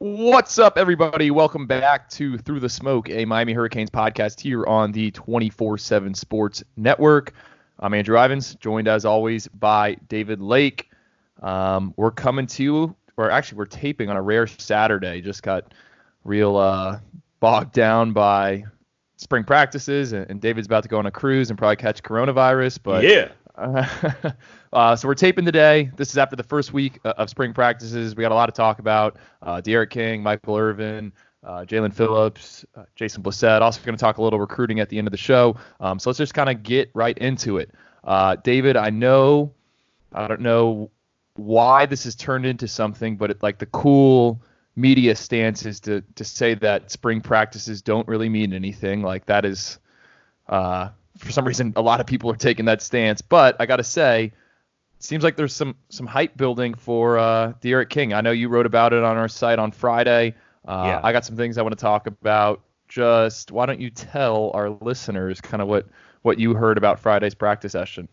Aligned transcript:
What's 0.00 0.60
up, 0.60 0.78
everybody? 0.78 1.32
Welcome 1.32 1.66
back 1.66 2.08
to 2.10 2.38
Through 2.38 2.60
the 2.60 2.68
Smoke, 2.68 3.10
a 3.10 3.24
Miami 3.24 3.52
Hurricanes 3.52 3.90
podcast 3.90 4.38
here 4.38 4.64
on 4.64 4.92
the 4.92 5.10
24 5.10 5.76
7 5.76 6.14
Sports 6.14 6.62
Network. 6.76 7.32
I'm 7.80 7.92
Andrew 7.94 8.16
Ivins, 8.16 8.54
joined 8.54 8.86
as 8.86 9.04
always 9.04 9.48
by 9.48 9.96
David 10.08 10.40
Lake. 10.40 10.88
Um, 11.42 11.94
we're 11.96 12.12
coming 12.12 12.46
to 12.46 12.62
you, 12.62 12.96
or 13.16 13.32
actually, 13.32 13.58
we're 13.58 13.66
taping 13.66 14.08
on 14.08 14.16
a 14.16 14.22
rare 14.22 14.46
Saturday. 14.46 15.20
Just 15.20 15.42
got 15.42 15.74
real 16.22 16.56
uh, 16.56 17.00
bogged 17.40 17.72
down 17.72 18.12
by 18.12 18.62
spring 19.16 19.42
practices, 19.42 20.12
and, 20.12 20.30
and, 20.30 20.40
David's 20.40 20.68
about 20.68 20.84
to 20.84 20.88
go 20.88 21.00
on 21.00 21.06
a 21.06 21.10
cruise 21.10 21.50
and 21.50 21.58
probably 21.58 21.74
catch 21.74 22.04
coronavirus. 22.04 22.78
But 22.84 23.02
yeah. 23.02 23.30
Uh, 24.70 24.94
so 24.94 25.08
we're 25.08 25.14
taping 25.14 25.46
today. 25.46 25.90
This 25.96 26.10
is 26.10 26.18
after 26.18 26.36
the 26.36 26.42
first 26.42 26.74
week 26.74 27.00
uh, 27.02 27.14
of 27.16 27.30
spring 27.30 27.54
practices. 27.54 28.14
We 28.14 28.20
got 28.20 28.32
a 28.32 28.34
lot 28.34 28.46
to 28.46 28.52
talk 28.52 28.80
about. 28.80 29.16
Uh, 29.40 29.62
D'Eriq 29.62 29.88
King, 29.88 30.22
Michael 30.22 30.58
Irvin, 30.58 31.10
uh, 31.42 31.64
Jaelan 31.66 31.94
Phillips, 31.94 32.66
uh, 32.76 32.82
Jason 32.94 33.22
Blissett. 33.22 33.62
Also 33.62 33.80
going 33.82 33.96
to 33.96 34.00
talk 34.00 34.18
a 34.18 34.22
little 34.22 34.38
recruiting 34.38 34.78
at 34.78 34.90
the 34.90 34.98
end 34.98 35.06
of 35.06 35.10
the 35.10 35.16
show. 35.16 35.56
Um, 35.80 35.98
so 35.98 36.10
let's 36.10 36.18
just 36.18 36.34
kind 36.34 36.50
of 36.50 36.62
get 36.62 36.90
right 36.92 37.16
into 37.16 37.56
it. 37.56 37.70
David, 38.44 38.76
I 38.76 38.90
know, 38.90 39.54
I 40.12 40.28
don't 40.28 40.42
know 40.42 40.90
why 41.36 41.86
this 41.86 42.04
has 42.04 42.14
turned 42.14 42.44
into 42.44 42.68
something, 42.68 43.16
but 43.16 43.30
it, 43.30 43.42
like 43.42 43.58
the 43.58 43.66
cool 43.66 44.42
media 44.76 45.16
stance 45.16 45.64
is 45.64 45.80
to 45.80 46.02
to 46.16 46.24
say 46.24 46.52
that 46.56 46.90
spring 46.90 47.22
practices 47.22 47.80
don't 47.80 48.06
really 48.06 48.28
mean 48.28 48.52
anything. 48.52 49.00
Like 49.00 49.24
that 49.26 49.46
is. 49.46 49.78
Uh, 50.46 50.90
for 51.18 51.32
some 51.32 51.44
reason, 51.44 51.72
a 51.76 51.82
lot 51.82 52.00
of 52.00 52.06
people 52.06 52.30
are 52.30 52.36
taking 52.36 52.66
that 52.66 52.82
stance. 52.82 53.20
But 53.20 53.56
I 53.60 53.66
got 53.66 53.76
to 53.76 53.84
say, 53.84 54.24
it 54.24 55.02
seems 55.02 55.22
like 55.22 55.36
there's 55.36 55.54
some 55.54 55.76
some 55.88 56.06
hype 56.06 56.36
building 56.36 56.74
for 56.74 57.18
uh, 57.18 57.52
D'Eriq 57.60 57.88
King. 57.88 58.12
I 58.12 58.20
know 58.20 58.30
you 58.30 58.48
wrote 58.48 58.66
about 58.66 58.92
it 58.92 59.04
on 59.04 59.16
our 59.16 59.28
site 59.28 59.58
on 59.58 59.72
Friday. 59.72 60.34
Uh, 60.66 60.82
yeah. 60.86 61.00
I 61.02 61.12
got 61.12 61.24
some 61.24 61.36
things 61.36 61.58
I 61.58 61.62
want 61.62 61.76
to 61.76 61.80
talk 61.80 62.06
about. 62.06 62.62
Just 62.88 63.52
why 63.52 63.66
don't 63.66 63.80
you 63.80 63.90
tell 63.90 64.50
our 64.54 64.70
listeners 64.70 65.40
kind 65.40 65.62
of 65.62 65.68
what 65.68 65.86
what 66.22 66.38
you 66.38 66.54
heard 66.54 66.78
about 66.78 66.98
Friday's 66.98 67.34
practice 67.34 67.72
session? 67.72 68.08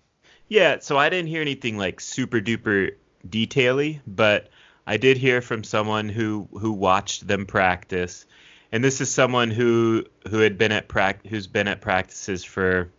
Yeah, 0.48 0.78
so 0.80 0.98
I 0.98 1.10
didn't 1.10 1.28
hear 1.28 1.42
anything 1.42 1.78
like 1.78 2.00
super 2.00 2.40
duper 2.40 2.92
detaily, 3.28 4.02
but 4.06 4.50
I 4.86 4.98
did 4.98 5.18
hear 5.18 5.42
from 5.42 5.64
someone 5.64 6.10
who 6.10 6.48
who 6.52 6.72
watched 6.72 7.28
them 7.28 7.46
practice, 7.46 8.26
and 8.72 8.84
this 8.84 9.02
is 9.02 9.10
someone 9.10 9.52
who 9.52 10.06
who 10.30 10.40
had 10.40 10.58
been 10.58 10.72
at 10.72 10.88
prac 10.88 11.26
who's 11.26 11.48
been 11.48 11.68
at 11.68 11.82
practices 11.82 12.44
for 12.44 12.90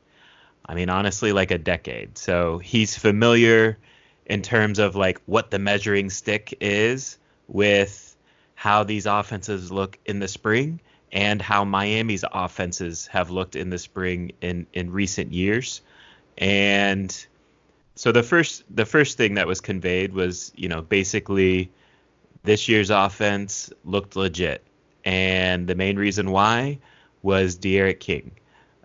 I 0.68 0.74
mean, 0.74 0.88
honestly, 0.90 1.32
like 1.32 1.52
a 1.52 1.58
decade. 1.58 2.18
So 2.18 2.58
he's 2.58 2.96
familiar 2.96 3.78
in 4.26 4.42
terms 4.42 4.80
of 4.80 4.96
like 4.96 5.20
what 5.26 5.50
the 5.50 5.60
measuring 5.60 6.10
stick 6.10 6.56
is 6.60 7.18
with 7.46 8.16
how 8.56 8.82
these 8.82 9.06
offenses 9.06 9.70
look 9.70 9.98
in 10.04 10.18
the 10.18 10.26
spring 10.26 10.80
and 11.12 11.40
how 11.40 11.64
Miami's 11.64 12.24
offenses 12.32 13.06
have 13.06 13.30
looked 13.30 13.54
in 13.54 13.70
the 13.70 13.78
spring 13.78 14.32
in 14.40 14.66
in 14.72 14.90
recent 14.90 15.32
years. 15.32 15.82
And 16.36 17.26
so 17.94 18.10
the 18.10 18.24
first 18.24 18.64
the 18.68 18.86
first 18.86 19.16
thing 19.16 19.34
that 19.34 19.46
was 19.46 19.60
conveyed 19.60 20.12
was, 20.12 20.52
you 20.56 20.68
know, 20.68 20.82
basically 20.82 21.70
this 22.42 22.68
year's 22.68 22.90
offense 22.90 23.72
looked 23.84 24.16
legit. 24.16 24.64
And 25.06 25.68
the 25.68 25.76
main 25.76 25.96
reason 25.96 26.32
why 26.32 26.78
was 27.22 27.54
D'Eriq 27.56 28.00
King. 28.00 28.32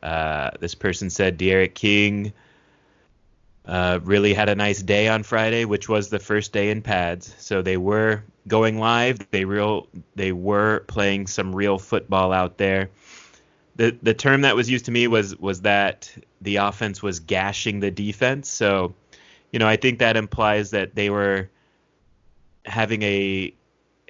Uh, 0.02 0.52
this 0.59 0.75
person 0.75 1.09
said 1.09 1.38
D'Eriq 1.38 1.73
King 1.73 2.31
uh, 3.66 4.00
really 4.03 4.33
had 4.33 4.47
a 4.47 4.55
nice 4.55 4.81
day 4.81 5.08
on 5.08 5.23
Friday, 5.23 5.66
which 5.66 5.89
was 5.89 6.09
the 6.09 6.19
first 6.19 6.53
day 6.53 6.69
in 6.69 6.81
pads. 6.81 7.36
So 7.39 7.61
they 7.61 7.78
were 7.78 8.23
going 8.47 8.80
live. 8.80 9.19
They 9.31 9.45
real 9.45 9.88
they 10.16 10.31
were 10.31 10.81
playing 10.88 11.28
some 11.28 11.55
real 11.55 11.78
football 11.78 12.31
out 12.31 12.58
there. 12.58 12.89
The 13.75 13.97
the 14.02 14.13
term 14.13 14.41
that 14.41 14.56
was 14.56 14.69
used 14.69 14.85
to 14.85 14.91
me 14.91 15.08
was 15.08 15.35
was 15.38 15.61
that 15.61 16.11
the 16.41 16.58
offense 16.58 17.02
was 17.02 17.19
gashing 17.19 17.79
the 17.79 17.91
defense. 17.91 18.50
So, 18.50 18.94
you 19.51 19.59
know, 19.59 19.67
I 19.67 19.75
think 19.75 20.00
that 20.00 20.17
implies 20.17 20.72
that 20.72 20.96
they 20.96 21.09
were 21.09 21.50
having 22.66 23.01
a 23.01 23.53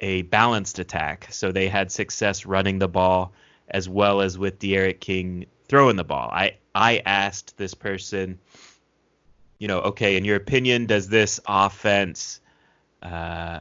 a 0.02 0.22
balanced 0.22 0.78
attack. 0.78 1.28
So 1.30 1.52
they 1.52 1.68
had 1.68 1.90
success 1.90 2.44
running 2.44 2.78
the 2.78 2.88
ball 2.88 3.32
as 3.68 3.88
well 3.88 4.20
as 4.20 4.36
with 4.36 4.58
D'Eriq 4.58 5.00
King 5.00 5.46
throwing 5.68 5.96
the 5.96 6.04
ball. 6.04 6.28
I 6.30 6.56
I 6.74 7.02
asked 7.06 7.56
this 7.56 7.72
person, 7.72 8.38
you 9.58 9.68
know, 9.68 9.80
okay, 9.80 10.16
in 10.16 10.24
your 10.24 10.36
opinion, 10.36 10.86
does 10.86 11.08
this 11.08 11.40
offense 11.46 12.40
uh, 13.02 13.60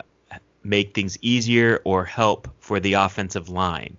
make 0.64 0.94
things 0.94 1.18
easier 1.22 1.82
or 1.86 2.04
help 2.04 2.50
for 2.60 2.80
the 2.80 2.94
offensive 2.94 3.48
line? 3.48 3.98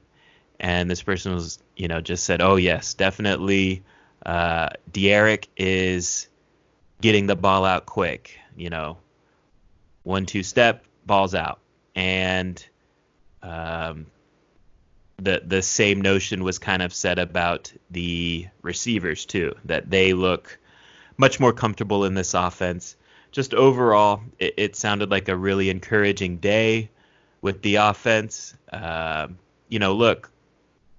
And 0.60 0.91
this 0.91 1.03
person 1.03 1.32
was, 1.34 1.59
you 1.76 1.88
know, 1.88 2.00
just 2.00 2.24
said, 2.24 2.42
oh 2.42 2.56
yes, 2.56 2.94
definitely. 2.94 3.82
Uh, 4.24 4.69
D'Eriq 4.91 5.47
is 5.56 6.28
getting 7.00 7.26
the 7.26 7.36
ball 7.36 7.64
out 7.64 7.86
quick. 7.86 8.38
You 8.56 8.70
know, 8.70 8.98
one 10.03 10.26
two 10.26 10.42
step, 10.42 10.84
balls 11.06 11.34
out, 11.34 11.62
and 11.94 12.64
um, 13.42 14.06
the 15.16 15.42
the 15.44 15.62
same 15.62 16.00
notion 16.00 16.44
was 16.44 16.58
kind 16.58 16.82
of 16.82 16.92
said 16.92 17.19
about 17.19 17.72
the 17.91 18.48
receivers 18.62 19.25
too, 19.25 19.54
that 19.64 19.91
they 19.91 20.12
look 20.12 20.58
much 21.16 21.38
more 21.38 21.53
comfortable 21.53 22.04
in 22.04 22.14
this 22.14 22.34
offense. 22.34 22.97
Just 23.30 23.54
overall, 23.54 24.20
it, 24.38 24.54
it 24.56 24.76
sounded 24.76 25.10
like 25.10 25.28
a 25.28 25.36
really 25.36 25.70
encouraging 25.70 26.38
day 26.38 26.91
with 27.41 27.62
the 27.62 27.76
offense. 27.76 28.54
Uh, 28.72 29.28
you 29.69 29.78
know, 29.78 29.94
look, 29.94 30.30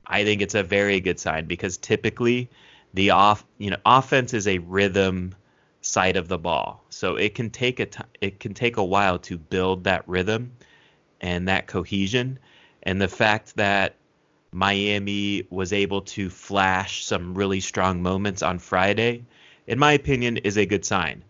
I 0.05 0.23
think 0.23 0.41
it's 0.41 0.55
a 0.55 0.63
very 0.63 0.99
good 0.99 1.19
sign 1.19 1.45
because 1.45 1.77
typically 1.77 2.49
the 2.93 3.11
off, 3.11 3.45
you 3.57 3.71
know, 3.71 3.77
offense 3.85 4.33
is 4.33 4.47
a 4.47 4.59
rhythm 4.59 5.35
side 5.81 6.15
of 6.15 6.27
the 6.27 6.37
ball, 6.37 6.83
so 6.89 7.15
it 7.15 7.35
can 7.35 7.49
take 7.49 7.79
a 7.79 7.85
t- 7.85 8.03
it 8.21 8.39
can 8.39 8.53
take 8.53 8.77
a 8.77 8.83
while 8.83 9.19
to 9.19 9.37
build 9.37 9.83
that 9.83 10.07
rhythm 10.07 10.51
and 11.23 11.47
that 11.47 11.65
cohesion. 11.65 12.37
And 12.83 13.01
the 13.01 13.07
fact 13.07 13.55
that 13.55 13.95
Miami 14.51 15.47
was 15.49 15.73
able 15.73 16.01
to 16.01 16.29
flash 16.29 17.03
some 17.03 17.33
really 17.33 17.61
strong 17.61 18.03
moments 18.03 18.43
on 18.43 18.59
Friday, 18.59 19.23
in 19.65 19.79
my 19.79 19.93
opinion, 19.93 20.37
is 20.37 20.57
a 20.57 20.65
good 20.65 20.85
sign. 20.85 21.23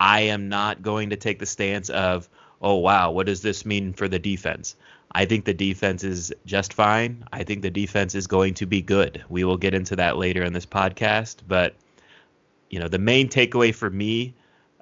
I 0.00 0.22
am 0.22 0.48
not 0.48 0.82
going 0.82 1.10
to 1.10 1.16
take 1.16 1.38
the 1.38 1.46
stance 1.46 1.90
of, 1.90 2.28
oh, 2.62 2.76
wow, 2.76 3.12
what 3.12 3.26
does 3.26 3.42
this 3.42 3.64
mean 3.64 3.92
for 3.92 4.08
the 4.08 4.18
defense? 4.18 4.74
I 5.12 5.26
think 5.26 5.44
the 5.44 5.54
defense 5.54 6.02
is 6.02 6.32
just 6.46 6.72
fine. 6.72 7.22
I 7.32 7.44
think 7.44 7.62
the 7.62 7.70
defense 7.70 8.16
is 8.16 8.26
going 8.26 8.54
to 8.54 8.66
be 8.66 8.82
good. 8.82 9.22
We 9.28 9.44
will 9.44 9.58
get 9.58 9.74
into 9.74 9.94
that 9.96 10.16
later 10.16 10.42
in 10.42 10.52
this 10.52 10.66
podcast. 10.66 11.36
But, 11.46 11.74
you 12.70 12.80
know, 12.80 12.88
the 12.88 12.98
main 12.98 13.28
takeaway 13.28 13.72
for 13.72 13.90
me 13.90 14.34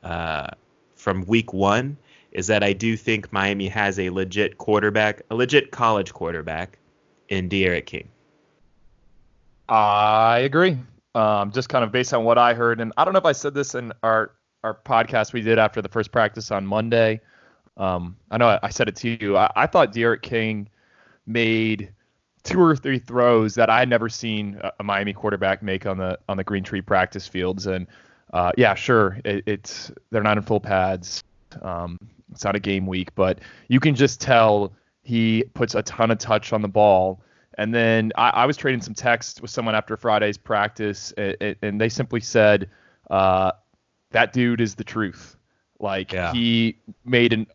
uh, 0.03 0.47
from 0.95 1.27
week 1.27 1.53
one 1.53 1.99
is 2.33 2.47
that 2.49 2.63
I 2.63 2.73
do 2.73 2.97
think 2.97 3.33
Miami 3.33 3.69
has 3.69 3.99
a 3.99 4.11
legit 4.11 4.59
quarterback, 4.59 5.23
a 5.31 5.35
legit 5.35 5.71
college 5.71 6.13
quarterback 6.13 6.79
in 7.29 7.49
D'Eriq 7.49 7.87
King. 7.87 8.09
I 9.69 10.39
agree. 10.41 10.79
Um, 11.15 11.53
just 11.53 11.69
kind 11.69 11.85
of 11.85 11.93
based 11.93 12.13
on 12.15 12.25
what 12.25 12.39
I 12.39 12.55
heard, 12.55 12.81
and 12.81 12.93
I 12.97 13.05
don't 13.05 13.13
know 13.13 13.19
if 13.19 13.27
I 13.27 13.33
said 13.33 13.55
this 13.55 13.75
in 13.75 13.93
our 14.03 14.33
our 14.65 14.75
podcast 14.75 15.33
we 15.33 15.41
did 15.41 15.59
after 15.59 15.83
the 15.83 15.89
first 15.89 16.13
practice 16.13 16.51
on 16.51 16.67
Monday. 16.67 17.21
Um, 17.77 18.17
I 18.31 18.39
know 18.39 18.47
I, 18.47 18.61
I, 18.63 18.69
said 18.69 18.89
it 18.89 18.97
to 18.97 19.09
you. 19.09 19.37
I, 19.37 19.51
I 19.57 19.67
thought 19.67 19.93
D'Eriq 19.93 20.23
King 20.23 20.69
made 21.27 21.93
two 22.45 22.61
or 22.61 22.77
three 22.77 22.99
throws 22.99 23.55
that 23.55 23.71
I 23.71 23.79
had 23.81 23.89
never 23.89 24.09
seen 24.09 24.61
a, 24.63 24.73
a 24.81 24.85
Miami 24.85 25.13
quarterback 25.13 25.63
make 25.63 25.87
on 25.87 25.99
the 25.99 26.19
on 26.29 26.37
the 26.37 26.45
Greentree 26.45 26.85
practice 26.85 27.27
fields. 27.27 27.67
And 27.67 27.87
uh, 28.33 28.53
yeah, 28.57 28.75
sure, 28.75 29.19
it, 29.25 29.43
it's 29.47 29.91
they're 30.11 30.23
not 30.23 30.37
in 30.37 30.43
full 30.43 30.61
pads. 30.61 31.23
Um, 31.61 31.99
it's 32.33 32.45
not 32.45 32.57
a 32.57 32.61
game 32.61 32.87
week, 32.87 33.15
but 33.15 33.41
you 33.69 33.81
can 33.81 33.95
just 33.95 34.21
tell 34.21 34.73
he 35.03 35.45
puts 35.55 35.75
a 35.75 35.83
ton 35.83 36.11
of 36.11 36.19
touch 36.19 36.53
on 36.53 36.63
the 36.63 36.69
ball. 36.69 37.23
And 37.59 37.75
then 37.75 38.13
I, 38.17 38.31
I 38.31 38.47
was 38.47 38.57
trading 38.57 38.81
some 38.81 38.95
text 38.95 39.43
with 39.43 39.51
someone 39.51 39.75
after 39.75 39.97
Friday's 39.97 40.39
practice, 40.39 41.13
and, 41.13 41.57
and 41.61 41.81
they 41.81 41.91
simply 41.91 42.21
said, 42.21 42.71
uh, 43.11 43.53
"That 44.11 44.33
dude 44.33 44.61
is 44.61 44.75
the 44.75 44.85
truth." 44.85 45.37
Like 45.79 46.13
yeah. 46.13 46.33
he 46.33 46.79
made 47.05 47.33
an 47.33 47.47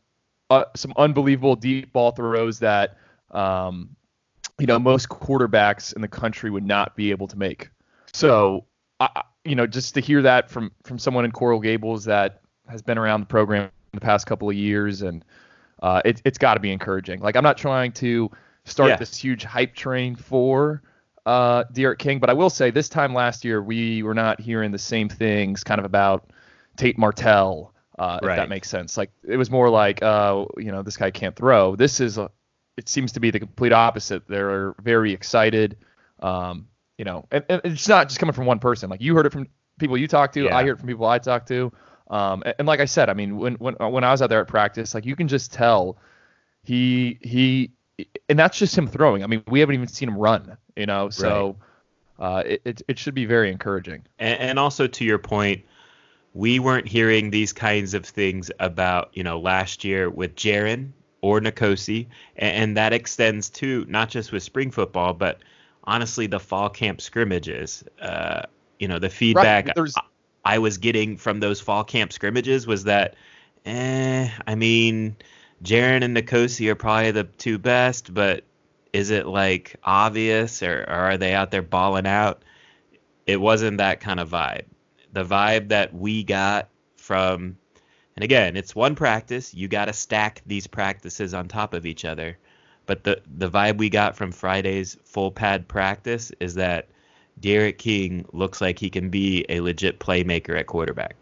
uh, 0.49 0.65
some 0.75 0.93
unbelievable 0.97 1.55
deep 1.55 1.91
ball 1.93 2.11
throws 2.11 2.59
that 2.59 2.97
um, 3.31 3.95
you 4.59 4.67
know 4.67 4.77
most 4.77 5.09
quarterbacks 5.09 5.95
in 5.95 6.01
the 6.01 6.07
country 6.07 6.51
would 6.51 6.65
not 6.65 6.95
be 6.95 7.09
able 7.09 7.27
to 7.27 7.37
make. 7.37 7.69
So, 8.13 8.65
I, 8.99 9.23
you 9.43 9.55
know, 9.55 9.65
just 9.65 9.93
to 9.95 9.99
hear 9.99 10.21
that 10.21 10.49
from 10.49 10.71
from 10.83 10.99
someone 10.99 11.25
in 11.25 11.31
Coral 11.31 11.59
Gables 11.59 12.05
that 12.05 12.41
has 12.69 12.81
been 12.81 12.97
around 12.97 13.21
the 13.21 13.25
program 13.25 13.71
the 13.93 14.01
past 14.01 14.25
couple 14.27 14.49
of 14.49 14.55
years 14.55 15.01
and 15.01 15.23
uh, 15.81 16.01
it, 16.05 16.21
it's 16.25 16.37
got 16.37 16.55
to 16.55 16.59
be 16.59 16.71
encouraging. 16.71 17.19
Like 17.19 17.35
I'm 17.35 17.43
not 17.43 17.57
trying 17.57 17.91
to 17.93 18.31
start 18.65 18.89
yeah. 18.89 18.95
this 18.97 19.15
huge 19.15 19.43
hype 19.43 19.75
train 19.75 20.15
for 20.15 20.81
uh, 21.25 21.63
D'Eriq 21.71 21.99
King, 21.99 22.19
but 22.19 22.29
I 22.29 22.33
will 22.33 22.49
say 22.49 22.71
this 22.71 22.89
time 22.89 23.13
last 23.13 23.45
year 23.45 23.61
we 23.61 24.03
were 24.03 24.13
not 24.13 24.39
hearing 24.39 24.71
the 24.71 24.79
same 24.79 25.09
things 25.09 25.63
kind 25.63 25.79
of 25.79 25.85
about 25.85 26.29
Tate 26.77 26.97
Martell, 26.97 27.73
uh, 27.99 28.19
right. 28.21 28.31
if 28.31 28.37
that 28.37 28.49
makes 28.49 28.69
sense. 28.69 28.97
Like 28.97 29.11
it 29.27 29.37
was 29.37 29.51
more 29.51 29.69
like, 29.69 30.01
uh, 30.01 30.45
you 30.57 30.71
know, 30.71 30.83
this 30.83 30.97
guy 30.97 31.11
can't 31.11 31.35
throw. 31.35 31.75
This 31.75 31.99
is 31.99 32.17
a, 32.17 32.31
it 32.77 32.87
seems 32.87 33.11
to 33.13 33.19
be 33.19 33.31
the 33.31 33.39
complete 33.39 33.73
opposite. 33.73 34.27
They're 34.27 34.73
very 34.81 35.11
excited. 35.11 35.77
Um, 36.19 36.67
you 36.97 37.05
know, 37.05 37.25
and, 37.31 37.43
and, 37.49 37.61
it's 37.63 37.87
not 37.87 38.07
just 38.07 38.19
coming 38.19 38.33
from 38.33 38.45
one 38.45 38.59
person. 38.59 38.89
Like 38.89 39.01
you 39.01 39.15
heard 39.15 39.25
it 39.25 39.31
from 39.31 39.47
people 39.79 39.97
you 39.97 40.07
talk 40.07 40.31
to. 40.33 40.45
Yeah. 40.45 40.55
I 40.55 40.63
hear 40.63 40.73
it 40.73 40.79
from 40.79 40.87
people 40.87 41.05
I 41.05 41.19
talk 41.19 41.45
to. 41.47 41.71
Um, 42.09 42.43
and, 42.45 42.55
and, 42.59 42.67
like 42.67 42.79
I 42.79 42.85
said, 42.85 43.09
I 43.09 43.13
mean, 43.13 43.37
when 43.37 43.55
when 43.55 43.75
when 43.75 44.03
I 44.03 44.11
was 44.11 44.21
out 44.21 44.29
there 44.29 44.41
at 44.41 44.47
practice, 44.47 44.93
like 44.93 45.05
you 45.05 45.15
can 45.15 45.27
just 45.27 45.51
tell 45.51 45.97
he 46.63 47.19
he, 47.21 47.71
and 48.29 48.37
that's 48.39 48.57
just 48.57 48.77
him 48.77 48.87
throwing. 48.87 49.23
I 49.23 49.27
mean, 49.27 49.43
we 49.47 49.59
haven't 49.59 49.75
even 49.75 49.87
seen 49.87 50.09
him 50.09 50.17
run. 50.17 50.57
You 50.75 50.85
know, 50.85 51.09
so 51.09 51.57
right. 52.19 52.39
uh, 52.39 52.43
it, 52.45 52.61
it 52.65 52.81
it 52.87 52.99
should 52.99 53.13
be 53.13 53.25
very 53.25 53.51
encouraging. 53.51 54.03
And, 54.19 54.39
and 54.39 54.59
also 54.59 54.87
to 54.87 55.03
your 55.03 55.17
point, 55.17 55.63
we 56.33 56.59
weren't 56.59 56.87
hearing 56.87 57.29
these 57.29 57.51
kinds 57.51 57.93
of 57.93 58.05
things 58.05 58.51
about 58.59 59.09
you 59.13 59.23
know 59.23 59.39
last 59.39 59.83
year 59.83 60.09
with 60.09 60.35
Jarren 60.35 60.91
or 61.21 61.41
N'Kosi, 61.41 62.07
and, 62.37 62.55
and 62.55 62.77
that 62.77 62.93
extends 62.93 63.49
to 63.49 63.85
not 63.89 64.09
just 64.09 64.31
with 64.31 64.43
spring 64.43 64.71
football, 64.71 65.13
but 65.13 65.39
honestly 65.83 66.27
the 66.27 66.39
fall 66.39 66.69
camp 66.69 67.01
scrimmages. 67.01 67.83
Uh, 68.01 68.43
you 68.79 68.87
know, 68.87 68.99
the 68.99 69.09
feedback 69.09 69.67
right. 69.75 69.89
I, 69.97 70.01
I 70.47 70.59
was 70.59 70.77
getting 70.77 71.17
from 71.17 71.41
those 71.41 71.59
fall 71.59 71.83
camp 71.83 72.13
scrimmages 72.13 72.65
was 72.65 72.85
that, 72.85 73.15
eh, 73.65 74.29
I 74.47 74.55
mean, 74.55 75.17
Jarren 75.61 76.05
and 76.05 76.15
N'Kosi 76.15 76.69
are 76.69 76.75
probably 76.75 77.11
the 77.11 77.25
two 77.25 77.57
best, 77.57 78.13
but 78.13 78.45
is 78.93 79.09
it 79.09 79.27
like 79.27 79.75
obvious 79.83 80.63
or, 80.63 80.85
or 80.87 80.93
are 80.93 81.17
they 81.17 81.33
out 81.33 81.51
there 81.51 81.61
balling 81.61 82.07
out? 82.07 82.43
It 83.25 83.41
wasn't 83.41 83.79
that 83.79 83.99
kind 83.99 84.21
of 84.21 84.29
vibe. 84.29 84.63
The 85.11 85.25
vibe 85.25 85.67
that 85.67 85.93
we 85.93 86.23
got 86.23 86.69
from, 86.95 87.57
and 88.15 88.23
again, 88.23 88.55
it's 88.55 88.73
one 88.73 88.95
practice. 88.95 89.53
You 89.53 89.67
got 89.67 89.85
to 89.85 89.93
stack 89.93 90.43
these 90.45 90.65
practices 90.65 91.33
on 91.33 91.49
top 91.49 91.73
of 91.73 91.85
each 91.85 92.05
other. 92.05 92.37
But 92.85 93.03
the 93.03 93.21
the 93.27 93.49
vibe 93.49 93.79
we 93.79 93.89
got 93.89 94.15
from 94.15 94.31
Friday's 94.31 94.95
full 95.03 95.29
pad 95.29 95.67
practice 95.67 96.31
is 96.39 96.55
that 96.55 96.87
D'Eriq 97.39 97.77
King 97.77 98.25
looks 98.33 98.61
like 98.61 98.79
he 98.79 98.89
can 98.89 99.09
be 99.09 99.45
a 99.49 99.59
legit 99.59 99.99
playmaker 99.99 100.57
at 100.57 100.67
quarterback. 100.67 101.15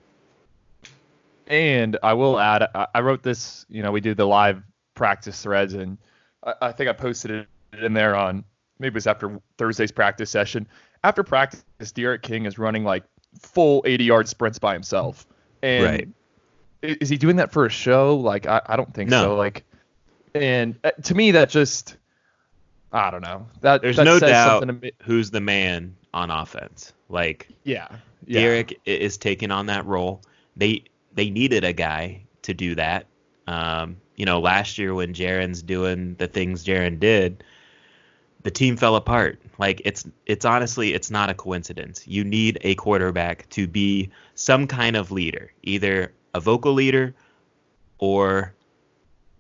And 1.48 1.98
I 2.02 2.14
will 2.14 2.40
add, 2.40 2.68
I 2.74 3.02
wrote 3.02 3.22
this. 3.22 3.66
You 3.70 3.84
know, 3.84 3.92
we 3.92 4.02
do 4.02 4.14
the 4.16 4.26
live 4.26 4.64
practice 4.96 5.42
threads, 5.42 5.74
and 5.74 5.98
I, 6.44 6.54
I 6.62 6.72
think 6.72 6.90
I 6.90 6.94
posted 6.94 7.32
it 7.32 7.48
in 7.84 7.94
there 7.94 8.16
on 8.16 8.44
maybe 8.80 8.94
it 8.94 8.96
was 8.96 9.08
after 9.08 9.40
Thursday's 9.58 9.92
practice 9.92 10.30
session. 10.30 10.68
After 11.04 11.24
practice, 11.24 11.64
D'Eriq 11.94 12.22
King 12.22 12.46
is 12.46 12.58
running 12.58 12.84
like 12.84 13.04
full 13.40 13.84
80 13.86 14.04
yard 14.04 14.28
sprints 14.28 14.58
by 14.58 14.74
himself. 14.74 15.28
And 15.62 15.86
right. 15.86 16.10
is 16.82 17.10
he 17.10 17.18
doing 17.18 17.36
that 17.36 17.52
for 17.52 17.66
a 17.66 17.70
show? 17.70 18.16
Like, 18.16 18.48
I, 18.48 18.62
I 18.66 18.76
don't 18.76 18.94
think 18.94 19.10
no. 19.10 19.22
so. 19.22 19.36
Like, 19.36 19.66
and 20.34 20.78
uh, 20.84 20.92
to 21.04 21.16
me, 21.16 21.32
that 21.32 21.50
just 21.50 21.98
I 22.96 23.12
don't 23.12 23.22
know. 23.22 23.46
That 23.60 23.82
there's 23.82 23.98
that 23.98 24.06
no 24.06 24.20
doubt 24.20 24.64
who's 25.04 25.30
the 25.30 25.42
man 25.42 25.96
on 26.14 26.32
offense. 26.32 26.94
Like 27.10 27.50
yeah, 27.66 27.90
yeah. 28.26 28.40
D'Eriq 28.40 28.78
is 28.86 29.18
taking 29.18 29.52
on 29.52 29.66
that 29.66 29.86
role. 29.86 30.22
They 30.56 30.86
they 31.14 31.30
needed 31.30 31.66
a 31.66 31.74
guy 31.74 32.24
to 32.44 32.54
do 32.54 32.74
that. 32.76 33.06
Um, 33.48 33.98
you 34.16 34.26
know, 34.26 34.40
last 34.40 34.78
year 34.78 34.94
when 34.94 35.14
Jarren's 35.14 35.62
doing 35.62 36.16
the 36.16 36.28
things 36.28 36.64
Jarren 36.64 36.98
did, 36.98 37.44
the 38.44 38.52
team 38.52 38.78
fell 38.78 38.96
apart. 38.96 39.42
Like 39.58 39.82
it's 39.84 40.06
it's 40.26 40.46
honestly 40.46 40.94
it's 40.94 41.12
not 41.12 41.30
a 41.30 41.34
coincidence. 41.34 42.08
You 42.08 42.24
need 42.24 42.60
a 42.62 42.76
quarterback 42.76 43.50
to 43.50 43.68
be 43.68 44.10
some 44.36 44.68
kind 44.68 44.96
of 44.96 45.12
leader, 45.12 45.52
either 45.64 46.14
a 46.34 46.40
vocal 46.40 46.72
leader 46.72 47.14
or 47.98 48.54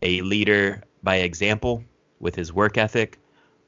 a 0.01 0.21
leader 0.21 0.83
by 1.03 1.17
example 1.17 1.85
with 2.19 2.35
his 2.35 2.51
work 2.51 2.77
ethic, 2.77 3.17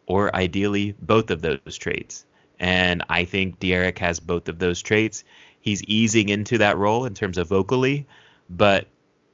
or 0.08 0.36
ideally 0.36 0.96
both 1.02 1.30
of 1.30 1.42
those 1.42 1.78
traits. 1.78 2.26
And 2.60 3.04
I 3.10 3.26
think 3.26 3.60
D'Eriq 3.60 3.98
has 4.00 4.20
both 4.20 4.50
of 4.50 4.58
those 4.58 4.82
traits. 4.82 5.24
He's 5.62 5.84
easing 5.84 6.30
into 6.30 6.58
that 6.58 6.78
role 6.78 7.06
in 7.06 7.14
terms 7.14 7.38
of 7.38 7.48
vocally, 7.48 8.08
but 8.50 8.88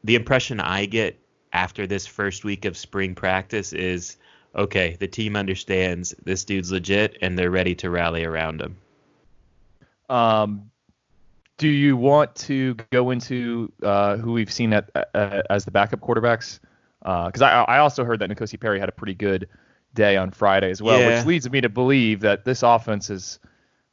the 0.04 0.16
impression 0.16 0.60
I 0.60 0.86
get 0.86 1.18
after 1.54 1.88
this 1.88 2.06
first 2.06 2.44
week 2.44 2.66
of 2.66 2.76
spring 2.76 3.16
practice 3.16 3.72
is 3.72 4.18
okay, 4.56 4.98
the 5.00 5.08
team 5.08 5.36
understands 5.36 6.14
this 6.24 6.44
dude's 6.44 6.72
legit 6.72 7.18
and 7.22 7.38
they're 7.38 7.50
ready 7.50 7.74
to 7.76 7.90
rally 7.90 8.24
around 8.24 8.62
him. 8.62 8.78
Um, 10.10 10.70
do 11.58 11.68
you 11.68 11.98
want 11.98 12.36
to 12.36 12.76
go 12.92 13.12
into 13.12 13.72
uh, 13.82 14.18
who 14.18 14.34
we've 14.34 14.52
seen 14.52 14.74
at, 14.74 14.90
uh, 14.96 15.42
as 15.50 15.66
the 15.66 15.72
backup 15.72 16.02
quarterbacks? 16.02 16.60
Because 17.00 17.42
uh, 17.42 17.46
I, 17.46 17.76
I 17.76 17.78
also 17.80 18.04
heard 18.04 18.20
that 18.20 18.30
N'Kosi 18.30 18.60
Perry 18.60 18.80
had 18.80 18.90
a 18.90 18.92
pretty 18.92 19.14
good 19.14 19.48
day 19.94 20.18
on 20.18 20.32
Friday 20.32 20.72
as 20.72 20.82
well, 20.82 21.00
yeah. 21.00 21.18
which 21.18 21.26
leads 21.26 21.50
me 21.50 21.62
to 21.62 21.70
believe 21.70 22.22
that 22.22 22.46
this 22.46 22.64
offense 22.64 23.10
is, 23.10 23.40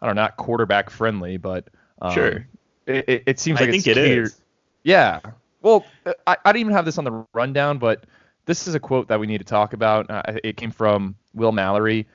I 0.01 0.07
don't 0.07 0.17
know, 0.17 0.23
not 0.23 0.37
quarterback 0.37 0.91
friendly, 0.91 1.37
but 1.37 1.69
um, 2.01 2.13
sure, 2.13 2.47
it, 2.87 3.09
it, 3.09 3.23
it 3.27 3.41
seems 3.41 3.61
like 3.61 3.69
I 3.69 3.73
think 3.73 3.87
it 3.87 3.99
is. 3.99 4.41
Yeah. 4.83 5.21
Well, 5.63 5.85
I, 6.27 6.37
I 6.45 6.53
didn't 6.53 6.61
even 6.61 6.73
have 6.73 6.85
this 6.85 6.99
on 6.99 7.05
the 7.05 7.27
rundown, 7.33 7.79
but 7.79 8.05
this 8.47 8.67
is 8.67 8.75
a 8.75 8.81
quote 8.81 9.09
that 9.09 9.21
we 9.21 9.27
need 9.27 9.39
to 9.39 9.45
talk 9.45 9.73
about. 9.73 10.11
Uh, 10.11 10.23
it 10.43 10.57
came 10.57 10.71
from 10.71 11.15
Will 11.35 11.53
Mallory. 11.53 12.07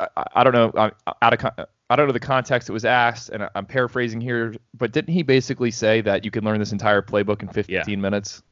I, 0.00 0.24
I, 0.34 0.44
don't 0.44 0.52
know 0.52 0.70
uh, 0.70 0.90
out 1.22 1.32
of 1.32 1.66
I 1.90 1.96
don't 1.96 2.06
know 2.06 2.12
the 2.12 2.20
context 2.20 2.68
it 2.68 2.72
was 2.72 2.84
asked, 2.84 3.28
and 3.28 3.48
I'm 3.54 3.66
paraphrasing 3.66 4.20
here, 4.20 4.54
but 4.76 4.92
didn't 4.92 5.14
he 5.14 5.22
basically 5.22 5.70
say 5.70 6.00
that 6.00 6.24
you 6.24 6.30
can 6.30 6.44
learn 6.44 6.58
this 6.58 6.72
entire 6.72 7.02
playbook 7.02 7.42
in 7.42 7.48
15 7.48 7.74
yeah. 7.74 7.96
minutes? 7.96 8.42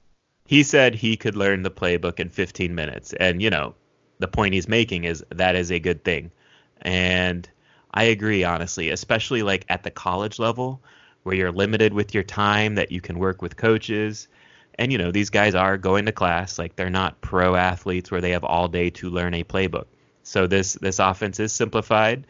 He 0.46 0.62
said 0.62 0.94
he 0.94 1.16
could 1.16 1.36
learn 1.36 1.62
the 1.62 1.70
playbook 1.70 2.20
in 2.20 2.28
15 2.28 2.74
minutes, 2.74 3.12
and 3.14 3.42
you 3.42 3.50
know 3.50 3.74
the 4.18 4.28
point 4.28 4.54
he's 4.54 4.68
making 4.68 5.04
is 5.04 5.24
that 5.30 5.56
is 5.56 5.70
a 5.70 5.78
good 5.78 6.04
thing. 6.04 6.30
And 6.82 7.48
I 7.92 8.04
agree, 8.04 8.44
honestly, 8.44 8.90
especially 8.90 9.42
like 9.42 9.64
at 9.68 9.82
the 9.82 9.90
college 9.90 10.38
level 10.38 10.80
where 11.22 11.34
you're 11.34 11.52
limited 11.52 11.92
with 11.92 12.14
your 12.14 12.22
time, 12.22 12.74
that 12.74 12.90
you 12.90 13.00
can 13.00 13.18
work 13.18 13.42
with 13.42 13.56
coaches. 13.56 14.28
And, 14.76 14.90
you 14.90 14.98
know, 14.98 15.12
these 15.12 15.30
guys 15.30 15.54
are 15.54 15.76
going 15.76 16.06
to 16.06 16.12
class. 16.12 16.58
Like 16.58 16.76
they're 16.76 16.90
not 16.90 17.20
pro 17.20 17.54
athletes 17.54 18.10
where 18.10 18.20
they 18.20 18.30
have 18.30 18.44
all 18.44 18.68
day 18.68 18.90
to 18.90 19.10
learn 19.10 19.34
a 19.34 19.44
playbook. 19.44 19.86
So 20.22 20.46
this 20.46 20.74
this 20.74 20.98
offense 20.98 21.40
is 21.40 21.52
simplified. 21.52 22.26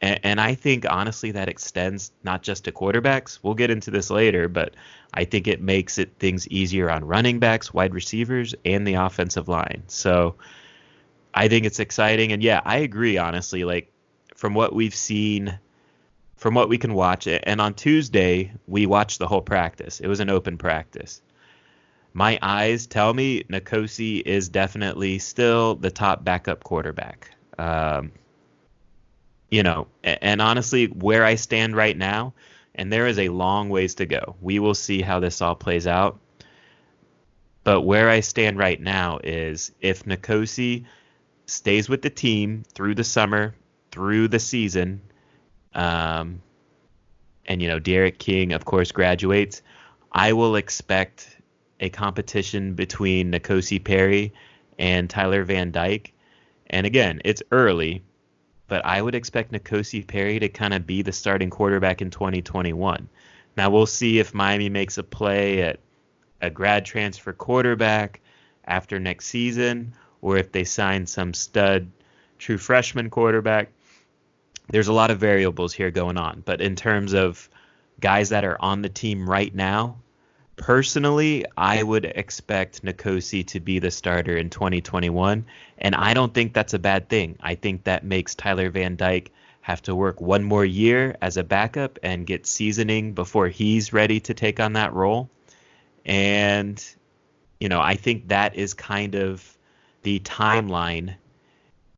And, 0.00 0.20
and 0.22 0.40
I 0.40 0.54
think 0.54 0.84
honestly 0.88 1.30
that 1.32 1.48
extends 1.48 2.10
not 2.22 2.42
just 2.42 2.64
to 2.64 2.72
quarterbacks. 2.72 3.38
We'll 3.42 3.54
get 3.54 3.70
into 3.70 3.90
this 3.90 4.10
later, 4.10 4.48
but 4.48 4.74
I 5.14 5.24
think 5.24 5.46
it 5.46 5.60
makes 5.60 5.98
it 5.98 6.12
things 6.18 6.48
easier 6.48 6.90
on 6.90 7.04
running 7.04 7.38
backs, 7.38 7.72
wide 7.72 7.94
receivers, 7.94 8.54
and 8.64 8.86
the 8.86 8.94
offensive 8.94 9.48
line. 9.48 9.84
So 9.86 10.34
I 11.34 11.48
think 11.48 11.66
it's 11.66 11.80
exciting. 11.80 12.32
And 12.32 12.42
yeah, 12.42 12.60
I 12.64 12.78
agree, 12.78 13.18
honestly. 13.18 13.64
Like, 13.64 13.92
from 14.36 14.54
what 14.54 14.74
we've 14.74 14.94
seen, 14.94 15.58
from 16.36 16.54
what 16.54 16.68
we 16.68 16.78
can 16.78 16.94
watch, 16.94 17.26
and 17.26 17.60
on 17.60 17.74
Tuesday, 17.74 18.52
we 18.66 18.86
watched 18.86 19.18
the 19.18 19.26
whole 19.26 19.42
practice. 19.42 20.00
It 20.00 20.06
was 20.06 20.20
an 20.20 20.30
open 20.30 20.58
practice. 20.58 21.20
My 22.12 22.38
eyes 22.40 22.86
tell 22.86 23.12
me 23.12 23.42
N'Kosi 23.44 24.22
is 24.24 24.48
definitely 24.48 25.18
still 25.18 25.74
the 25.74 25.90
top 25.90 26.22
backup 26.24 26.62
quarterback. 26.62 27.30
Um, 27.58 28.12
you 29.50 29.62
know, 29.62 29.88
and, 30.02 30.40
honestly, 30.40 30.86
where 30.86 31.24
I 31.24 31.34
stand 31.34 31.74
right 31.74 31.96
now, 31.96 32.34
and 32.74 32.92
there 32.92 33.06
is 33.06 33.18
a 33.18 33.28
long 33.28 33.68
ways 33.68 33.96
to 33.96 34.06
go. 34.06 34.36
We 34.40 34.58
will 34.58 34.74
see 34.74 35.00
how 35.02 35.20
this 35.20 35.42
all 35.42 35.54
plays 35.54 35.86
out. 35.86 36.20
But 37.62 37.82
where 37.82 38.10
I 38.10 38.20
stand 38.20 38.58
right 38.58 38.80
now 38.80 39.20
is 39.24 39.72
if 39.80 40.04
N'Kosi 40.04 40.84
stays 41.46 41.88
with 41.88 42.02
the 42.02 42.10
team 42.10 42.64
through 42.74 42.94
the 42.94 43.04
summer, 43.04 43.54
through 43.90 44.28
the 44.28 44.38
season. 44.38 45.00
Um, 45.74 46.42
and 47.46 47.60
you 47.60 47.68
know, 47.68 47.78
D'Eriq 47.78 48.18
King, 48.18 48.52
of 48.52 48.64
course, 48.64 48.92
graduates. 48.92 49.62
I 50.12 50.32
will 50.32 50.56
expect 50.56 51.36
a 51.80 51.88
competition 51.88 52.74
between 52.74 53.32
N'Kosi 53.32 53.82
Perry 53.82 54.32
and 54.78 55.10
Tyler 55.10 55.44
Van 55.44 55.70
Dyke. 55.70 56.12
And 56.70 56.86
again, 56.86 57.20
it's 57.24 57.42
early, 57.50 58.02
but 58.68 58.84
I 58.84 59.02
would 59.02 59.14
expect 59.14 59.52
N'Kosi 59.52 60.06
Perry 60.06 60.38
to 60.38 60.48
kind 60.48 60.72
of 60.72 60.86
be 60.86 61.02
the 61.02 61.12
starting 61.12 61.50
quarterback 61.50 62.00
in 62.00 62.10
2021. 62.10 63.08
Now 63.56 63.70
we'll 63.70 63.86
see 63.86 64.18
if 64.18 64.34
Miami 64.34 64.68
makes 64.68 64.98
a 64.98 65.02
play 65.02 65.62
at 65.62 65.80
a 66.40 66.50
grad 66.50 66.84
transfer 66.84 67.32
quarterback 67.32 68.20
after 68.64 68.98
next 68.98 69.26
season, 69.26 69.94
or 70.24 70.38
if 70.38 70.50
they 70.52 70.64
sign 70.64 71.06
some 71.06 71.34
stud 71.34 71.86
true 72.38 72.56
freshman 72.56 73.10
quarterback. 73.10 73.68
There's 74.70 74.88
a 74.88 74.92
lot 74.94 75.10
of 75.10 75.18
variables 75.18 75.74
here 75.74 75.90
going 75.90 76.16
on, 76.16 76.42
but 76.46 76.62
in 76.62 76.76
terms 76.76 77.12
of 77.12 77.50
guys 78.00 78.30
that 78.30 78.42
are 78.42 78.56
on 78.58 78.80
the 78.80 78.88
team 78.88 79.28
right 79.28 79.54
now, 79.54 79.98
personally, 80.56 81.44
I 81.58 81.82
would 81.82 82.06
expect 82.06 82.82
N'Kosi 82.82 83.46
to 83.48 83.60
be 83.60 83.78
the 83.80 83.90
starter 83.90 84.34
in 84.34 84.48
2021, 84.48 85.44
and 85.76 85.94
I 85.94 86.14
don't 86.14 86.32
think 86.32 86.54
that's 86.54 86.72
a 86.72 86.78
bad 86.78 87.10
thing. 87.10 87.36
I 87.40 87.54
think 87.54 87.84
that 87.84 88.02
makes 88.02 88.34
Tyler 88.34 88.70
Van 88.70 88.96
Dyke 88.96 89.30
have 89.60 89.82
to 89.82 89.94
work 89.94 90.22
one 90.22 90.42
more 90.42 90.64
year 90.64 91.16
as 91.20 91.36
a 91.36 91.44
backup 91.44 91.98
and 92.02 92.26
get 92.26 92.46
seasoning 92.46 93.12
before 93.12 93.48
he's 93.48 93.92
ready 93.92 94.20
to 94.20 94.32
take 94.32 94.58
on 94.58 94.72
that 94.72 94.94
role. 94.94 95.28
And 96.06 96.82
you 97.60 97.68
know, 97.68 97.80
I 97.80 97.94
think 97.94 98.28
that 98.28 98.56
is 98.56 98.74
kind 98.74 99.14
of 99.14 99.53
the 100.04 100.20
timeline 100.20 101.14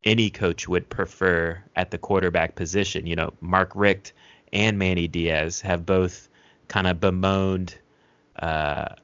any 0.03 0.29
coach 0.29 0.67
would 0.67 0.89
prefer 0.89 1.61
at 1.75 1.91
the 1.91 1.97
quarterback 1.97 2.55
position. 2.55 3.05
You 3.05 3.15
know, 3.15 3.33
Mark 3.41 3.71
Richt 3.75 4.13
and 4.51 4.79
Manny 4.79 5.07
Diaz 5.07 5.61
have 5.61 5.85
both 5.85 6.29
kind 6.67 6.87
of 6.87 6.99
bemoaned 6.99 7.75
uh, 8.39 8.95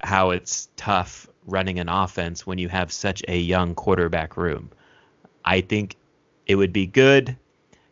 how 0.00 0.30
it's 0.30 0.68
tough 0.76 1.28
running 1.46 1.78
an 1.78 1.88
offense 1.88 2.46
when 2.46 2.58
you 2.58 2.68
have 2.68 2.92
such 2.92 3.22
a 3.28 3.38
young 3.38 3.74
quarterback 3.74 4.36
room. 4.36 4.70
I 5.44 5.60
think 5.60 5.96
it 6.46 6.56
would 6.56 6.72
be 6.72 6.86
good, 6.86 7.36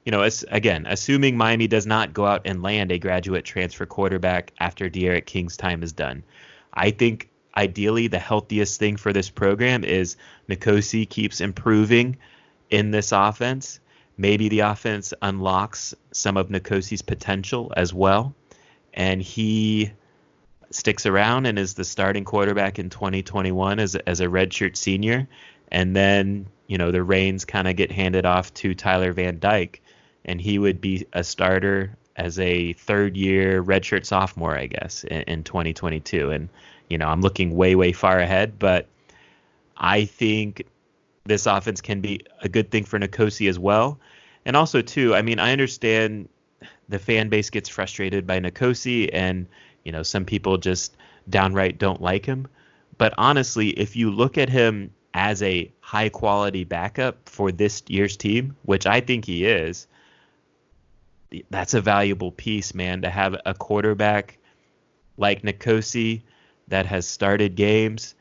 you 0.04 0.10
know, 0.10 0.22
as, 0.22 0.44
again, 0.50 0.86
assuming 0.88 1.36
Miami 1.36 1.68
does 1.68 1.86
not 1.86 2.12
go 2.12 2.26
out 2.26 2.42
and 2.44 2.62
land 2.62 2.90
a 2.90 2.98
graduate 2.98 3.44
transfer 3.44 3.86
quarterback 3.86 4.52
after 4.58 4.88
D'Eriq 4.88 5.26
King's 5.26 5.56
time 5.56 5.82
is 5.82 5.92
done. 5.92 6.24
I 6.74 6.90
think 6.90 7.28
ideally 7.56 8.08
the 8.08 8.18
healthiest 8.18 8.78
thing 8.78 8.96
for 8.96 9.12
this 9.12 9.30
program 9.30 9.84
is 9.84 10.16
N'Kosi 10.48 11.08
keeps 11.08 11.40
improving 11.40 12.16
in 12.70 12.90
this 12.90 13.12
offense. 13.12 13.80
Maybe 14.16 14.48
the 14.48 14.60
offense 14.60 15.12
unlocks 15.22 15.94
some 16.12 16.36
of 16.36 16.48
N'Kosi's 16.48 17.02
potential 17.02 17.72
as 17.76 17.92
well, 17.92 18.34
and 18.94 19.22
he 19.22 19.92
sticks 20.70 21.06
around 21.06 21.46
and 21.46 21.58
is 21.58 21.74
the 21.74 21.84
starting 21.84 22.24
quarterback 22.24 22.78
in 22.78 22.90
2021 22.90 23.78
as 23.78 23.94
as 23.94 24.20
a 24.20 24.26
redshirt 24.26 24.76
senior, 24.76 25.28
and 25.70 25.96
then 25.96 26.46
you 26.66 26.78
know 26.78 26.90
the 26.90 27.02
reins 27.02 27.44
kind 27.44 27.68
of 27.68 27.76
get 27.76 27.90
handed 27.90 28.26
off 28.26 28.52
to 28.54 28.74
Tyler 28.74 29.12
Van 29.12 29.38
Dyke, 29.38 29.82
and 30.24 30.40
he 30.40 30.58
would 30.58 30.80
be 30.80 31.06
a 31.12 31.24
starter 31.24 31.96
as 32.16 32.38
a 32.38 32.72
third 32.74 33.16
year 33.16 33.62
redshirt 33.62 34.04
sophomore, 34.04 34.56
I 34.56 34.66
guess, 34.66 35.04
in, 35.04 35.22
in 35.22 35.44
2022. 35.44 36.30
And 36.30 36.48
you 36.92 36.98
know 36.98 37.08
I'm 37.08 37.22
looking 37.22 37.56
way 37.56 37.74
way 37.74 37.92
far 37.92 38.18
ahead, 38.18 38.58
but 38.58 38.86
I 39.76 40.04
think 40.04 40.66
this 41.24 41.46
offense 41.46 41.80
can 41.80 42.00
be 42.00 42.20
a 42.42 42.48
good 42.48 42.70
thing 42.70 42.84
for 42.84 42.98
N'Kosi 42.98 43.48
as 43.48 43.58
well. 43.58 43.98
And 44.44 44.56
also 44.56 44.82
too, 44.82 45.14
I 45.14 45.22
mean, 45.22 45.38
I 45.38 45.52
understand 45.52 46.28
the 46.88 46.98
fan 46.98 47.28
base 47.28 47.48
gets 47.48 47.68
frustrated 47.68 48.26
by 48.26 48.40
N'Kosi 48.40 49.08
and 49.12 49.46
you 49.84 49.92
know, 49.92 50.02
some 50.02 50.24
people 50.24 50.58
just 50.58 50.96
downright 51.28 51.78
don't 51.78 52.00
like 52.00 52.26
him. 52.26 52.46
But 52.98 53.14
honestly, 53.18 53.70
if 53.70 53.96
you 53.96 54.10
look 54.10 54.38
at 54.38 54.48
him 54.48 54.92
as 55.14 55.42
a 55.42 55.72
high 55.80 56.08
quality 56.08 56.64
backup 56.64 57.28
for 57.28 57.50
this 57.50 57.82
year's 57.88 58.16
team, 58.16 58.56
which 58.62 58.86
I 58.86 59.00
think 59.00 59.24
he 59.24 59.44
is, 59.44 59.86
that's 61.50 61.74
a 61.74 61.80
valuable 61.80 62.30
piece, 62.30 62.74
man, 62.74 63.02
to 63.02 63.10
have 63.10 63.36
a 63.46 63.54
quarterback 63.54 64.38
like 65.16 65.42
N'Kosi 65.42 66.22
that 66.72 66.86
has 66.86 67.06
started 67.06 67.54
games, 67.54 68.14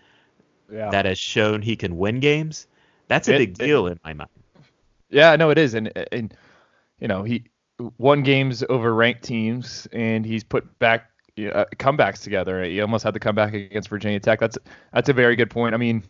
yeah. 0.70 0.90
that 0.90 1.06
has 1.06 1.18
shown 1.18 1.62
he 1.62 1.78
can 1.78 1.98
win 1.98 2.20
games. 2.20 2.68
That's 3.08 3.30
a 3.30 3.36
it, 3.36 3.38
big 3.38 3.58
deal 3.58 3.88
it, 3.88 3.94
in 3.94 4.00
my 4.04 4.14
mind. 4.14 4.30
Yeah, 5.10 5.38
no, 5.38 5.52
it 5.52 5.58
is, 5.58 5.74
and 5.74 5.90
and 6.12 6.34
you 7.00 7.08
know 7.08 7.24
he 7.24 7.46
won 7.98 8.24
games 8.24 8.62
over 8.68 8.94
ranked 8.94 9.24
teams, 9.24 9.88
and 9.94 10.26
he's 10.26 10.44
put 10.44 10.80
back 10.80 11.10
uh, 11.40 11.64
comebacks 11.78 12.24
together. 12.24 12.62
He 12.64 12.82
almost 12.82 13.06
had 13.06 13.14
the 13.14 13.22
comeback 13.22 13.54
against 13.54 13.88
Virginia 13.88 14.20
Tech. 14.20 14.40
That's 14.40 14.58
that's 14.94 15.08
a 15.08 15.14
very 15.14 15.38
good 15.38 15.50
point. 15.50 15.74
I 15.74 15.78
mean, 15.78 16.04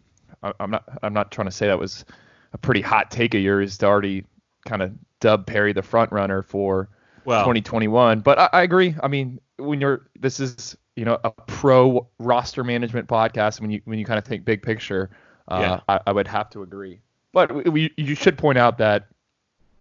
I'm 0.60 0.72
not 0.72 0.84
I'm 1.04 1.14
not 1.14 1.32
trying 1.32 1.48
to 1.48 1.52
say 1.52 1.68
that 1.68 1.78
was 1.78 2.06
a 2.54 2.58
pretty 2.58 2.82
hot 2.82 3.12
take 3.12 3.36
of 3.36 3.42
yours 3.42 3.78
to 3.78 3.86
already 3.86 4.26
kind 4.66 4.82
of 4.82 4.92
dub 5.20 5.46
Perry 5.46 5.74
the 5.74 5.84
front 5.84 6.12
runner 6.12 6.42
for 6.42 6.90
well, 7.24 7.42
2021. 7.42 8.22
But 8.22 8.40
I, 8.40 8.50
I, 8.52 8.62
agree. 8.64 8.96
I 9.04 9.08
mean, 9.08 9.40
when 9.58 9.80
you're 9.80 10.10
this 10.20 10.40
is 10.40 10.76
you 10.96 11.06
know 11.06 11.18
a 11.24 11.32
pro 11.32 12.08
roster 12.20 12.64
management 12.64 13.08
podcast. 13.08 13.62
When 13.62 13.72
you 13.72 13.82
when 13.86 14.00
you 14.00 14.06
kind 14.06 14.18
of 14.18 14.26
think 14.26 14.46
big 14.46 14.62
picture, 14.62 15.10
uh, 15.48 15.60
yeah. 15.60 15.80
I, 15.88 16.00
I, 16.08 16.12
would 16.12 16.28
have 16.28 16.50
to 16.52 16.62
agree. 16.62 17.02
But 17.34 17.54
we, 17.54 17.64
we, 17.64 17.94
you 17.98 18.16
should 18.16 18.38
point 18.38 18.58
out 18.58 18.78
that 18.80 19.08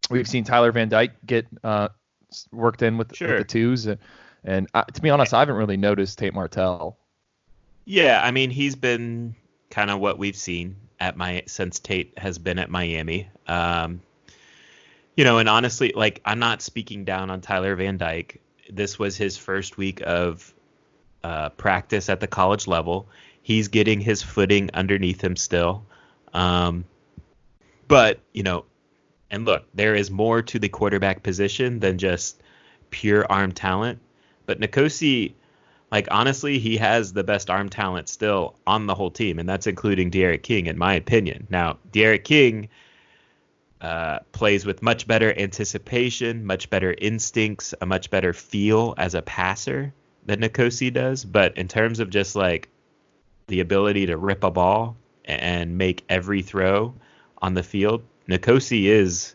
we've 0.08 0.28
seen 0.28 0.44
Tyler 0.44 0.72
Van 0.72 0.88
Dyke 0.88 1.12
get 1.26 1.46
uh, 1.64 1.88
worked 2.52 2.82
in 2.82 2.96
with, 2.96 3.14
sure. 3.14 3.28
with 3.28 3.38
the 3.38 3.44
twos. 3.44 3.86
And, 3.86 3.98
and 4.44 4.68
uh, 4.74 4.84
to 4.84 5.00
be 5.00 5.10
honest, 5.10 5.34
I 5.34 5.40
haven't 5.40 5.56
really 5.56 5.76
noticed 5.76 6.18
Tate 6.18 6.34
Martell. 6.34 6.96
Yeah, 7.84 8.20
I 8.22 8.30
mean 8.30 8.50
he's 8.50 8.76
been 8.76 9.34
kind 9.70 9.90
of 9.90 10.00
what 10.00 10.18
we've 10.18 10.36
seen 10.36 10.76
at 11.00 11.16
my 11.16 11.42
since 11.46 11.78
Tate 11.78 12.18
has 12.18 12.38
been 12.38 12.58
at 12.58 12.70
Miami. 12.70 13.28
Um, 13.46 14.00
you 15.16 15.24
know, 15.24 15.38
and 15.38 15.48
honestly, 15.48 15.92
like 15.94 16.20
I'm 16.24 16.38
not 16.38 16.62
speaking 16.62 17.04
down 17.04 17.30
on 17.30 17.40
Tyler 17.40 17.74
Van 17.76 17.96
Dyke. 17.96 18.40
This 18.70 18.98
was 18.98 19.16
his 19.16 19.36
first 19.36 19.76
week 19.76 20.00
of 20.04 20.54
uh, 21.24 21.50
practice 21.50 22.08
at 22.08 22.20
the 22.20 22.26
college 22.26 22.66
level. 22.66 23.08
He's 23.42 23.68
getting 23.68 24.00
his 24.00 24.22
footing 24.22 24.70
underneath 24.74 25.22
him 25.22 25.36
still. 25.36 25.84
Um, 26.32 26.84
but 27.88 28.20
you 28.32 28.42
know, 28.42 28.64
and 29.30 29.44
look, 29.44 29.64
there 29.74 29.94
is 29.94 30.10
more 30.10 30.42
to 30.42 30.58
the 30.58 30.68
quarterback 30.68 31.22
position 31.22 31.80
than 31.80 31.98
just 31.98 32.42
pure 32.90 33.26
arm 33.30 33.52
talent. 33.52 34.00
But 34.46 34.60
N'Kosi, 34.60 35.34
like 35.92 36.08
honestly, 36.10 36.58
he 36.58 36.76
has 36.76 37.12
the 37.12 37.24
best 37.24 37.50
arm 37.50 37.68
talent 37.68 38.08
still 38.08 38.56
on 38.66 38.86
the 38.86 38.94
whole 38.94 39.10
team, 39.10 39.38
and 39.38 39.48
that's 39.48 39.66
including 39.66 40.10
D'Eriq 40.10 40.42
King, 40.42 40.66
in 40.66 40.78
my 40.78 40.94
opinion. 40.94 41.46
Now, 41.50 41.78
D'Eriq 41.92 42.24
King 42.24 42.68
uh, 43.80 44.20
plays 44.32 44.66
with 44.66 44.82
much 44.82 45.06
better 45.06 45.36
anticipation, 45.38 46.44
much 46.44 46.68
better 46.70 46.94
instincts, 46.98 47.74
a 47.80 47.86
much 47.86 48.10
better 48.10 48.32
feel 48.32 48.94
as 48.98 49.14
a 49.14 49.22
passer 49.22 49.92
than 50.26 50.40
N'Kosi 50.40 50.92
does. 50.92 51.24
But 51.24 51.56
in 51.56 51.68
terms 51.68 52.00
of 52.00 52.10
just 52.10 52.36
like 52.36 52.68
the 53.46 53.60
ability 53.60 54.06
to 54.06 54.16
rip 54.16 54.44
a 54.44 54.50
ball 54.50 54.96
and 55.24 55.76
make 55.76 56.04
every 56.08 56.42
throw 56.42 56.94
on 57.42 57.54
the 57.54 57.62
field, 57.62 58.02
N'Kosi 58.28 58.84
is 58.84 59.34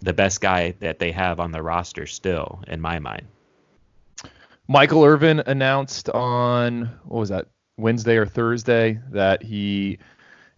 the 0.00 0.12
best 0.12 0.40
guy 0.40 0.74
that 0.80 0.98
they 0.98 1.10
have 1.12 1.40
on 1.40 1.50
the 1.50 1.62
roster 1.62 2.06
still, 2.06 2.62
in 2.68 2.80
my 2.80 2.98
mind. 2.98 3.26
Michael 4.68 5.04
Irvin 5.04 5.40
announced 5.46 6.08
on 6.10 6.90
what 7.04 7.20
was 7.20 7.28
that 7.30 7.48
Wednesday 7.78 8.16
or 8.16 8.26
Thursday 8.26 9.00
that 9.10 9.42
he 9.42 9.98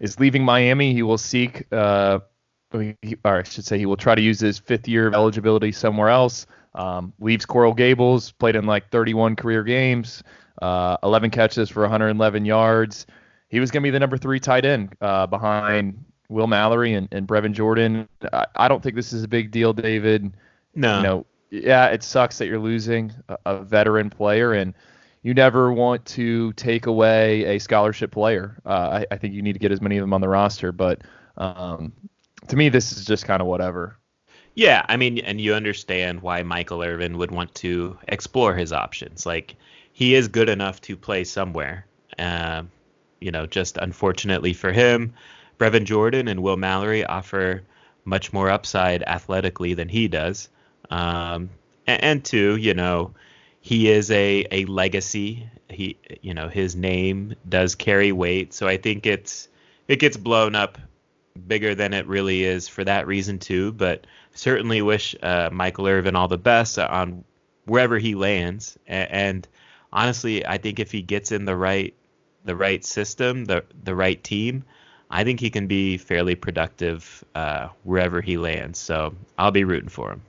is 0.00 0.18
leaving 0.18 0.44
Miami. 0.44 0.92
He 0.92 1.02
will 1.02 1.18
seek, 1.18 1.66
uh, 1.72 2.20
he, 2.72 2.96
or 3.24 3.38
I 3.38 3.42
should 3.44 3.64
say, 3.64 3.78
he 3.78 3.86
will 3.86 3.96
try 3.96 4.14
to 4.14 4.22
use 4.22 4.40
his 4.40 4.58
fifth 4.58 4.88
year 4.88 5.06
of 5.06 5.14
eligibility 5.14 5.72
somewhere 5.72 6.08
else. 6.08 6.46
Um, 6.74 7.12
leaves 7.18 7.44
Coral 7.46 7.74
Gables, 7.74 8.32
played 8.32 8.56
in 8.56 8.64
like 8.64 8.90
31 8.90 9.36
career 9.36 9.64
games, 9.64 10.22
uh, 10.62 10.96
11 11.02 11.30
catches 11.30 11.68
for 11.68 11.82
111 11.82 12.44
yards. 12.44 13.06
He 13.48 13.58
was 13.58 13.70
going 13.70 13.82
to 13.82 13.86
be 13.86 13.90
the 13.90 13.98
number 13.98 14.16
three 14.16 14.38
tight 14.38 14.64
end 14.64 14.94
uh, 15.00 15.26
behind 15.26 16.04
Will 16.28 16.46
Mallory 16.46 16.94
and, 16.94 17.08
and 17.10 17.26
Brevin 17.26 17.52
Jordan. 17.52 18.08
I, 18.32 18.46
I, 18.54 18.68
don't 18.68 18.82
think 18.82 18.94
this 18.94 19.12
is 19.12 19.24
a 19.24 19.28
big 19.28 19.50
deal, 19.50 19.72
David. 19.72 20.32
No. 20.74 20.96
You 20.96 21.02
know, 21.02 21.26
yeah, 21.50 21.86
it 21.86 22.02
sucks 22.04 22.38
that 22.38 22.46
you're 22.46 22.60
losing 22.60 23.12
a, 23.28 23.36
a, 23.46 23.64
veteran 23.64 24.08
player, 24.08 24.52
and 24.52 24.72
you 25.22 25.34
never 25.34 25.72
want 25.72 26.04
to 26.06 26.52
take 26.52 26.86
away 26.86 27.56
a 27.56 27.58
scholarship 27.58 28.12
player. 28.12 28.60
Uh, 28.64 29.02
I, 29.02 29.06
I, 29.10 29.16
think 29.16 29.34
you 29.34 29.42
need 29.42 29.54
to 29.54 29.58
get 29.58 29.72
as 29.72 29.80
many 29.80 29.96
of 29.96 30.02
them 30.02 30.14
on 30.14 30.20
the 30.20 30.28
roster, 30.28 30.70
but 30.70 31.02
um, 31.36 31.92
to 32.46 32.56
me, 32.56 32.68
this 32.68 32.92
is 32.92 33.04
just 33.04 33.24
kind 33.24 33.42
of 33.42 33.48
whatever. 33.48 33.98
Yeah, 34.54 34.84
I 34.88 34.96
mean, 34.96 35.18
and 35.18 35.40
you 35.40 35.54
understand 35.54 36.22
why 36.22 36.42
Michael 36.42 36.82
Irvin 36.82 37.18
would 37.18 37.30
want 37.30 37.54
to 37.56 37.98
explore 38.08 38.54
his 38.54 38.72
options. 38.72 39.24
Like, 39.26 39.56
he 39.92 40.14
is 40.14 40.28
good 40.28 40.48
enough 40.48 40.80
to 40.82 40.96
play 40.96 41.24
somewhere. 41.24 41.86
Uh, 42.18 42.64
you 43.20 43.30
know, 43.30 43.46
just 43.46 43.76
unfortunately 43.78 44.52
for 44.52 44.72
him, 44.72 45.14
Brevin 45.58 45.84
Jordan 45.84 46.28
and 46.28 46.42
Will 46.42 46.56
Mallory 46.56 47.04
offer 47.04 47.62
much 48.04 48.32
more 48.32 48.50
upside 48.50 49.02
athletically 49.02 49.74
than 49.74 49.88
he 49.88 50.08
does. 50.08 50.48
Um, 50.90 51.50
and, 51.86 52.02
and 52.02 52.24
two, 52.24 52.56
you 52.56 52.74
know, 52.74 53.12
he 53.60 53.90
is 53.90 54.10
a, 54.10 54.46
a 54.50 54.64
legacy. 54.66 55.48
He, 55.68 55.96
you 56.22 56.34
know, 56.34 56.48
his 56.48 56.74
name 56.74 57.34
does 57.48 57.74
carry 57.74 58.10
weight. 58.12 58.54
So 58.54 58.66
I 58.66 58.76
think 58.78 59.06
it's 59.06 59.48
it 59.86 59.96
gets 59.96 60.16
blown 60.16 60.54
up 60.54 60.78
bigger 61.46 61.74
than 61.74 61.92
it 61.94 62.06
really 62.06 62.42
is 62.42 62.68
for 62.68 62.84
that 62.84 63.06
reason 63.06 63.38
too. 63.38 63.72
But 63.72 64.06
certainly 64.32 64.82
wish 64.82 65.14
uh, 65.22 65.50
Michael 65.52 65.86
Irvin 65.86 66.16
all 66.16 66.28
the 66.28 66.38
best 66.38 66.78
on 66.78 67.24
wherever 67.66 67.98
he 67.98 68.14
lands. 68.14 68.78
And, 68.86 69.10
and 69.10 69.48
honestly, 69.92 70.46
I 70.46 70.58
think 70.58 70.78
if 70.78 70.92
he 70.92 71.02
gets 71.02 71.32
in 71.32 71.44
the 71.44 71.56
right 71.56 71.94
the 72.44 72.56
right 72.56 72.84
system, 72.84 73.44
the 73.44 73.64
the 73.84 73.94
right 73.94 74.22
team, 74.22 74.64
I 75.10 75.24
think 75.24 75.40
he 75.40 75.50
can 75.50 75.66
be 75.66 75.98
fairly 75.98 76.34
productive 76.34 77.24
uh, 77.34 77.68
wherever 77.84 78.20
he 78.20 78.36
lands. 78.36 78.78
So 78.78 79.14
I'll 79.38 79.50
be 79.50 79.64
rooting 79.64 79.90
for 79.90 80.12
him. 80.12 80.22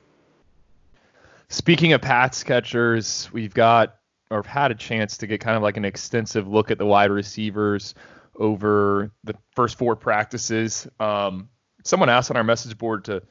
Speaking 1.49 1.93
of 1.93 2.01
pass 2.01 2.43
catchers, 2.43 3.29
we've 3.33 3.53
got 3.53 3.97
or 4.29 4.43
had 4.43 4.71
a 4.71 4.75
chance 4.75 5.17
to 5.17 5.27
get 5.27 5.41
kind 5.41 5.57
of 5.57 5.61
like 5.61 5.75
an 5.77 5.83
extensive 5.83 6.47
look 6.47 6.71
at 6.71 6.77
the 6.77 6.85
wide 6.85 7.11
receivers 7.11 7.93
over 8.37 9.11
the 9.25 9.35
first 9.55 9.77
four 9.77 9.95
practices. 9.95 10.87
Um, 10.99 11.49
someone 11.83 12.09
asked 12.09 12.31
on 12.31 12.37
our 12.37 12.43
message 12.43 12.77
board 12.77 13.05
to 13.05 13.21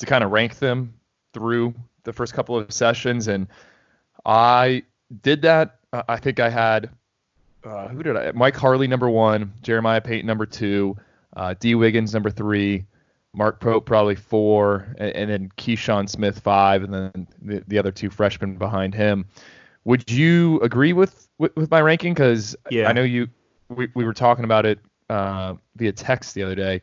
to 0.00 0.06
kind 0.06 0.24
of 0.24 0.32
rank 0.32 0.58
them 0.58 0.92
through 1.32 1.74
the 2.02 2.12
first 2.12 2.34
couple 2.34 2.58
of 2.58 2.72
sessions, 2.72 3.28
and 3.28 3.46
I 4.26 4.82
did 5.22 5.42
that. 5.42 5.78
I 5.92 6.16
think 6.16 6.40
I 6.40 6.50
had 6.50 6.90
uh, 7.64 7.88
who 7.88 8.02
did 8.02 8.16
I? 8.16 8.32
Mike 8.32 8.56
Harley 8.56 8.86
number 8.86 9.08
one, 9.08 9.52
Jeremiah 9.62 10.00
Payton 10.00 10.26
number 10.26 10.46
two, 10.46 10.96
uh, 11.36 11.54
Dee 11.58 11.74
Wiggins 11.74 12.14
number 12.14 12.30
three, 12.30 12.84
Mark 13.34 13.60
Pope 13.60 13.86
probably 13.86 14.14
four, 14.16 14.94
and, 14.98 15.10
and 15.12 15.30
then 15.30 15.52
Keyshawn 15.56 16.08
Smith 16.08 16.40
five, 16.40 16.82
and 16.82 16.92
then 16.92 17.26
the, 17.42 17.62
the 17.68 17.78
other 17.78 17.92
two 17.92 18.10
freshmen 18.10 18.56
behind 18.56 18.94
him. 18.94 19.26
Would 19.84 20.10
you 20.10 20.60
agree 20.60 20.92
with 20.92 21.28
with, 21.38 21.54
with 21.56 21.70
my 21.70 21.80
ranking? 21.80 22.14
Because 22.14 22.56
Yeah. 22.70 22.88
I 22.88 22.92
know 22.92 23.02
you 23.02 23.28
we, 23.68 23.88
we 23.94 24.04
were 24.04 24.14
talking 24.14 24.44
about 24.44 24.66
it 24.66 24.78
uh, 25.08 25.54
via 25.76 25.92
text 25.92 26.34
the 26.34 26.42
other 26.42 26.54
day. 26.54 26.80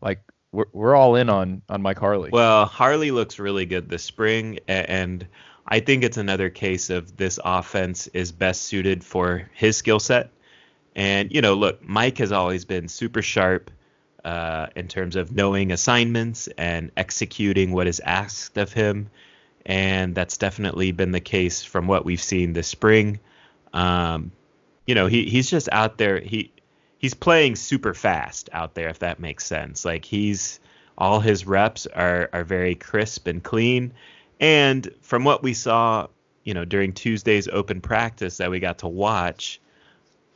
Like 0.00 0.20
we're, 0.52 0.66
we're 0.72 0.96
all 0.96 1.16
in 1.16 1.28
on 1.28 1.62
on 1.68 1.82
Mike 1.82 1.98
Harley. 1.98 2.30
Well, 2.32 2.66
Harley 2.66 3.10
looks 3.10 3.38
really 3.38 3.66
good 3.66 3.88
this 3.88 4.02
spring, 4.02 4.58
and 4.66 5.26
I 5.66 5.80
think 5.80 6.04
it's 6.04 6.16
another 6.16 6.50
case 6.50 6.90
of 6.90 7.16
this 7.16 7.38
offense 7.44 8.08
is 8.08 8.32
best 8.32 8.62
suited 8.62 9.04
for 9.04 9.48
his 9.54 9.76
skill 9.76 10.00
set. 10.00 10.30
And 10.96 11.32
you 11.32 11.40
know, 11.40 11.54
look, 11.54 11.82
Mike 11.86 12.18
has 12.18 12.32
always 12.32 12.64
been 12.64 12.88
super 12.88 13.22
sharp 13.22 13.70
uh, 14.24 14.66
in 14.74 14.88
terms 14.88 15.16
of 15.16 15.32
knowing 15.32 15.72
assignments 15.72 16.48
and 16.58 16.90
executing 16.96 17.72
what 17.72 17.86
is 17.86 18.00
asked 18.00 18.56
of 18.58 18.72
him, 18.72 19.08
and 19.64 20.14
that's 20.14 20.36
definitely 20.36 20.92
been 20.92 21.12
the 21.12 21.20
case 21.20 21.62
from 21.62 21.86
what 21.86 22.04
we've 22.04 22.22
seen 22.22 22.52
this 22.52 22.66
spring. 22.66 23.20
Um, 23.72 24.32
you 24.84 24.96
know, 24.96 25.06
he 25.06 25.26
he's 25.26 25.48
just 25.48 25.68
out 25.70 25.96
there. 25.96 26.18
He 26.18 26.50
he's 27.00 27.14
playing 27.14 27.56
super 27.56 27.94
fast 27.94 28.50
out 28.52 28.74
there, 28.74 28.88
if 28.88 29.00
that 29.00 29.18
makes 29.18 29.44
sense. 29.44 29.84
Like 29.84 30.04
he's 30.04 30.60
all 30.96 31.18
his 31.18 31.46
reps 31.46 31.86
are 31.86 32.28
are 32.32 32.44
very 32.44 32.76
crisp 32.76 33.26
and 33.26 33.42
clean. 33.42 33.92
And 34.38 34.88
from 35.00 35.24
what 35.24 35.42
we 35.42 35.54
saw, 35.54 36.06
you 36.44 36.54
know, 36.54 36.64
during 36.64 36.92
Tuesday's 36.92 37.48
open 37.48 37.80
practice 37.80 38.36
that 38.36 38.50
we 38.50 38.60
got 38.60 38.78
to 38.78 38.88
watch, 38.88 39.60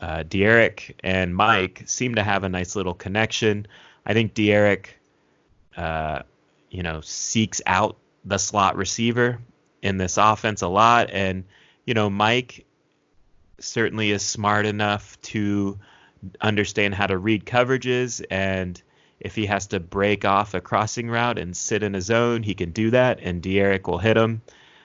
uh, 0.01 0.25
D'Eriq 0.25 0.95
and 1.05 1.37
Mike 1.37 1.85
seem 1.87 2.17
to 2.17 2.23
have 2.23 2.45
a 2.45 2.49
nice 2.49 2.75
little 2.75 2.95
connection. 2.95 3.67
I 4.05 4.15
think 4.15 4.35
D'Eriq, 4.35 4.87
uh, 5.77 6.23
you 6.71 6.83
know, 6.83 7.01
seeks 7.03 7.61
out 7.67 7.97
the 8.25 8.39
slot 8.39 8.77
receiver 8.77 9.39
in 9.83 9.99
this 9.99 10.17
offense 10.17 10.63
a 10.63 10.69
lot, 10.69 11.11
and 11.11 11.45
you 11.85 11.93
know, 11.93 12.09
Mike 12.09 12.65
certainly 13.61 14.11
is 14.11 14.23
smart 14.23 14.65
enough 14.65 15.21
to 15.21 15.79
understand 16.41 16.95
how 16.95 17.07
to 17.07 17.19
read 17.19 17.45
coverages 17.47 18.25
and 18.31 18.83
if 19.21 19.35
he 19.35 19.47
has 19.47 19.67
to 19.69 19.81
break 19.81 20.25
off 20.25 20.55
a 20.55 20.61
crossing 20.61 21.09
route 21.09 21.39
and 21.39 21.57
sit 21.57 21.83
in 21.83 21.95
a 21.95 22.01
zone, 22.01 22.43
he 22.43 22.55
can 22.55 22.71
do 22.71 22.91
that, 22.91 23.21
and 23.23 23.43
D'Eriq 23.43 23.87
will 23.87 23.99
hit 23.99 24.17
him. 24.17 24.43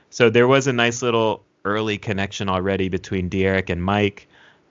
So 0.10 0.29
there 0.29 0.48
was 0.48 0.65
a 0.65 0.74
nice 0.74 1.01
little 1.01 1.43
early 1.65 1.98
connection 1.98 2.48
already 2.48 2.89
between 2.89 3.29
D'Eriq 3.29 3.69
and 3.69 3.84
Mike. 3.84 4.27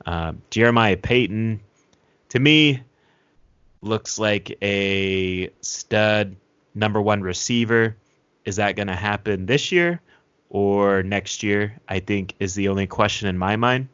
Uh, 0.07 0.33
Jeremiah 0.51 0.97
Payton, 0.97 1.61
to 2.31 2.39
me, 2.39 2.83
looks 3.83 4.19
like 4.19 4.57
a 4.63 5.51
stud 5.61 6.35
number 6.75 7.01
one 7.01 7.21
receiver. 7.21 7.95
Is 8.45 8.57
that 8.57 8.75
going 8.75 8.89
to 8.89 8.97
happen 8.97 9.45
this 9.45 9.71
year 9.71 10.01
or 10.49 11.03
next 11.03 11.43
year? 11.43 11.79
I 11.89 12.01
think 12.01 12.35
is 12.39 12.55
the 12.55 12.69
only 12.69 12.87
question 12.87 13.29
in 13.29 13.37
my 13.37 13.57
mind 13.57 13.89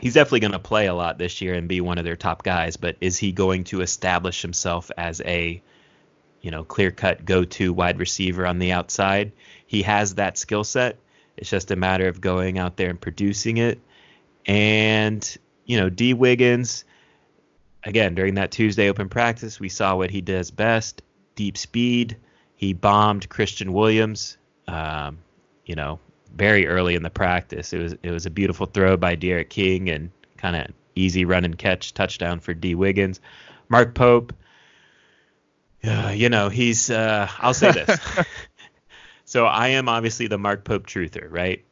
he's 0.00 0.14
definitely 0.14 0.40
going 0.40 0.52
to 0.52 0.58
play 0.58 0.86
a 0.86 0.94
lot 0.94 1.18
this 1.18 1.40
year 1.40 1.54
and 1.54 1.68
be 1.68 1.80
one 1.80 1.98
of 1.98 2.04
their 2.04 2.16
top 2.16 2.42
guys, 2.42 2.76
but 2.76 2.96
is 3.00 3.18
he 3.18 3.32
going 3.32 3.64
to 3.64 3.80
establish 3.80 4.42
himself 4.42 4.90
as 4.96 5.20
a 5.22 5.62
you 6.42 6.50
know, 6.50 6.62
clear-cut 6.62 7.24
go-to 7.24 7.72
wide 7.72 7.98
receiver 7.98 8.46
on 8.46 8.58
the 8.58 8.72
outside? 8.72 9.32
He 9.66 9.82
has 9.82 10.14
that 10.14 10.38
skill 10.38 10.64
set. 10.64 10.98
It's 11.36 11.50
just 11.50 11.70
a 11.70 11.76
matter 11.76 12.06
of 12.08 12.20
going 12.20 12.58
out 12.58 12.76
there 12.76 12.88
and 12.88 13.00
producing 13.00 13.56
it. 13.56 13.80
And, 14.46 15.36
you 15.64 15.76
know, 15.78 15.90
Dee 15.90 16.14
Wiggins 16.14 16.84
again, 17.86 18.14
during 18.14 18.34
that 18.34 18.50
Tuesday 18.50 18.90
open 18.90 19.08
practice, 19.08 19.58
we 19.58 19.68
saw 19.68 19.96
what 19.96 20.10
he 20.10 20.20
does 20.20 20.50
best, 20.50 21.02
deep 21.36 21.56
speed. 21.56 22.16
He 22.56 22.72
bombed 22.72 23.28
Christian 23.28 23.72
Williams. 23.72 24.36
Um, 24.68 25.18
you 25.64 25.76
know, 25.76 26.00
very 26.34 26.66
early 26.66 26.94
in 26.94 27.02
the 27.02 27.10
practice. 27.10 27.72
It 27.72 27.78
was 27.78 27.94
it 28.02 28.10
was 28.10 28.26
a 28.26 28.30
beautiful 28.30 28.66
throw 28.66 28.96
by 28.96 29.14
D'Eriq 29.14 29.48
King 29.48 29.90
and 29.90 30.10
kind 30.36 30.56
of 30.56 30.66
easy 30.94 31.24
run 31.24 31.44
and 31.44 31.56
catch 31.56 31.94
touchdown 31.94 32.40
for 32.40 32.54
Dee 32.54 32.74
Wiggins. 32.74 33.20
Mark 33.68 33.94
Pope, 33.94 34.32
uh, 35.84 36.12
you 36.14 36.28
know 36.28 36.48
he's 36.48 36.90
uh, 36.90 37.28
I'll 37.38 37.54
say 37.54 37.72
this. 37.72 37.98
so 39.24 39.46
I 39.46 39.68
am 39.68 39.88
obviously 39.88 40.26
the 40.26 40.38
Mark 40.38 40.64
Pope 40.64 40.86
truther, 40.86 41.26
right? 41.30 41.64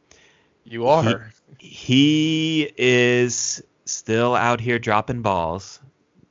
you 0.65 0.89
are. 0.89 1.31
He 1.59 2.71
is 2.77 3.63
still 3.85 4.35
out 4.35 4.61
here 4.61 4.79
dropping 4.79 5.23
balls 5.23 5.81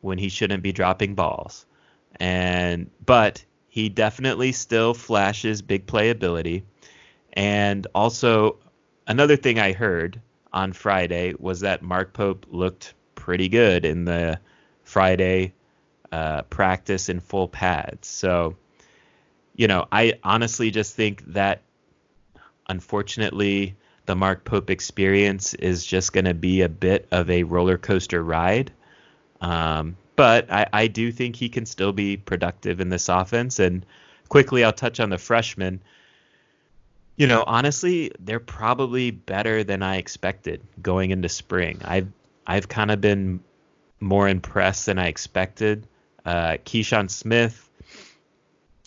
when 0.02 0.18
he 0.18 0.30
shouldn't 0.30 0.64
be 0.64 0.72
dropping 0.72 1.16
balls, 1.16 1.66
and 2.20 2.90
but 3.06 3.44
he 3.68 3.90
definitely 3.90 4.52
still 4.52 4.94
flashes 4.94 5.62
big 5.62 5.86
playability. 5.86 6.64
And 7.34 7.88
also, 7.96 8.58
another 9.08 9.36
thing 9.36 9.60
I 9.60 9.74
heard 9.74 10.22
on 10.52 10.72
Friday 10.74 11.34
was 11.38 11.62
that 11.62 11.82
Mark 11.82 12.14
Pope 12.14 12.46
looked 12.50 12.94
pretty 13.16 13.50
good 13.50 13.86
in 13.86 14.06
the 14.06 14.40
Friday 14.84 15.54
uh, 16.12 16.44
practice 16.44 17.10
in 17.10 17.20
full 17.20 17.48
pads. 17.48 18.08
So, 18.08 18.56
you 19.56 19.68
know, 19.68 19.88
I 19.92 20.20
honestly 20.24 20.70
just 20.70 20.96
think 20.96 21.26
that 21.34 21.62
unfortunately 22.70 23.76
the 24.06 24.16
Mark 24.16 24.44
Pope 24.44 24.70
experience 24.70 25.54
is 25.56 25.86
just 25.86 26.14
going 26.14 26.26
to 26.26 26.34
be 26.34 26.62
a 26.62 26.70
bit 26.70 27.08
of 27.12 27.30
a 27.30 27.44
roller 27.44 27.78
coaster 27.78 28.24
ride. 28.24 28.72
Um, 29.42 29.98
but 30.16 30.52
I, 30.52 30.68
I 30.72 30.88
do 30.88 31.12
think 31.12 31.36
he 31.36 31.50
can 31.50 31.66
still 31.66 31.94
be 31.94 32.18
productive 32.18 32.80
in 32.80 32.90
this 32.90 33.10
offense. 33.10 33.60
And 33.60 33.86
quickly, 34.30 34.64
I'll 34.64 34.74
touch 34.74 35.00
on 35.00 35.10
the 35.10 35.18
freshman 35.18 35.82
you 37.16 37.28
know, 37.28 37.44
honestly, 37.46 38.12
they're 38.20 38.40
probably 38.40 39.12
better 39.12 39.64
than 39.64 39.84
I 39.84 39.98
expected 39.98 40.62
going 40.82 41.12
into 41.12 41.30
spring. 41.30 41.80
I've 41.84 42.08
I've 42.48 42.68
kind 42.68 42.92
of 42.92 43.02
been 43.02 43.42
more 44.00 44.28
impressed 44.28 44.86
than 44.88 45.00
I 45.00 45.08
expected. 45.08 45.88
Uh, 46.26 46.58
Keyshawn 46.66 47.10
Smith, 47.10 47.70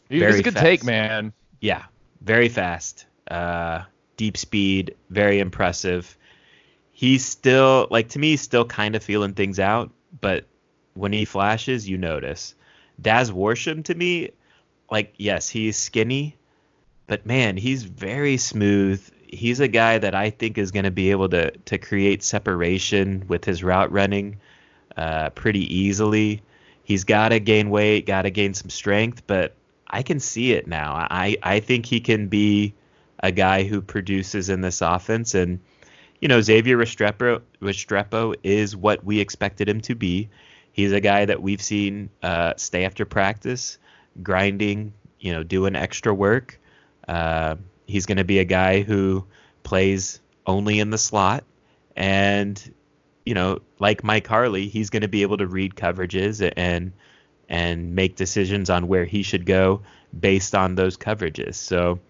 He's 0.08 0.20
very 0.20 0.40
a 0.40 0.42
good 0.42 0.54
fast. 0.54 0.64
take, 0.64 0.84
man. 0.84 1.32
yeah, 1.60 1.84
very 2.20 2.48
fast, 2.48 3.06
uh, 3.30 3.82
deep 4.16 4.36
speed, 4.36 4.94
very 5.10 5.38
impressive. 5.40 6.16
He's 6.92 7.24
still 7.24 7.88
like 7.90 8.08
to 8.10 8.18
me, 8.18 8.30
he's 8.30 8.40
still 8.40 8.64
kind 8.64 8.96
of 8.96 9.02
feeling 9.02 9.34
things 9.34 9.58
out, 9.60 9.90
but 10.20 10.46
when 10.94 11.12
he 11.12 11.24
flashes, 11.24 11.88
you 11.88 11.98
notice. 11.98 12.54
Daz 13.00 13.30
Worsham 13.30 13.84
to 13.84 13.94
me, 13.94 14.30
like 14.90 15.14
yes, 15.18 15.48
he's 15.48 15.76
skinny, 15.76 16.36
but 17.06 17.26
man, 17.26 17.56
he's 17.56 17.84
very 17.84 18.36
smooth. 18.36 19.02
He's 19.26 19.60
a 19.60 19.68
guy 19.68 19.98
that 19.98 20.14
I 20.14 20.30
think 20.30 20.58
is 20.58 20.70
going 20.70 20.84
to 20.84 20.90
be 20.90 21.10
able 21.10 21.28
to 21.30 21.50
to 21.50 21.78
create 21.78 22.22
separation 22.22 23.24
with 23.28 23.44
his 23.44 23.62
route 23.62 23.92
running 23.92 24.38
uh, 24.96 25.30
pretty 25.30 25.74
easily. 25.74 26.42
He's 26.84 27.04
got 27.04 27.30
to 27.30 27.40
gain 27.40 27.70
weight, 27.70 28.06
got 28.06 28.22
to 28.22 28.30
gain 28.30 28.54
some 28.54 28.70
strength, 28.70 29.22
but 29.26 29.54
I 29.88 30.02
can 30.02 30.20
see 30.20 30.52
it 30.52 30.66
now. 30.66 30.94
I 30.94 31.36
I 31.42 31.60
think 31.60 31.86
he 31.86 32.00
can 32.00 32.28
be 32.28 32.74
a 33.20 33.32
guy 33.32 33.64
who 33.64 33.80
produces 33.80 34.48
in 34.48 34.60
this 34.60 34.80
offense, 34.80 35.34
and 35.34 35.60
you 36.20 36.28
know 36.28 36.40
Xavier 36.40 36.76
Restrepo 36.76 37.42
Restrepo 37.60 38.34
is 38.42 38.76
what 38.76 39.04
we 39.04 39.20
expected 39.20 39.68
him 39.68 39.80
to 39.82 39.94
be. 39.94 40.28
He's 40.72 40.92
a 40.92 41.00
guy 41.00 41.24
that 41.24 41.40
we've 41.40 41.62
seen 41.62 42.10
uh, 42.22 42.52
stay 42.56 42.84
after 42.84 43.06
practice, 43.06 43.78
grinding, 44.22 44.92
you 45.18 45.32
know, 45.32 45.42
doing 45.42 45.74
extra 45.74 46.12
work. 46.12 46.60
Uh, 47.08 47.56
he's 47.86 48.06
going 48.06 48.18
to 48.18 48.24
be 48.24 48.38
a 48.38 48.44
guy 48.44 48.82
who 48.82 49.24
plays 49.62 50.20
only 50.46 50.80
in 50.80 50.90
the 50.90 50.98
slot, 50.98 51.44
and 51.96 52.74
you 53.24 53.34
know, 53.34 53.60
like 53.78 54.04
Mike 54.04 54.26
Harley, 54.26 54.68
he's 54.68 54.90
going 54.90 55.02
to 55.02 55.08
be 55.08 55.22
able 55.22 55.36
to 55.38 55.46
read 55.46 55.74
coverages 55.74 56.52
and 56.56 56.92
and 57.48 57.94
make 57.94 58.16
decisions 58.16 58.70
on 58.70 58.88
where 58.88 59.04
he 59.04 59.22
should 59.22 59.46
go 59.46 59.82
based 60.18 60.54
on 60.54 60.74
those 60.74 60.96
coverages. 60.96 61.54
So 61.54 62.00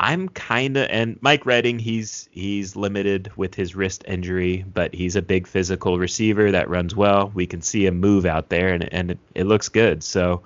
I'm 0.00 0.28
kind 0.28 0.76
of 0.76 0.88
and 0.90 1.18
Mike 1.20 1.44
Redding, 1.44 1.78
he's 1.78 2.28
he's 2.30 2.76
limited 2.76 3.32
with 3.36 3.54
his 3.54 3.74
wrist 3.74 4.04
injury, 4.06 4.64
but 4.72 4.94
he's 4.94 5.16
a 5.16 5.22
big 5.22 5.46
physical 5.46 5.98
receiver 5.98 6.52
that 6.52 6.68
runs 6.68 6.94
well. 6.94 7.32
We 7.34 7.46
can 7.46 7.62
see 7.62 7.86
him 7.86 7.98
move 7.98 8.24
out 8.24 8.48
there, 8.48 8.68
and 8.68 8.92
and 8.92 9.10
it, 9.12 9.18
it 9.34 9.44
looks 9.44 9.68
good. 9.68 10.04
So 10.04 10.42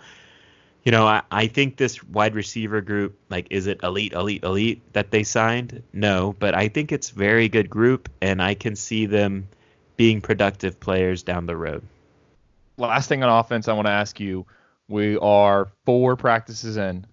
you 0.84 0.90
know, 0.90 1.06
I, 1.06 1.22
I 1.30 1.46
think 1.46 1.76
this 1.76 2.02
wide 2.02 2.34
receiver 2.34 2.80
group, 2.80 3.16
like, 3.30 3.46
is 3.50 3.66
it 3.66 3.80
elite, 3.82 4.12
elite, 4.12 4.42
elite 4.42 4.82
that 4.94 5.10
they 5.10 5.22
signed? 5.22 5.82
No, 5.92 6.34
but 6.38 6.54
I 6.54 6.68
think 6.68 6.90
it's 6.90 7.10
very 7.10 7.48
good 7.48 7.70
group, 7.70 8.08
and 8.20 8.42
I 8.42 8.54
can 8.54 8.74
see 8.74 9.06
them 9.06 9.48
being 9.96 10.20
productive 10.20 10.80
players 10.80 11.22
down 11.22 11.46
the 11.46 11.56
road. 11.56 11.82
Last 12.78 13.08
thing 13.08 13.22
on 13.22 13.28
offense, 13.28 13.68
I 13.68 13.74
want 13.74 13.86
to 13.86 13.92
ask 13.92 14.18
you: 14.18 14.44
We 14.88 15.16
are 15.18 15.70
four 15.84 16.16
practices 16.16 16.76
in. 16.76 17.06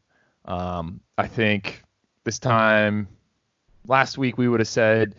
Um, 0.45 1.01
I 1.17 1.27
think 1.27 1.83
this 2.23 2.39
time 2.39 3.07
last 3.87 4.17
week 4.17 4.37
we 4.37 4.47
would 4.47 4.61
have 4.61 4.67
said 4.67 5.15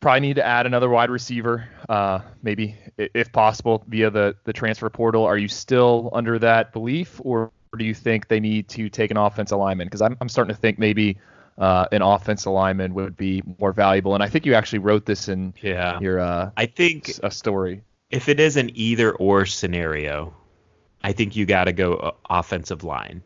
probably 0.00 0.20
need 0.20 0.36
to 0.36 0.46
add 0.46 0.66
another 0.66 0.88
wide 0.88 1.10
receiver, 1.10 1.68
uh, 1.88 2.20
maybe 2.42 2.76
if 2.96 3.32
possible 3.32 3.84
via 3.88 4.10
the 4.10 4.36
the 4.44 4.52
transfer 4.52 4.88
portal. 4.90 5.24
Are 5.24 5.38
you 5.38 5.48
still 5.48 6.10
under 6.12 6.38
that 6.38 6.72
belief, 6.72 7.20
or 7.24 7.50
do 7.76 7.84
you 7.84 7.94
think 7.94 8.28
they 8.28 8.40
need 8.40 8.68
to 8.68 8.88
take 8.88 9.10
an 9.10 9.16
offensive 9.16 9.58
lineman? 9.58 9.86
Because 9.86 10.02
I'm 10.02 10.16
I'm 10.20 10.28
starting 10.28 10.54
to 10.54 10.60
think 10.60 10.78
maybe 10.78 11.18
uh, 11.58 11.86
an 11.92 12.02
offensive 12.02 12.52
lineman 12.52 12.94
would 12.94 13.16
be 13.16 13.42
more 13.58 13.72
valuable. 13.72 14.14
And 14.14 14.22
I 14.22 14.28
think 14.28 14.46
you 14.46 14.54
actually 14.54 14.78
wrote 14.78 15.06
this 15.06 15.28
in 15.28 15.54
yeah. 15.60 15.98
your 16.00 16.20
uh, 16.20 16.50
I 16.56 16.66
think 16.66 17.10
a 17.22 17.30
story. 17.30 17.82
If 18.10 18.28
it 18.28 18.40
is 18.40 18.56
an 18.56 18.70
either 18.74 19.12
or 19.12 19.44
scenario, 19.44 20.34
I 21.02 21.12
think 21.12 21.36
you 21.36 21.44
got 21.44 21.64
to 21.64 21.72
go 21.72 21.94
uh, 21.94 22.12
offensive 22.30 22.84
line. 22.84 23.22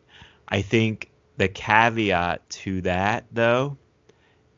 I 0.49 0.61
think 0.61 1.09
the 1.37 1.47
caveat 1.47 2.47
to 2.49 2.81
that 2.81 3.25
though 3.31 3.77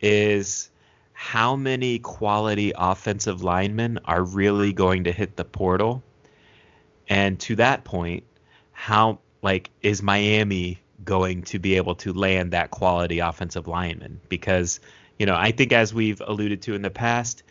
is 0.02 0.70
how 1.16 1.56
many 1.56 1.98
quality 1.98 2.74
offensive 2.76 3.42
linemen 3.42 3.98
are 4.04 4.22
really 4.22 4.74
going 4.74 5.06
to 5.06 5.14
hit 5.14 5.38
the 5.38 5.46
portal? 5.46 6.04
And 7.08 7.40
to 7.40 7.56
that 7.56 7.86
point, 7.86 8.26
how 8.74 9.20
like 9.42 9.70
is 9.82 10.04
Miami 10.04 10.82
going 11.06 11.42
to 11.44 11.58
be 11.58 11.78
able 11.78 11.96
to 11.96 12.12
land 12.12 12.52
that 12.52 12.70
quality 12.72 13.20
offensive 13.20 13.66
lineman? 13.66 14.20
Because, 14.28 14.82
you 15.18 15.26
know, 15.26 15.36
I 15.36 15.52
think 15.52 15.72
as 15.72 15.94
we've 15.94 16.22
alluded 16.22 16.62
to 16.64 16.76
in 16.76 16.82
the 16.82 16.90
past, 16.90 17.44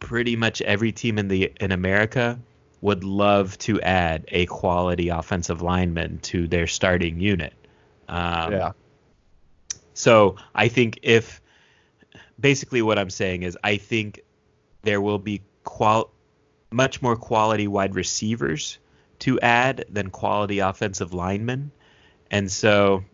pretty 0.00 0.34
much 0.34 0.60
every 0.62 0.90
team 0.90 1.18
in 1.18 1.28
the 1.28 1.52
in 1.60 1.70
America 1.70 2.36
would 2.80 3.04
love 3.04 3.56
to 3.58 3.80
add 3.82 4.24
a 4.28 4.46
quality 4.46 5.08
offensive 5.08 5.62
lineman 5.62 6.18
to 6.18 6.48
their 6.48 6.66
starting 6.66 7.20
unit. 7.20 7.52
Um, 8.08 8.52
yeah. 8.52 8.72
So 9.94 10.34
I 10.56 10.66
think 10.66 10.98
if 11.02 11.40
basically 12.38 12.82
what 12.82 12.98
I'm 12.98 13.10
saying 13.10 13.42
is 13.42 13.58
I 13.64 13.76
think 13.76 14.20
there 14.82 15.00
will 15.00 15.18
be 15.18 15.42
qual 15.64 16.10
much 16.70 17.00
more 17.02 17.16
quality 17.16 17.66
wide 17.66 17.94
receivers 17.94 18.78
to 19.20 19.40
add 19.40 19.84
than 19.90 20.10
quality 20.10 20.58
offensive 20.60 21.14
linemen. 21.14 21.70
And 22.30 22.50
so 22.50 23.04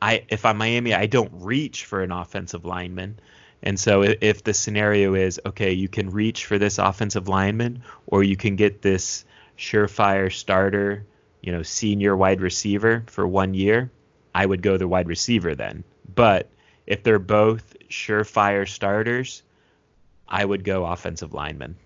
I 0.00 0.24
if 0.28 0.44
I'm 0.44 0.58
Miami, 0.58 0.94
I 0.94 1.06
don't 1.06 1.32
reach 1.34 1.84
for 1.84 2.02
an 2.02 2.12
offensive 2.12 2.64
lineman. 2.64 3.18
And 3.62 3.78
so 3.78 4.02
if 4.02 4.44
the 4.44 4.54
scenario 4.54 5.14
is 5.14 5.40
okay, 5.44 5.72
you 5.72 5.88
can 5.88 6.10
reach 6.10 6.46
for 6.46 6.58
this 6.58 6.78
offensive 6.78 7.28
lineman 7.28 7.82
or 8.06 8.22
you 8.22 8.36
can 8.36 8.54
get 8.54 8.82
this 8.82 9.24
surefire 9.58 10.32
starter, 10.32 11.04
you 11.42 11.50
know, 11.50 11.64
senior 11.64 12.16
wide 12.16 12.40
receiver 12.40 13.02
for 13.08 13.26
1 13.26 13.54
year, 13.54 13.90
I 14.32 14.46
would 14.46 14.62
go 14.62 14.76
the 14.76 14.86
wide 14.86 15.08
receiver 15.08 15.56
then. 15.56 15.82
But 16.14 16.48
if 16.88 17.02
they're 17.02 17.18
both 17.18 17.76
surefire 17.90 18.66
starters, 18.66 19.42
I 20.26 20.44
would 20.44 20.64
go 20.64 20.86
offensive 20.86 21.34
lineman. 21.34 21.76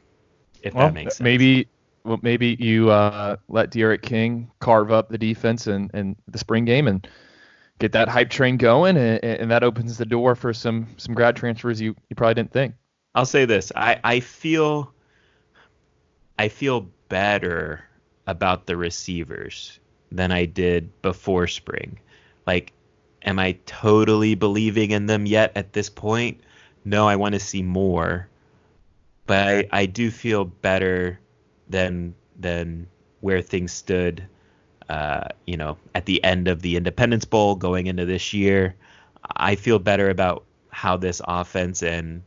If 0.63 0.75
well, 0.75 0.87
that 0.87 0.95
makes 0.95 1.17
sense. 1.17 1.25
Maybe 1.25 1.69
well, 2.05 2.21
maybe 2.23 2.57
you 2.61 2.91
uh, 2.91 3.37
let 3.49 3.73
D'Eriq 3.73 4.01
King 4.03 4.51
carve 4.61 4.93
up 4.93 5.09
the 5.09 5.19
defense 5.19 5.67
in, 5.67 5.91
in 5.93 6.17
the 6.29 6.39
spring 6.39 6.65
game 6.65 6.87
and 6.87 7.07
get 7.81 7.93
that 7.93 8.09
hype 8.09 8.31
train 8.31 8.57
going, 8.57 8.97
and, 8.97 9.23
and, 9.25 9.51
that 9.51 9.65
opens 9.65 9.99
the 9.99 10.07
door 10.07 10.37
for 10.37 10.53
some 10.53 10.87
some 10.99 11.15
grad 11.15 11.35
transfers 11.35 11.81
you, 11.81 11.97
you 12.09 12.17
probably 12.17 12.35
didn't 12.35 12.53
think. 12.53 12.75
I'll 13.17 13.27
say 13.27 13.45
this: 13.45 13.73
I, 13.75 13.99
I 14.05 14.21
feel 14.21 14.95
I 16.39 16.47
feel 16.47 16.89
better 17.09 17.85
about 18.29 18.67
the 18.67 18.77
receivers 18.77 19.81
than 20.13 20.31
I 20.31 20.45
did 20.45 21.03
before 21.03 21.49
spring. 21.49 21.99
Like 22.47 22.73
am 23.25 23.39
I 23.39 23.53
totally 23.67 24.35
believing 24.35 24.91
in 24.91 25.07
them 25.07 25.27
yet 25.27 25.53
at 25.57 25.73
this 25.73 25.89
point? 25.89 26.41
No, 26.85 27.07
I 27.07 27.17
want 27.17 27.35
to 27.35 27.41
see 27.41 27.63
more. 27.63 28.29
But 29.27 29.49
I, 29.49 29.69
I 29.73 29.87
do 29.87 30.11
feel 30.11 30.45
better 30.45 31.19
than 31.69 32.15
than 32.39 32.89
where 33.21 33.41
things 33.41 33.73
stood 33.73 34.27
uh, 34.93 35.29
you 35.47 35.57
know, 35.57 35.79
at 35.95 36.05
the 36.05 36.23
end 36.23 36.49
of 36.49 36.61
the 36.61 36.77
Independence 36.77 37.25
Bowl 37.25 37.55
going 37.55 37.87
into 37.87 38.05
this 38.05 38.35
year. 38.35 38.75
I 39.37 39.55
feel 39.55 39.79
better 39.79 40.11
about 40.11 40.45
how 40.71 40.99
this 40.99 41.23
offense 41.27 41.83
and 41.83 42.23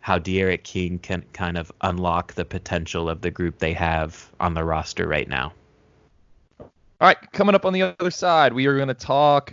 how 0.00 0.18
D'Eriq 0.18 0.62
King 0.62 0.98
can 0.98 1.24
kind 1.34 1.58
of 1.58 1.70
unlock 1.82 2.32
the 2.32 2.44
potential 2.44 3.10
of 3.10 3.20
the 3.20 3.30
group 3.30 3.58
they 3.58 3.74
have 3.74 4.30
on 4.40 4.54
the 4.54 4.64
roster 4.64 5.06
right 5.06 5.28
now. 5.28 5.52
All 6.58 6.68
right, 7.02 7.18
coming 7.32 7.54
up 7.54 7.66
on 7.66 7.74
the 7.74 7.82
other 7.82 8.10
side, 8.10 8.54
we 8.54 8.64
are 8.64 8.76
going 8.76 8.88
to 8.88 8.94
talk 8.94 9.52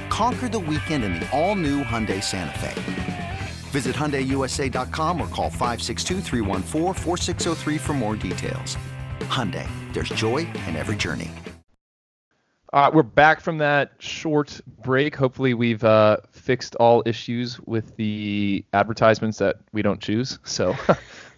Conquer 0.11 0.49
the 0.49 0.59
weekend 0.59 1.05
in 1.05 1.13
the 1.13 1.29
all-new 1.31 1.85
Hyundai 1.85 2.21
Santa 2.21 2.59
Fe. 2.59 3.39
Visit 3.71 3.95
HyundaiUSA.com 3.95 5.21
or 5.21 5.27
call 5.27 5.49
562 5.49 6.19
for 7.79 7.93
more 7.93 8.17
details. 8.17 8.75
Hyundai, 9.21 9.65
there's 9.93 10.09
joy 10.09 10.39
in 10.67 10.75
every 10.75 10.97
journey. 10.97 11.31
All 12.73 12.83
right, 12.83 12.93
we're 12.93 13.03
back 13.03 13.39
from 13.39 13.57
that 13.59 13.93
short 13.99 14.59
break. 14.83 15.15
Hopefully, 15.15 15.53
we've 15.53 15.83
uh, 15.85 16.17
fixed 16.29 16.75
all 16.75 17.03
issues 17.05 17.57
with 17.61 17.95
the 17.95 18.65
advertisements 18.73 19.37
that 19.37 19.59
we 19.71 19.81
don't 19.81 20.01
choose. 20.01 20.39
So, 20.43 20.75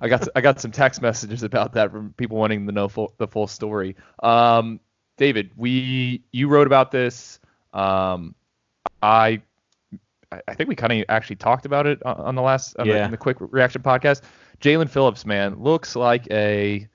I 0.00 0.08
got 0.08 0.26
I 0.34 0.40
got 0.40 0.58
some 0.58 0.70
text 0.70 1.02
messages 1.02 1.42
about 1.42 1.74
that 1.74 1.90
from 1.90 2.14
people 2.14 2.38
wanting 2.38 2.66
to 2.66 2.72
know 2.72 2.88
full, 2.88 3.12
the 3.18 3.28
full 3.28 3.46
story. 3.46 3.94
Um, 4.22 4.80
David, 5.18 5.50
we 5.54 6.22
you 6.32 6.48
wrote 6.48 6.66
about 6.66 6.92
this 6.92 7.39
um, 7.72 8.34
I 9.02 9.40
I 10.46 10.54
think 10.54 10.68
we 10.68 10.76
kind 10.76 10.92
of 10.92 11.04
actually 11.08 11.36
talked 11.36 11.66
about 11.66 11.86
it 11.86 12.00
on 12.04 12.34
the 12.34 12.42
last 12.42 12.76
on 12.78 12.86
yeah. 12.86 13.04
the, 13.04 13.12
the 13.12 13.16
quick 13.16 13.36
reaction 13.40 13.82
podcast. 13.82 14.22
Jaelan 14.60 14.88
Phillips, 14.88 15.26
man, 15.26 15.60
looks 15.60 15.96
like 15.96 16.30
a 16.30 16.86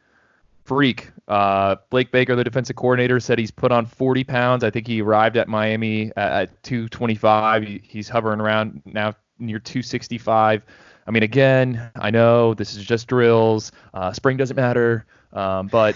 freak. 0.63 1.09
Uh, 1.27 1.75
Blake 1.89 2.11
Baker, 2.11 2.35
the 2.35 2.43
defensive 2.43 2.75
coordinator, 2.75 3.19
said 3.19 3.39
he's 3.39 3.51
put 3.51 3.71
on 3.71 3.85
40 3.85 4.23
pounds. 4.23 4.63
I 4.63 4.69
think 4.69 4.87
he 4.87 5.01
arrived 5.01 5.35
at 5.37 5.47
Miami 5.47 6.11
at, 6.15 6.31
at 6.31 6.63
225. 6.63 7.63
He, 7.63 7.81
he's 7.83 8.07
hovering 8.07 8.39
around 8.39 8.81
now 8.85 9.13
near 9.39 9.59
265. 9.59 10.63
I 11.07 11.11
mean, 11.11 11.23
again, 11.23 11.91
I 11.95 12.09
know 12.09 12.53
this 12.53 12.75
is 12.75 12.83
just 12.83 13.07
drills. 13.07 13.71
Uh, 13.93 14.13
spring 14.13 14.37
doesn't 14.37 14.55
matter. 14.55 15.05
Um, 15.33 15.67
but 15.67 15.95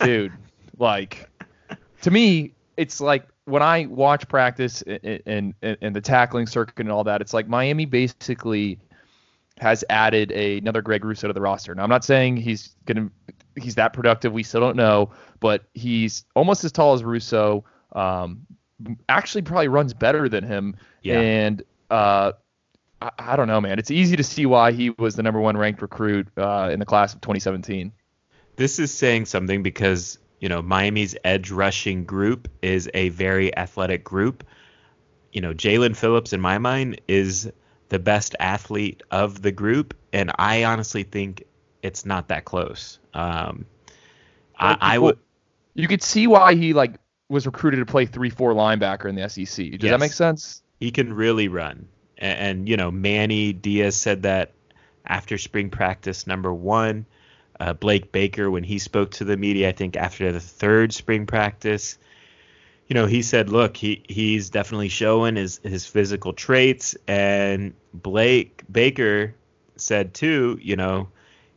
dude, 0.00 0.32
like, 0.78 1.28
to 2.02 2.10
me, 2.10 2.52
it's 2.76 3.00
like 3.00 3.26
when 3.50 3.62
I 3.62 3.86
watch 3.86 4.28
practice 4.28 4.82
and, 4.82 5.54
and, 5.62 5.76
and 5.80 5.96
the 5.96 6.00
tackling 6.00 6.46
circuit 6.46 6.78
and 6.78 6.90
all 6.90 7.04
that, 7.04 7.20
it's 7.20 7.34
like 7.34 7.48
Miami 7.48 7.84
basically 7.84 8.78
has 9.58 9.84
added 9.90 10.32
a, 10.32 10.58
another 10.58 10.80
Greg 10.80 11.04
Rousseau 11.04 11.28
to 11.28 11.34
the 11.34 11.40
roster. 11.40 11.74
Now 11.74 11.82
I'm 11.82 11.90
not 11.90 12.04
saying 12.04 12.38
he's 12.38 12.74
gonna 12.86 13.10
he's 13.56 13.74
that 13.74 13.92
productive. 13.92 14.32
We 14.32 14.42
still 14.42 14.60
don't 14.60 14.76
know, 14.76 15.10
but 15.40 15.64
he's 15.74 16.24
almost 16.34 16.64
as 16.64 16.72
tall 16.72 16.94
as 16.94 17.04
Rousseau. 17.04 17.64
Um, 17.92 18.46
actually, 19.08 19.42
probably 19.42 19.68
runs 19.68 19.92
better 19.92 20.28
than 20.28 20.44
him. 20.44 20.76
Yeah. 21.02 21.20
And 21.20 21.62
uh, 21.90 22.32
I, 23.02 23.10
I, 23.18 23.36
don't 23.36 23.48
know, 23.48 23.60
man. 23.60 23.78
It's 23.78 23.90
easy 23.90 24.16
to 24.16 24.22
see 24.24 24.46
why 24.46 24.72
he 24.72 24.90
was 24.90 25.16
the 25.16 25.22
number 25.22 25.40
one 25.40 25.56
ranked 25.56 25.82
recruit 25.82 26.28
uh, 26.36 26.70
in 26.72 26.78
the 26.78 26.86
class 26.86 27.14
of 27.14 27.20
2017. 27.20 27.92
This 28.56 28.78
is 28.78 28.92
saying 28.92 29.26
something 29.26 29.62
because 29.62 30.18
you 30.40 30.48
know, 30.48 30.62
Miami's 30.62 31.14
edge 31.24 31.50
rushing 31.50 32.04
group 32.04 32.48
is 32.62 32.90
a 32.94 33.10
very 33.10 33.56
athletic 33.56 34.02
group. 34.04 34.44
You 35.32 35.40
know, 35.42 35.54
Jaelan 35.54 35.96
Phillips, 35.96 36.32
in 36.32 36.40
my 36.40 36.58
mind, 36.58 37.00
is 37.06 37.50
the 37.90 37.98
best 37.98 38.34
athlete 38.40 39.02
of 39.10 39.42
the 39.42 39.52
group, 39.52 39.94
and 40.12 40.32
I 40.38 40.64
honestly 40.64 41.02
think 41.02 41.44
it's 41.82 42.04
not 42.04 42.28
that 42.28 42.44
close. 42.44 42.98
Um, 43.14 43.66
I, 44.58 44.76
I 44.80 44.98
would. 44.98 45.18
You 45.74 45.86
could 45.88 46.02
see 46.02 46.26
why 46.26 46.54
he 46.54 46.72
like 46.72 46.94
was 47.28 47.46
recruited 47.46 47.78
to 47.80 47.86
play 47.86 48.06
three 48.06 48.30
four 48.30 48.52
linebacker 48.54 49.06
in 49.08 49.14
the 49.14 49.28
SEC. 49.28 49.46
Does 49.46 49.82
Yes. 49.82 49.90
that 49.90 50.00
make 50.00 50.12
sense? 50.12 50.62
he 50.80 50.90
can 50.90 51.12
really 51.12 51.46
run. 51.48 51.86
And, 52.18 52.38
and 52.38 52.68
you 52.68 52.76
know, 52.76 52.90
Manny 52.90 53.52
Diaz 53.52 53.94
said 53.96 54.22
that 54.22 54.52
after 55.06 55.38
spring 55.38 55.70
practice 55.70 56.26
number 56.26 56.52
one. 56.52 57.06
Uh, 57.60 57.74
Blake 57.74 58.10
Baker, 58.10 58.50
when 58.50 58.64
he 58.64 58.78
spoke 58.78 59.10
to 59.12 59.24
the 59.24 59.36
media, 59.36 59.68
I 59.68 59.72
think 59.72 59.96
after 59.96 60.32
the 60.32 60.40
third 60.40 60.94
spring 60.94 61.26
practice, 61.26 61.98
you 62.88 62.94
know, 62.94 63.06
he 63.06 63.22
said, 63.22 63.50
look, 63.50 63.76
he 63.76 64.02
he's 64.08 64.48
definitely 64.50 64.88
showing 64.88 65.36
his 65.36 65.60
his 65.62 65.86
physical 65.86 66.32
traits, 66.32 66.96
and 67.06 67.74
Blake 67.92 68.62
Baker 68.72 69.34
said 69.76 70.14
too, 70.14 70.58
you 70.60 70.74
know, 70.74 71.08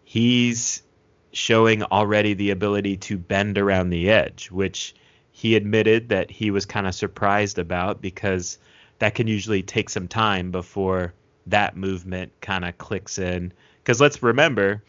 he's 0.04 0.84
showing 1.32 1.84
already 1.84 2.34
the 2.34 2.52
ability 2.52 2.98
to 2.98 3.18
bend 3.18 3.58
around 3.58 3.90
the 3.90 4.10
edge, 4.10 4.52
which 4.52 4.94
he 5.32 5.56
admitted 5.56 6.10
that 6.10 6.30
he 6.30 6.52
was 6.52 6.66
kind 6.66 6.86
of 6.86 6.94
surprised 6.94 7.58
about 7.58 8.02
because 8.02 8.60
that 9.00 9.16
can 9.16 9.28
usually 9.28 9.64
take 9.64 9.90
some 9.90 10.08
time 10.08 10.52
before 10.52 11.14
that 11.48 11.76
movement 11.76 12.32
kind 12.42 12.64
of 12.64 12.78
clicks 12.78 13.18
in. 13.18 13.52
Because 13.78 14.00
let's 14.00 14.22
remember, 14.22 14.84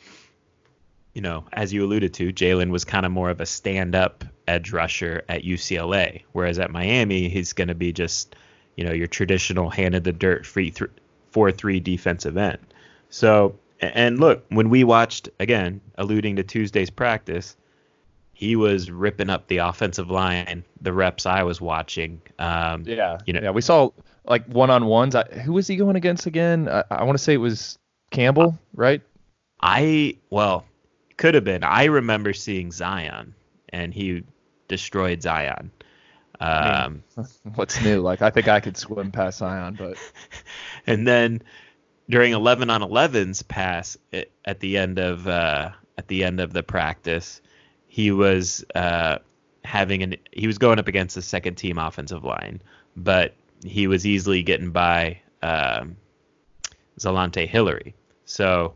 you 1.14 1.20
know, 1.22 1.44
as 1.52 1.72
you 1.72 1.84
alluded 1.84 2.12
to, 2.14 2.32
Jaelan 2.32 2.70
was 2.70 2.84
kind 2.84 3.06
of 3.06 3.12
more 3.12 3.30
of 3.30 3.40
a 3.40 3.46
stand 3.46 3.94
up 3.94 4.24
edge 4.48 4.72
rusher 4.72 5.22
at 5.28 5.42
UCLA, 5.42 6.22
whereas 6.32 6.58
at 6.58 6.70
Miami, 6.70 7.28
he's 7.28 7.52
going 7.52 7.68
to 7.68 7.74
be 7.74 7.92
just, 7.92 8.36
you 8.76 8.84
know, 8.84 8.92
your 8.92 9.06
traditional 9.06 9.70
hand 9.70 9.94
in 9.94 10.02
the 10.02 10.12
dirt 10.12 10.44
free 10.44 10.70
th- 10.70 10.90
4 11.30 11.52
3 11.52 11.80
defensive 11.80 12.36
end. 12.36 12.58
So, 13.10 13.56
and 13.80 14.18
look, 14.18 14.44
when 14.48 14.70
we 14.70 14.82
watched, 14.84 15.28
again, 15.40 15.80
alluding 15.96 16.36
to 16.36 16.42
Tuesday's 16.42 16.90
practice, 16.90 17.56
he 18.32 18.56
was 18.56 18.90
ripping 18.90 19.30
up 19.30 19.46
the 19.46 19.58
offensive 19.58 20.10
line, 20.10 20.64
the 20.80 20.92
reps 20.92 21.24
I 21.26 21.44
was 21.44 21.60
watching. 21.60 22.20
Um, 22.38 22.82
Yeah. 22.86 23.18
You 23.26 23.34
know- 23.34 23.40
yeah, 23.42 23.50
we 23.50 23.60
saw 23.60 23.90
like 24.24 24.44
one 24.46 24.70
on 24.70 24.86
ones. 24.86 25.14
Who 25.44 25.52
was 25.52 25.66
he 25.68 25.76
going 25.76 25.96
against 25.96 26.26
again? 26.26 26.68
I, 26.68 26.82
I 26.90 27.04
want 27.04 27.16
to 27.16 27.22
say 27.22 27.34
it 27.34 27.38
was 27.38 27.78
Campbell, 28.10 28.58
right? 28.74 29.00
I 29.60 30.16
well, 30.30 30.64
could 31.16 31.34
have 31.34 31.44
been. 31.44 31.64
I 31.64 31.84
remember 31.84 32.32
seeing 32.32 32.72
Zion, 32.72 33.34
and 33.68 33.92
he 33.92 34.24
destroyed 34.68 35.22
Zion. 35.22 35.70
Um, 36.40 37.02
What's 37.54 37.82
new? 37.82 38.00
Like 38.00 38.22
I 38.22 38.30
think 38.30 38.48
I 38.48 38.60
could 38.60 38.76
swim 38.76 39.12
past 39.12 39.38
Zion, 39.38 39.76
but 39.78 39.98
and 40.86 41.06
then 41.06 41.42
during 42.08 42.32
11 42.32 42.70
on 42.70 42.82
11's 42.82 43.42
pass 43.42 43.96
at, 44.12 44.28
at 44.44 44.60
the 44.60 44.76
end 44.76 44.98
of 44.98 45.26
uh, 45.26 45.70
at 45.96 46.08
the 46.08 46.24
end 46.24 46.40
of 46.40 46.52
the 46.52 46.62
practice, 46.62 47.40
he 47.86 48.10
was 48.10 48.64
uh, 48.74 49.18
having 49.64 50.02
an 50.02 50.16
he 50.32 50.46
was 50.46 50.58
going 50.58 50.78
up 50.78 50.88
against 50.88 51.14
the 51.14 51.22
second 51.22 51.54
team 51.54 51.78
offensive 51.78 52.24
line, 52.24 52.60
but 52.96 53.34
he 53.64 53.86
was 53.86 54.06
easily 54.06 54.42
getting 54.42 54.70
by 54.70 55.20
um, 55.42 55.96
Zalon'tae 56.98 57.48
Hillery. 57.48 57.94
So, 58.24 58.74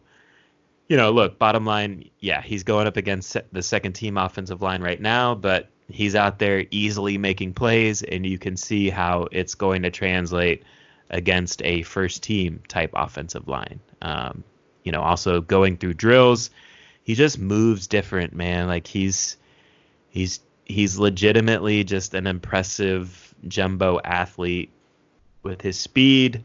you 0.88 0.96
know, 0.96 1.11
look, 1.11 1.38
bottom 1.38 1.66
line, 1.66 2.09
yeah, 2.18 2.40
he's 2.40 2.64
going 2.64 2.87
up 2.87 2.96
against 2.96 3.37
the 3.53 3.62
second 3.62 3.92
team 3.92 4.16
offensive 4.16 4.62
line 4.62 4.83
right 4.83 5.01
now, 5.01 5.35
but 5.35 5.68
he's 5.88 6.14
out 6.14 6.38
there 6.38 6.64
easily 6.70 7.18
making 7.18 7.55
plays, 7.55 8.03
and 8.03 8.24
you 8.24 8.38
can 8.38 8.57
see 8.57 8.88
how 8.88 9.29
it's 9.31 9.55
going 9.55 9.83
to 9.83 9.90
translate 9.90 10.64
against 11.11 11.62
a 11.62 11.83
first 11.83 12.22
team 12.22 12.62
type 12.68 12.90
offensive 12.94 13.48
line. 13.48 13.81
Um, 14.03 14.44
you 14.83 14.92
know, 14.92 15.03
also 15.03 15.40
going 15.40 15.77
through 15.77 15.94
drills, 15.94 16.51
he 17.03 17.14
just 17.14 17.38
moves 17.38 17.87
different, 17.87 18.35
man. 18.35 18.66
Like 18.66 18.87
he's 18.87 19.37
he's 20.11 20.40
he's 20.64 20.98
legitimately 20.98 21.85
just 21.85 22.14
an 22.14 22.27
impressive 22.27 23.35
jumbo 23.46 24.01
athlete 24.03 24.70
with 25.42 25.61
his 25.61 25.79
speed, 25.79 26.42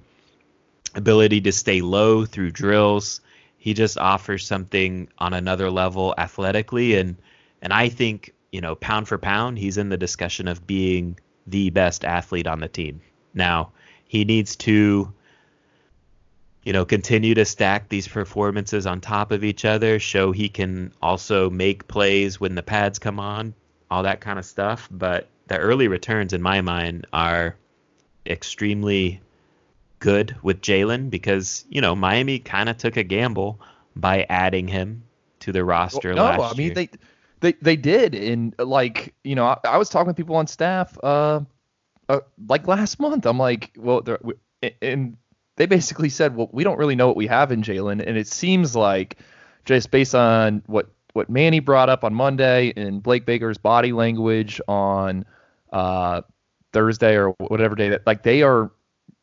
ability 0.96 1.42
to 1.42 1.52
stay 1.52 1.82
low 1.82 2.26
through 2.26 2.52
drills. 2.52 3.22
He 3.64 3.74
just 3.74 3.98
offers 3.98 4.46
something 4.46 5.08
on 5.20 5.34
another 5.34 5.72
level 5.72 6.14
athletically 6.18 6.98
and 6.98 7.16
and 7.62 7.72
I 7.72 7.88
think, 7.88 8.34
you 8.52 8.60
know, 8.60 8.76
pound 8.76 9.08
for 9.08 9.18
pound, 9.18 9.58
he's 9.58 9.78
in 9.78 9.88
the 9.88 9.96
discussion 9.96 10.50
of 10.50 10.68
being 10.68 11.18
the 11.48 11.70
best 11.70 12.04
athlete 12.04 12.46
on 12.46 12.60
the 12.60 12.68
team. 12.68 13.00
Now, 13.34 13.72
he 14.06 14.26
needs 14.26 14.58
to 14.58 15.14
you 16.66 16.74
know, 16.74 16.84
continue 16.84 17.36
to 17.36 17.46
stack 17.46 17.88
these 17.88 18.06
performances 18.06 18.86
on 18.86 19.00
top 19.00 19.32
of 19.32 19.46
each 19.46 19.64
other, 19.64 19.98
show 19.98 20.34
he 20.34 20.50
can 20.50 20.92
also 21.02 21.50
make 21.50 21.88
plays 21.88 22.42
when 22.42 22.56
the 22.56 22.64
pads 22.64 23.00
come 23.00 23.18
on, 23.18 23.54
all 23.90 24.04
that 24.04 24.20
kind 24.20 24.38
of 24.38 24.44
stuff. 24.44 24.90
But 24.92 25.30
the 25.48 25.58
early 25.58 25.88
returns, 25.88 26.34
in 26.34 26.42
my 26.42 26.60
mind, 26.60 27.08
are 27.14 27.56
extremely 28.26 29.22
good 30.04 30.36
with 30.44 30.60
Jaelan 30.60 31.10
because, 31.10 31.64
you 31.70 31.80
know, 31.80 31.96
Miami 31.96 32.38
kind 32.38 32.68
of 32.68 32.76
took 32.76 32.98
a 32.98 33.04
gamble 33.04 33.62
by 33.96 34.26
adding 34.30 34.68
him 34.68 35.02
to 35.40 35.54
the 35.54 35.64
roster 35.64 36.14
no, 36.14 36.26
last 36.26 36.54
I 36.54 36.58
mean 36.58 36.68
year. 36.68 36.76
they 36.76 36.90
they 37.40 37.52
they 37.62 37.76
did, 37.78 38.14
and 38.14 38.54
like 38.60 39.14
you 39.24 39.34
know, 39.34 39.46
I, 39.46 39.58
I 39.64 39.78
was 39.78 39.90
talking 39.90 40.08
with 40.08 40.18
people 40.18 40.36
on 40.36 40.46
staff, 40.48 40.98
uh, 41.02 41.40
uh, 42.10 42.20
like 42.50 42.68
last 42.68 43.00
month. 43.00 43.26
I'm 43.26 43.38
like, 43.38 43.72
well, 43.78 44.04
and 44.82 45.16
they 45.56 45.68
basically 45.68 46.10
said, 46.10 46.36
well, 46.36 46.50
we 46.52 46.66
don't 46.66 46.78
really 46.78 46.96
know 46.96 47.08
what 47.08 47.16
we 47.16 47.28
have 47.28 47.54
in 47.54 47.62
Jaelan, 47.62 48.06
and 48.06 48.18
it 48.18 48.28
seems 48.28 48.76
like 48.76 49.20
just 49.64 49.90
based 49.90 50.16
on 50.16 50.64
what 50.66 50.90
what 51.14 51.30
Manny 51.30 51.60
brought 51.60 51.88
up 51.88 52.04
on 52.04 52.14
Monday 52.14 52.74
and 52.76 53.02
Blake 53.02 53.26
Baker's 53.26 53.58
body 53.58 53.94
language 53.94 54.60
on 54.68 55.24
uh, 55.72 56.24
Thursday 56.74 57.16
or 57.16 57.30
whatever 57.40 57.76
day 57.76 57.88
that 57.88 58.06
like 58.06 58.24
they 58.24 58.42
are 58.42 58.70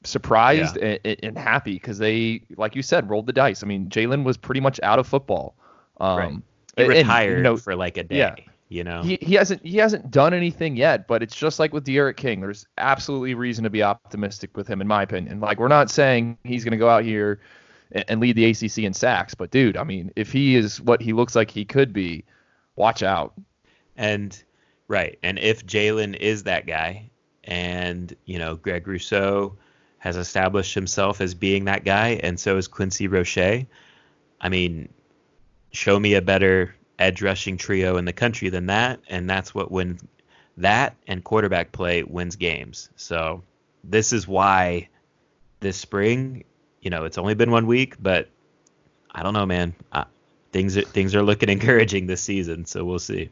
surprised 0.05 0.77
and, 0.77 1.01
and 1.05 1.39
happy 1.39 1.75
because 1.75 1.99
they, 1.99 2.43
like 2.57 2.75
you 2.75 2.83
said, 2.83 3.09
rolled 3.11 3.27
the 3.27 3.33
dice. 3.33 3.63
I 3.63 3.67
mean, 3.67 3.89
Jaelan 3.89 4.25
was 4.25 4.37
pretty 4.37 4.61
much 4.61 4.81
out 4.83 4.99
of 4.99 5.07
football. 5.07 5.55
Um, 6.01 6.19
Right. 6.19 6.43
he 6.77 6.83
and, 6.83 6.89
retired 6.89 7.37
you 7.39 7.43
know, 7.43 7.57
for 7.57 7.77
like 7.77 7.97
a 7.97 8.05
day, 8.05 8.17
yeah. 8.17 8.35
you 8.69 8.85
know. 8.85 9.03
he, 9.03 9.19
he 9.21 9.35
hasn't 9.35 9.65
he 9.67 9.77
hasn't 9.77 10.11
done 10.11 10.33
anything 10.33 10.77
yet, 10.77 11.07
but 11.07 11.23
it's 11.23 11.37
just 11.37 11.59
like 11.59 11.73
with 11.73 11.85
D'Eriq 11.85 12.17
King. 12.17 12.41
There's 12.41 12.67
absolutely 12.79 13.35
reason 13.35 13.65
to 13.65 13.71
be 13.71 13.83
optimistic 13.83 14.57
with 14.57 14.67
him, 14.67 14.81
in 14.81 14.87
my 14.87 15.03
opinion. 15.03 15.41
Like 15.41 15.59
we're 15.59 15.69
not 15.69 15.91
saying 15.91 16.39
he's 16.45 16.65
going 16.65 16.73
to 16.73 16.79
go 16.79 16.89
out 16.89 17.05
here 17.05 17.41
and, 17.93 18.05
and 18.09 18.21
lead 18.21 18.37
the 18.37 18.47
ACC 18.47 18.79
in 18.79 18.95
sacks, 18.95 19.35
but 19.35 19.51
dude, 19.51 19.77
I 19.77 19.85
mean, 19.85 20.11
if 20.17 20.33
he 20.33 20.57
is 20.57 20.81
what 20.81 21.03
he 21.03 21.13
looks 21.13 21.37
like 21.37 21.51
he 21.51 21.65
could 21.65 21.93
be, 21.93 22.25
watch 22.77 23.03
out. 23.03 23.35
And 23.97 24.43
right, 24.89 25.19
and 25.23 25.39
if 25.39 25.67
Jaelan 25.67 26.17
is 26.17 26.45
that 26.45 26.67
guy, 26.67 27.11
and 27.45 28.15
you 28.25 28.39
know 28.39 28.57
Greg 28.57 28.87
Rousseau 28.87 29.57
has 30.01 30.17
established 30.17 30.75
himself 30.75 31.21
as 31.21 31.35
being 31.35 31.67
that 31.67 31.85
guy, 31.85 32.19
and 32.23 32.41
so 32.41 32.57
is 32.57 32.67
Quincy 32.67 33.07
Roche. 33.07 33.67
I 34.41 34.49
mean, 34.49 34.89
show 35.73 36.01
me 36.01 36.15
a 36.15 36.23
better 36.23 36.75
edge 36.99 37.23
rushing 37.23 37.59
trio 37.59 37.99
in 37.99 38.07
the 38.07 38.13
country 38.13 38.49
than 38.49 38.67
that, 38.67 39.01
and 39.09 39.29
that's 39.29 39.55
what 39.55 39.71
wins. 39.71 40.03
That 40.57 40.97
and 41.07 41.23
quarterback 41.23 41.73
play 41.73 42.03
wins 42.03 42.37
games. 42.37 42.89
So 42.97 43.43
this 43.85 44.13
is 44.13 44.27
why 44.27 44.89
this 45.61 45.77
spring, 45.77 46.45
you 46.81 46.91
know, 46.91 47.05
it's 47.05 47.19
only 47.19 47.35
been 47.35 47.51
one 47.51 47.67
week, 47.67 47.97
but 48.03 48.29
I 49.11 49.23
don't 49.23 49.35
know, 49.35 49.47
man. 49.47 49.75
Uh, 49.93 50.05
things 50.51 50.79
are, 50.79 50.83
things 50.83 51.15
are 51.15 51.23
looking 51.23 51.49
encouraging 51.51 52.07
this 52.07 52.23
season, 52.23 52.65
so 52.65 52.85
we'll 52.87 52.99
see. 52.99 53.29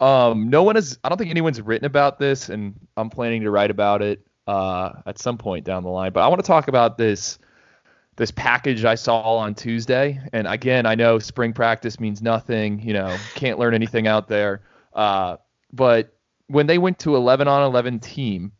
Um, 0.00 0.50
no 0.50 0.64
one 0.64 0.74
has. 0.74 0.98
I 1.04 1.08
don't 1.08 1.18
think 1.18 1.30
anyone's 1.30 1.62
written 1.62 1.86
about 1.86 2.18
this, 2.18 2.48
and 2.48 2.74
I'm 2.96 3.08
planning 3.08 3.42
to 3.42 3.52
write 3.52 3.70
about 3.70 4.02
it 4.02 4.20
uh, 4.46 4.92
at 5.06 5.18
some 5.18 5.38
point 5.38 5.64
down 5.64 5.82
the 5.82 5.90
line. 5.90 6.12
But 6.12 6.20
I 6.20 6.28
want 6.28 6.40
to 6.40 6.46
talk 6.46 6.68
about 6.68 6.96
this 6.96 7.38
this 8.16 8.30
package 8.30 8.84
I 8.84 8.94
saw 8.94 9.36
on 9.38 9.54
Tuesday. 9.54 10.20
And 10.32 10.46
again, 10.46 10.84
I 10.84 10.94
know 10.94 11.18
spring 11.18 11.52
practice 11.52 11.98
means 11.98 12.20
nothing. 12.20 12.80
You 12.80 12.92
know, 12.92 13.16
can't 13.34 13.58
learn 13.58 13.74
anything 13.74 14.06
out 14.06 14.28
there. 14.28 14.60
Uh, 14.92 15.36
but 15.72 16.14
when 16.48 16.66
they 16.66 16.76
went 16.76 16.98
to 17.00 17.16
11 17.16 17.48
on 17.48 17.62
11 17.62 18.00
team, 18.00 18.52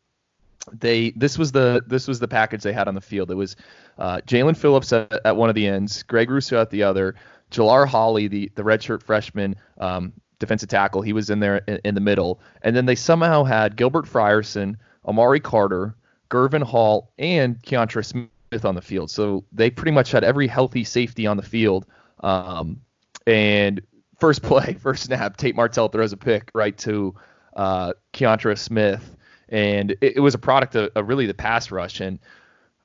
they 0.72 1.10
this 1.10 1.36
was 1.36 1.52
the 1.52 1.82
this 1.86 2.06
was 2.06 2.20
the 2.20 2.28
package 2.28 2.62
they 2.62 2.72
had 2.72 2.88
on 2.88 2.94
the 2.94 3.00
field. 3.00 3.30
It 3.30 3.34
was 3.34 3.56
uh, 3.98 4.20
Jaelan 4.26 4.56
Phillips 4.56 4.92
at, 4.92 5.12
at 5.24 5.36
one 5.36 5.48
of 5.48 5.54
the 5.54 5.66
ends, 5.66 6.02
Greg 6.04 6.30
Rousseau 6.30 6.60
at 6.60 6.70
the 6.70 6.84
other, 6.84 7.16
Jalar 7.50 7.86
Holley, 7.86 8.28
the 8.28 8.50
the 8.54 8.62
redshirt 8.62 9.02
freshman 9.02 9.56
um, 9.78 10.12
defensive 10.38 10.68
tackle, 10.68 11.02
he 11.02 11.12
was 11.12 11.30
in 11.30 11.40
there 11.40 11.58
in, 11.68 11.80
in 11.84 11.94
the 11.94 12.00
middle, 12.00 12.40
and 12.62 12.74
then 12.76 12.86
they 12.86 12.94
somehow 12.94 13.44
had 13.44 13.76
Gilbert 13.76 14.06
Frierson, 14.06 14.76
Amari 15.06 15.40
Carter, 15.40 15.94
Gurvan 16.30 16.62
Hall, 16.62 17.12
and 17.18 17.60
Keontra 17.62 18.04
Smith 18.04 18.64
on 18.64 18.74
the 18.74 18.82
field. 18.82 19.10
So 19.10 19.44
they 19.52 19.70
pretty 19.70 19.92
much 19.92 20.10
had 20.10 20.24
every 20.24 20.46
healthy 20.46 20.84
safety 20.84 21.26
on 21.26 21.36
the 21.36 21.42
field. 21.42 21.86
Um, 22.20 22.80
and 23.26 23.80
first 24.18 24.42
play, 24.42 24.74
first 24.74 25.04
snap, 25.04 25.36
Tate 25.36 25.56
Martell 25.56 25.88
throws 25.88 26.12
a 26.12 26.16
pick 26.16 26.50
right 26.54 26.76
to 26.78 27.14
uh, 27.56 27.92
Keontra 28.12 28.58
Smith, 28.58 29.16
and 29.48 29.92
it, 29.92 30.16
it 30.16 30.20
was 30.20 30.34
a 30.34 30.38
product 30.38 30.74
of, 30.74 30.90
of 30.94 31.08
really 31.08 31.26
the 31.26 31.34
pass 31.34 31.70
rush. 31.70 32.00
And 32.00 32.18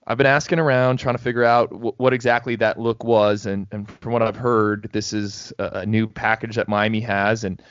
I've 0.08 0.17
been 0.17 0.27
asking 0.27 0.60
around 0.60 0.97
trying 0.97 1.15
to 1.15 1.21
figure 1.21 1.43
out 1.43 1.69
w- 1.69 1.93
what 1.97 2.13
exactly 2.13 2.56
that 2.58 2.80
look 2.80 3.03
was, 3.03 3.45
and, 3.45 3.67
and 3.71 3.89
from 3.89 4.13
what 4.13 4.21
I've 4.21 4.36
heard, 4.36 4.89
this 4.93 5.13
is 5.13 5.53
a, 5.60 5.80
a 5.80 5.86
new 5.86 6.08
package 6.08 6.56
that 6.56 6.67
Miami 6.67 7.01
has, 7.01 7.43
and 7.43 7.62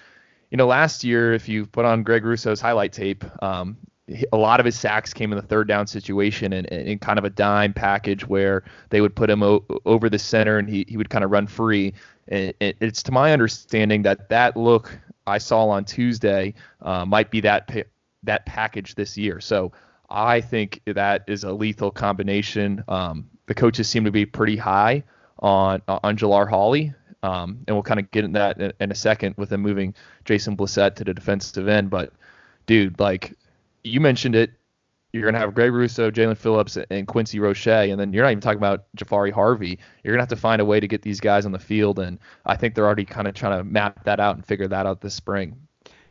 you 0.51 0.57
know, 0.57 0.67
last 0.67 1.03
year, 1.03 1.33
if 1.33 1.49
you 1.49 1.67
put 1.67 1.85
on 1.85 2.03
Greg 2.03 2.25
Rousseau's 2.25 2.61
highlight 2.61 2.93
tape, 2.93 3.25
um, 3.43 3.77
a 4.33 4.37
lot 4.37 4.61
of 4.61 4.67
his 4.67 4.79
sacks 4.79 5.13
came 5.13 5.33
in 5.33 5.37
the 5.37 5.43
third 5.43 5.67
down 5.67 5.87
situation 5.87 6.53
and 6.53 6.67
in 6.67 6.99
kind 6.99 7.19
of 7.19 7.25
a 7.25 7.31
dime 7.31 7.73
package 7.73 8.27
where 8.27 8.63
they 8.91 9.01
would 9.01 9.17
put 9.17 9.29
him 9.29 9.43
o- 9.43 9.65
over 9.85 10.09
the 10.09 10.19
center 10.19 10.59
and 10.59 10.69
he, 10.69 10.85
he 10.89 10.97
would 10.97 11.11
kind 11.11 11.25
of 11.25 11.31
run 11.31 11.47
free. 11.47 11.93
And 12.29 12.55
it's 12.61 13.03
to 13.05 13.13
my 13.13 13.33
understanding 13.33 14.03
that 14.03 14.29
that 14.29 14.57
look 14.57 14.97
I 15.27 15.39
saw 15.39 15.69
on 15.69 15.85
Tuesday 15.85 16.55
uh, 16.83 17.05
might 17.05 17.31
be 17.31 17.41
that 17.41 17.67
pa- 17.67 17.89
that 18.23 18.47
package 18.47 18.95
this 18.95 19.17
year. 19.17 19.41
So 19.41 19.73
I 20.09 20.41
think 20.41 20.83
that 20.87 21.25
is 21.27 21.45
a 21.45 21.53
lethal 21.53 21.91
combination. 21.91 22.85
Um, 22.89 23.29
the 23.47 23.55
coaches 23.55 23.89
seem 23.89 24.05
to 24.05 24.13
be 24.13 24.25
pretty 24.25 24.57
high 24.57 25.03
on 25.41 25.83
on 25.89 26.17
Jalar 26.17 26.49
Holley, 26.49 26.95
um, 27.23 27.59
and 27.67 27.75
we'll 27.75 27.83
kind 27.83 28.01
of 28.01 28.11
get 28.13 28.25
into 28.25 28.39
that 28.39 28.61
in, 28.61 28.73
in, 28.81 28.93
a 28.93 28.95
second 28.95 29.35
with 29.37 29.49
them 29.49 29.63
moving 29.63 29.95
Jason 30.25 30.57
Blissett 30.57 30.95
to 30.97 31.05
the 31.05 31.15
defensive 31.15 31.67
end. 31.69 31.91
But 31.91 32.13
dude, 32.67 33.01
like 33.01 33.37
you 33.87 34.01
mentioned 34.01 34.35
it, 34.35 34.51
you're 35.13 35.25
gonna 35.25 35.39
have 35.39 35.55
Greg 35.55 35.73
Rousseau, 35.73 36.11
Jaelan 36.11 36.37
Phillips, 36.37 36.77
and 36.91 37.07
Quincy 37.07 37.39
Roche, 37.39 37.67
and 37.67 37.99
then 37.99 38.13
you're 38.13 38.25
not 38.25 38.33
even 38.33 38.41
talking 38.41 38.59
about 38.59 38.87
Jahfari 38.97 39.33
Harvey. 39.33 39.79
You're 40.03 40.15
gonna 40.15 40.23
have 40.23 40.29
to 40.31 40.37
find 40.37 40.61
a 40.61 40.65
way 40.65 40.81
to 40.81 40.89
get 40.89 41.03
these 41.03 41.21
guys 41.21 41.47
on 41.47 41.53
the 41.53 41.59
field, 41.59 41.99
and 41.99 42.19
I 42.45 42.57
think 42.57 42.75
they're 42.75 42.85
already 42.85 43.05
kind 43.05 43.27
of 43.27 43.35
trying 43.35 43.59
to 43.59 43.65
map 43.65 44.05
that 44.05 44.21
out 44.21 44.37
and 44.37 44.45
figure 44.45 44.69
that 44.69 44.85
out 44.85 45.01
this 45.01 45.15
spring. 45.15 45.57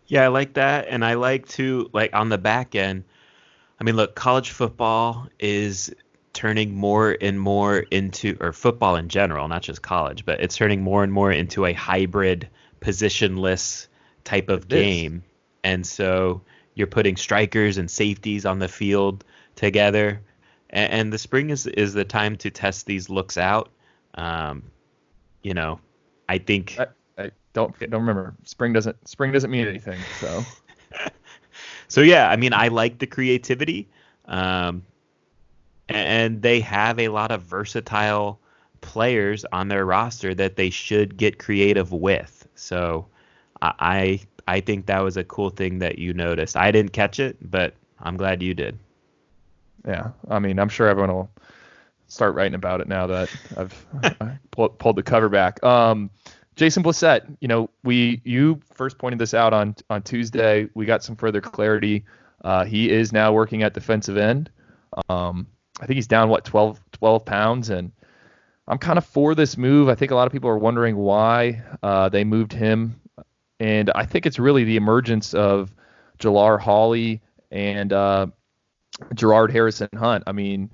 Yeah, 0.07 0.23
I 0.23 0.27
like 0.27 0.53
that, 0.53 0.88
and 0.89 1.03
I 1.03 1.15
like 1.15 1.47
to 1.49 1.89
like 1.93 2.15
on 2.15 2.29
the 2.29 2.38
back 2.38 2.73
end. 2.75 3.03
I 3.79 3.83
mean, 3.83 3.95
look, 3.95 4.15
college 4.15 4.51
football 4.51 5.27
is 5.39 5.93
turning 6.33 6.73
more 6.73 7.17
and 7.21 7.39
more 7.39 7.79
into, 7.79 8.38
or 8.39 8.53
football 8.53 8.95
in 8.95 9.09
general, 9.09 9.47
not 9.47 9.61
just 9.61 9.81
college, 9.81 10.25
but 10.25 10.39
it's 10.41 10.55
turning 10.55 10.81
more 10.81 11.03
and 11.03 11.11
more 11.11 11.31
into 11.31 11.65
a 11.65 11.73
hybrid, 11.73 12.49
positionless 12.81 13.88
type 14.23 14.49
of 14.49 14.63
it 14.63 14.69
game. 14.69 15.15
Is. 15.17 15.21
And 15.63 15.88
so 15.88 16.41
you're 16.75 16.88
putting 16.88 17.15
strikers 17.15 17.77
and 17.77 17.89
safeties 17.89 18.45
on 18.45 18.59
the 18.59 18.67
field 18.67 19.23
together, 19.55 20.21
and, 20.69 20.91
and 20.91 21.13
the 21.13 21.17
spring 21.17 21.49
is 21.49 21.65
is 21.67 21.93
the 21.93 22.05
time 22.05 22.35
to 22.38 22.51
test 22.51 22.85
these 22.85 23.09
looks 23.09 23.38
out. 23.38 23.71
Um, 24.15 24.63
you 25.41 25.53
know, 25.53 25.79
I 26.29 26.38
think. 26.38 26.77
I, 26.79 26.88
I 27.17 27.31
don't 27.53 27.77
don't 27.79 28.01
remember. 28.01 28.35
Spring 28.43 28.73
doesn't 28.73 29.07
spring 29.07 29.31
doesn't 29.31 29.49
mean 29.49 29.67
anything. 29.67 29.99
So. 30.19 30.43
so 31.88 32.01
yeah, 32.01 32.29
I 32.29 32.35
mean, 32.35 32.53
I 32.53 32.67
like 32.67 32.99
the 32.99 33.07
creativity, 33.07 33.88
um, 34.25 34.83
and 35.89 36.41
they 36.41 36.59
have 36.59 36.99
a 36.99 37.07
lot 37.07 37.31
of 37.31 37.41
versatile 37.41 38.39
players 38.81 39.45
on 39.51 39.67
their 39.69 39.85
roster 39.85 40.35
that 40.35 40.57
they 40.57 40.69
should 40.69 41.17
get 41.17 41.39
creative 41.39 41.91
with. 41.91 42.47
So 42.55 43.07
I 43.61 44.21
I 44.47 44.60
think 44.60 44.86
that 44.86 44.99
was 44.99 45.17
a 45.17 45.23
cool 45.23 45.49
thing 45.49 45.79
that 45.79 45.97
you 45.97 46.13
noticed. 46.13 46.55
I 46.55 46.71
didn't 46.71 46.93
catch 46.93 47.19
it, 47.19 47.38
but 47.41 47.73
I'm 47.99 48.17
glad 48.17 48.43
you 48.43 48.53
did. 48.53 48.77
Yeah, 49.88 50.12
I 50.29 50.39
mean, 50.39 50.60
I'm 50.60 50.69
sure 50.69 50.88
everyone 50.88 51.13
will 51.13 51.31
start 52.08 52.36
writing 52.36 52.55
about 52.55 52.81
it 52.81 52.88
now 52.88 53.08
that 53.08 53.29
I've 53.58 54.39
pulled, 54.51 54.77
pulled 54.79 54.95
the 54.95 55.03
cover 55.03 55.29
back. 55.29 55.63
Um, 55.63 56.10
Jason 56.55 56.84
Blissett, 56.84 57.36
you 57.41 57.47
know, 57.47 57.69
we 57.84 58.21
you 58.23 58.62
first 58.73 58.97
pointed 58.97 59.19
this 59.19 59.34
out 59.34 59.53
on 59.53 59.75
on 59.89 60.01
Tuesday. 60.01 60.69
We 60.73 60.86
got 60.86 61.03
some 61.03 61.15
further 61.15 61.41
clarity. 61.41 62.05
Uh, 62.43 62.63
he 62.63 62.89
is 62.89 63.12
now 63.12 63.34
working 63.34 63.63
at 63.63 63.73
defensive 63.73 64.17
end. 64.17 64.49
Um, 65.10 65.47
I 65.81 65.86
think 65.86 65.95
he's 65.95 66.08
down 66.08 66.29
what 66.29 66.45
12 66.45 66.79
12 66.93 67.25
pounds, 67.25 67.69
and 67.69 67.91
I'm 68.67 68.77
kind 68.77 68.97
of 68.97 69.05
for 69.05 69.36
this 69.36 69.58
move. 69.58 69.89
I 69.89 69.95
think 69.95 70.12
a 70.12 70.15
lot 70.15 70.27
of 70.27 70.31
people 70.31 70.49
are 70.49 70.58
wondering 70.58 70.95
why 70.95 71.62
uh, 71.84 72.10
they 72.10 72.23
moved 72.23 72.53
him 72.53 73.01
and 73.59 73.91
I 73.95 74.05
think 74.05 74.25
it's 74.25 74.39
really 74.39 74.63
the 74.63 74.75
emergence 74.75 75.33
of 75.33 75.73
Jalar 76.19 76.59
Holley 76.59 77.21
and 77.51 77.91
uh, 77.93 78.27
Jared 79.13 79.51
Harrison 79.51 79.89
Hunt. 79.95 80.23
I 80.27 80.31
mean, 80.31 80.69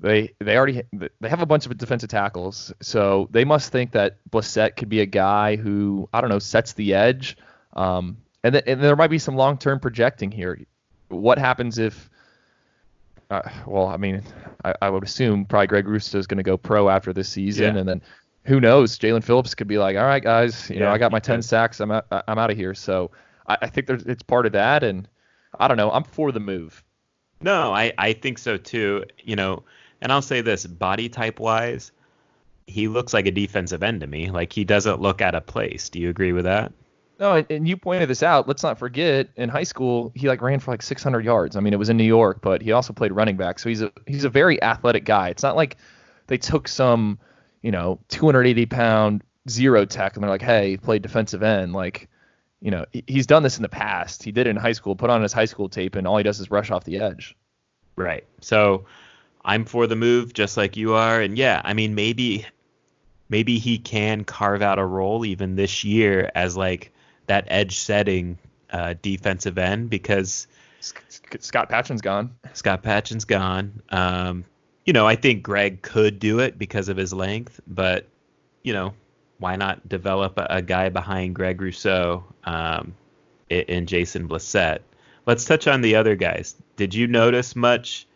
they 0.00 0.34
they 0.40 0.56
already 0.56 0.82
they 0.92 1.28
have 1.28 1.40
a 1.40 1.46
bunch 1.46 1.66
of 1.66 1.76
defensive 1.78 2.10
tackles, 2.10 2.72
so 2.80 3.28
they 3.30 3.44
must 3.44 3.72
think 3.72 3.92
that 3.92 4.18
Blissett 4.30 4.76
could 4.76 4.88
be 4.88 5.00
a 5.00 5.06
guy 5.06 5.56
who 5.56 6.08
I 6.12 6.20
don't 6.20 6.30
know 6.30 6.38
sets 6.38 6.72
the 6.74 6.94
edge. 6.94 7.36
Um, 7.74 8.18
and, 8.42 8.54
th- 8.54 8.64
and 8.66 8.82
there 8.82 8.96
might 8.96 9.10
be 9.10 9.18
some 9.18 9.36
long-term 9.36 9.80
projecting 9.80 10.30
here. 10.30 10.58
What 11.08 11.38
happens 11.38 11.78
if? 11.78 12.08
Uh, 13.28 13.42
well, 13.66 13.88
I 13.88 13.96
mean, 13.96 14.22
I, 14.64 14.74
I, 14.82 14.88
would 14.88 15.02
assume 15.02 15.46
probably 15.46 15.66
Greg 15.66 15.88
Rousseau 15.88 16.16
is 16.16 16.28
going 16.28 16.36
to 16.36 16.44
go 16.44 16.56
pro 16.56 16.88
after 16.88 17.12
this 17.12 17.28
season, 17.28 17.74
yeah. 17.74 17.80
and 17.80 17.88
then 17.88 18.02
who 18.46 18.60
knows? 18.60 18.98
Jaelan 18.98 19.24
Phillips 19.24 19.54
could 19.54 19.66
be 19.66 19.78
like, 19.78 19.96
all 19.96 20.04
right, 20.04 20.22
guys, 20.22 20.70
you 20.70 20.76
yeah, 20.76 20.82
know, 20.84 20.90
I 20.92 20.98
got 20.98 21.12
my 21.12 21.18
10 21.18 21.38
could. 21.38 21.44
sacks. 21.44 21.80
I'm 21.80 21.90
out, 21.90 22.06
I'm 22.10 22.38
out 22.38 22.50
of 22.50 22.56
here. 22.56 22.74
So 22.74 23.10
I, 23.46 23.58
I 23.62 23.66
think 23.68 23.86
there's, 23.86 24.04
it's 24.04 24.22
part 24.22 24.46
of 24.46 24.52
that. 24.52 24.82
And 24.82 25.08
I 25.58 25.68
don't 25.68 25.76
know. 25.76 25.90
I'm 25.90 26.04
for 26.04 26.32
the 26.32 26.40
move. 26.40 26.82
No, 27.40 27.72
I, 27.74 27.92
I 27.98 28.12
think 28.12 28.38
so 28.38 28.56
too. 28.56 29.04
You 29.22 29.36
know, 29.36 29.64
and 30.00 30.12
I'll 30.12 30.22
say 30.22 30.40
this 30.40 30.66
body 30.66 31.08
type 31.08 31.40
wise, 31.40 31.92
he 32.66 32.88
looks 32.88 33.12
like 33.12 33.26
a 33.26 33.30
defensive 33.30 33.82
end 33.82 34.00
to 34.00 34.06
me. 34.06 34.30
Like 34.30 34.52
he 34.52 34.64
doesn't 34.64 35.00
look 35.00 35.20
out 35.20 35.34
of 35.34 35.46
place. 35.46 35.88
Do 35.88 36.00
you 36.00 36.08
agree 36.08 36.32
with 36.32 36.44
that? 36.44 36.72
No, 37.18 37.32
and, 37.32 37.46
and 37.50 37.66
you 37.66 37.76
pointed 37.76 38.08
this 38.10 38.22
out. 38.22 38.46
Let's 38.46 38.62
not 38.62 38.78
forget 38.78 39.28
in 39.36 39.48
high 39.48 39.64
school 39.64 40.12
he 40.14 40.28
like 40.28 40.42
ran 40.42 40.60
for 40.60 40.70
like 40.70 40.82
600 40.82 41.24
yards. 41.24 41.56
I 41.56 41.60
mean, 41.60 41.72
it 41.72 41.78
was 41.78 41.88
in 41.88 41.96
New 41.96 42.04
York, 42.04 42.40
but 42.42 42.60
he 42.60 42.72
also 42.72 42.92
played 42.92 43.12
running 43.12 43.36
back. 43.36 43.58
So 43.58 43.68
he's 43.68 43.82
a 43.82 43.90
he's 44.06 44.24
a 44.24 44.28
very 44.28 44.62
athletic 44.62 45.04
guy. 45.04 45.30
It's 45.30 45.42
not 45.42 45.56
like 45.56 45.78
they 46.26 46.36
took 46.36 46.68
some 46.68 47.18
you 47.66 47.72
know, 47.72 47.98
280 48.10 48.66
pound 48.66 49.24
zero 49.50 49.84
tech, 49.84 50.14
and 50.14 50.22
they're 50.22 50.30
like, 50.30 50.40
hey, 50.40 50.76
play 50.76 51.00
defensive 51.00 51.42
end. 51.42 51.72
Like, 51.72 52.08
you 52.60 52.70
know, 52.70 52.86
he's 53.08 53.26
done 53.26 53.42
this 53.42 53.56
in 53.56 53.62
the 53.62 53.68
past. 53.68 54.22
He 54.22 54.30
did 54.30 54.46
it 54.46 54.50
in 54.50 54.56
high 54.56 54.70
school, 54.70 54.94
put 54.94 55.10
on 55.10 55.20
his 55.20 55.32
high 55.32 55.46
school 55.46 55.68
tape, 55.68 55.96
and 55.96 56.06
all 56.06 56.16
he 56.16 56.22
does 56.22 56.38
is 56.38 56.48
rush 56.48 56.70
off 56.70 56.84
the 56.84 57.00
edge. 57.00 57.34
Right. 57.96 58.22
So 58.40 58.84
I'm 59.44 59.64
for 59.64 59.88
the 59.88 59.96
move, 59.96 60.32
just 60.32 60.56
like 60.56 60.76
you 60.76 60.94
are. 60.94 61.20
And 61.20 61.36
yeah, 61.36 61.60
I 61.64 61.74
mean, 61.74 61.96
maybe 61.96 62.46
maybe 63.28 63.58
he 63.58 63.78
can 63.78 64.22
carve 64.22 64.62
out 64.62 64.78
a 64.78 64.86
role 64.86 65.26
even 65.26 65.56
this 65.56 65.82
year 65.82 66.30
as 66.36 66.56
like 66.56 66.92
that 67.26 67.46
edge 67.48 67.80
setting 67.80 68.38
uh, 68.70 68.94
defensive 69.02 69.58
end 69.58 69.90
because 69.90 70.46
Scott 70.78 71.68
Patchan's 71.68 72.00
gone. 72.00 72.36
Scott 72.52 72.84
Patchan's 72.84 73.24
gone. 73.24 73.82
Um, 73.88 74.44
you 74.86 74.92
know, 74.92 75.06
I 75.06 75.16
think 75.16 75.42
Greg 75.42 75.82
could 75.82 76.18
do 76.18 76.38
it 76.38 76.58
because 76.58 76.88
of 76.88 76.96
his 76.96 77.12
length, 77.12 77.60
but 77.66 78.06
you 78.62 78.72
know, 78.72 78.94
why 79.38 79.56
not 79.56 79.86
develop 79.88 80.38
a, 80.38 80.46
a 80.48 80.62
guy 80.62 80.88
behind 80.88 81.34
Greg 81.34 81.60
Rousseau 81.60 82.24
um, 82.44 82.94
and 83.50 83.86
Jason 83.86 84.28
Blissett? 84.28 84.78
Let's 85.26 85.44
touch 85.44 85.66
on 85.66 85.80
the 85.80 85.96
other 85.96 86.14
guys. 86.14 86.54
Did 86.76 86.94
you 86.94 87.08
notice 87.08 87.56
much 87.56 88.06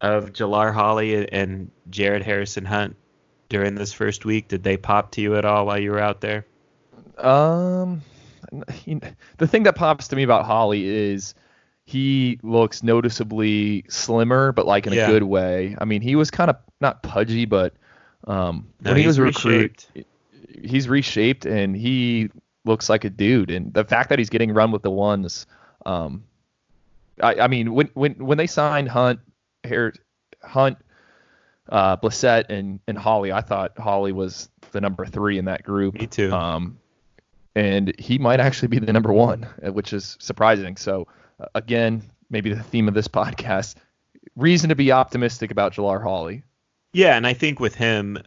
of 0.00 0.32
Jalar 0.32 0.72
Holley 0.72 1.30
and 1.30 1.70
Jared 1.90 2.22
Harrison 2.22 2.64
Hunt 2.64 2.96
during 3.50 3.74
this 3.74 3.92
first 3.92 4.24
week? 4.24 4.48
Did 4.48 4.62
they 4.62 4.78
pop 4.78 5.10
to 5.12 5.20
you 5.20 5.36
at 5.36 5.44
all 5.44 5.66
while 5.66 5.78
you 5.78 5.90
were 5.90 6.00
out 6.00 6.22
there? 6.22 6.46
Um, 7.18 8.00
the 9.36 9.46
thing 9.46 9.64
that 9.64 9.76
pops 9.76 10.08
to 10.08 10.16
me 10.16 10.22
about 10.22 10.46
Holley 10.46 10.86
is 10.86 11.34
he 11.88 12.38
looks 12.42 12.82
noticeably 12.82 13.82
slimmer, 13.88 14.52
but 14.52 14.66
like 14.66 14.86
in 14.86 14.92
yeah. 14.92 15.06
a 15.06 15.10
good 15.10 15.22
way. 15.22 15.74
I 15.78 15.86
mean, 15.86 16.02
he 16.02 16.16
was 16.16 16.30
kind 16.30 16.50
of 16.50 16.56
not 16.82 17.02
pudgy, 17.02 17.46
but 17.46 17.72
um, 18.26 18.68
no, 18.82 18.90
when 18.90 19.00
he 19.00 19.06
was 19.06 19.16
a 19.16 19.22
recruit, 19.22 19.86
he's 20.62 20.86
reshaped 20.86 21.46
and 21.46 21.74
he 21.74 22.28
looks 22.66 22.90
like 22.90 23.06
a 23.06 23.10
dude. 23.10 23.50
And 23.50 23.72
the 23.72 23.84
fact 23.84 24.10
that 24.10 24.18
he's 24.18 24.28
getting 24.28 24.52
run 24.52 24.70
with 24.70 24.82
the 24.82 24.90
ones, 24.90 25.46
um, 25.86 26.24
I, 27.22 27.36
I 27.36 27.46
mean, 27.48 27.72
when 27.72 27.88
when 27.94 28.12
when 28.16 28.36
they 28.36 28.46
signed 28.46 28.90
Hunt, 28.90 29.20
Hunt, 30.42 30.76
uh, 31.70 31.96
Blissett, 31.96 32.50
and 32.50 32.80
and 32.86 32.98
Holley, 32.98 33.32
I 33.32 33.40
thought 33.40 33.78
Holley 33.78 34.12
was 34.12 34.50
the 34.72 34.82
number 34.82 35.06
three 35.06 35.38
in 35.38 35.46
that 35.46 35.62
group. 35.62 35.94
Me 35.94 36.06
too. 36.06 36.30
Um, 36.34 36.76
and 37.54 37.98
he 37.98 38.18
might 38.18 38.40
actually 38.40 38.68
be 38.68 38.78
the 38.78 38.92
number 38.92 39.10
one, 39.10 39.44
which 39.62 39.94
is 39.94 40.18
surprising. 40.20 40.76
So 40.76 41.08
again, 41.54 42.02
maybe 42.30 42.52
the 42.52 42.62
theme 42.62 42.88
of 42.88 42.94
this 42.94 43.08
podcast, 43.18 43.76
reason 44.36 44.68
to 44.68 44.74
be 44.74 44.92
optimistic 44.92 45.50
about 45.50 45.74
Jalar 45.74 46.02
Holley. 46.02 46.42
Yeah, 46.92 47.16
and 47.16 47.26
I 47.26 47.34
think 47.34 47.60
with 47.60 47.74
him, 47.74 48.18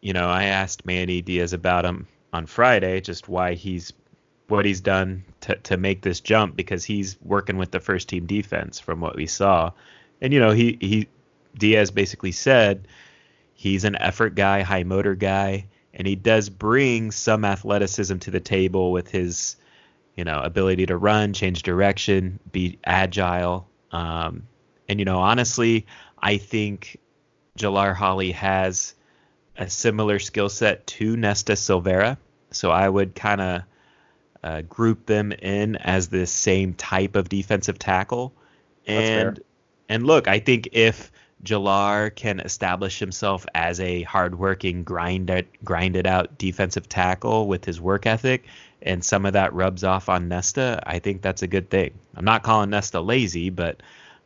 you 0.00 0.12
know, 0.12 0.28
I 0.28 0.44
asked 0.44 0.86
Manny 0.86 1.22
Diaz 1.22 1.52
about 1.52 1.84
him 1.84 2.06
on 2.32 2.46
Friday, 2.46 3.00
just 3.00 3.28
why 3.28 3.54
he's 3.54 3.92
what 4.48 4.64
he's 4.64 4.80
done 4.80 5.24
to 5.42 5.54
to 5.56 5.76
make 5.76 6.02
this 6.02 6.20
jump 6.20 6.56
because 6.56 6.84
he's 6.84 7.16
working 7.22 7.58
with 7.58 7.70
the 7.70 7.80
first 7.80 8.08
team 8.08 8.26
defense 8.26 8.80
from 8.80 9.00
what 9.00 9.16
we 9.16 9.26
saw. 9.26 9.70
And 10.20 10.32
you 10.32 10.40
know, 10.40 10.50
he 10.50 10.78
he 10.80 11.08
Diaz 11.56 11.90
basically 11.90 12.32
said 12.32 12.88
he's 13.54 13.84
an 13.84 13.96
effort 13.96 14.34
guy, 14.34 14.62
high 14.62 14.84
motor 14.84 15.14
guy, 15.14 15.66
and 15.94 16.06
he 16.06 16.16
does 16.16 16.48
bring 16.48 17.10
some 17.10 17.44
athleticism 17.44 18.18
to 18.18 18.30
the 18.30 18.40
table 18.40 18.92
with 18.92 19.10
his 19.10 19.56
you 20.18 20.24
know, 20.24 20.40
ability 20.40 20.84
to 20.86 20.96
run, 20.96 21.32
change 21.32 21.62
direction, 21.62 22.40
be 22.50 22.80
agile. 22.84 23.68
Um, 23.92 24.48
and 24.88 24.98
you 24.98 25.04
know, 25.04 25.20
honestly, 25.20 25.86
I 26.18 26.38
think 26.38 26.98
Jalar 27.56 27.94
Holley 27.94 28.32
has 28.32 28.94
a 29.56 29.70
similar 29.70 30.18
skill 30.18 30.48
set 30.48 30.84
to 30.88 31.16
Nesta 31.16 31.52
Silvera. 31.52 32.16
So 32.50 32.72
I 32.72 32.88
would 32.88 33.14
kind 33.14 33.40
of 33.40 33.62
uh, 34.42 34.62
group 34.62 35.06
them 35.06 35.30
in 35.30 35.76
as 35.76 36.08
the 36.08 36.26
same 36.26 36.74
type 36.74 37.14
of 37.14 37.28
defensive 37.28 37.78
tackle. 37.78 38.34
And 38.88 39.38
and 39.88 40.04
look, 40.04 40.26
I 40.26 40.40
think 40.40 40.70
if 40.72 41.12
Jalar 41.44 42.14
can 42.14 42.40
establish 42.40 42.98
himself 42.98 43.46
as 43.54 43.80
a 43.80 44.02
hardworking, 44.02 44.82
grinded, 44.82 45.46
grinded 45.64 46.06
out 46.06 46.36
defensive 46.38 46.88
tackle 46.88 47.46
with 47.46 47.64
his 47.64 47.80
work 47.80 48.06
ethic, 48.06 48.46
and 48.82 49.04
some 49.04 49.26
of 49.26 49.32
that 49.32 49.52
rubs 49.54 49.84
off 49.84 50.08
on 50.08 50.28
Nesta, 50.28 50.82
I 50.86 50.98
think 50.98 51.22
that's 51.22 51.42
a 51.42 51.46
good 51.46 51.70
thing. 51.70 51.92
I'm 52.14 52.24
not 52.24 52.42
calling 52.42 52.70
Nesta 52.70 53.00
lazy, 53.00 53.50
but 53.50 53.82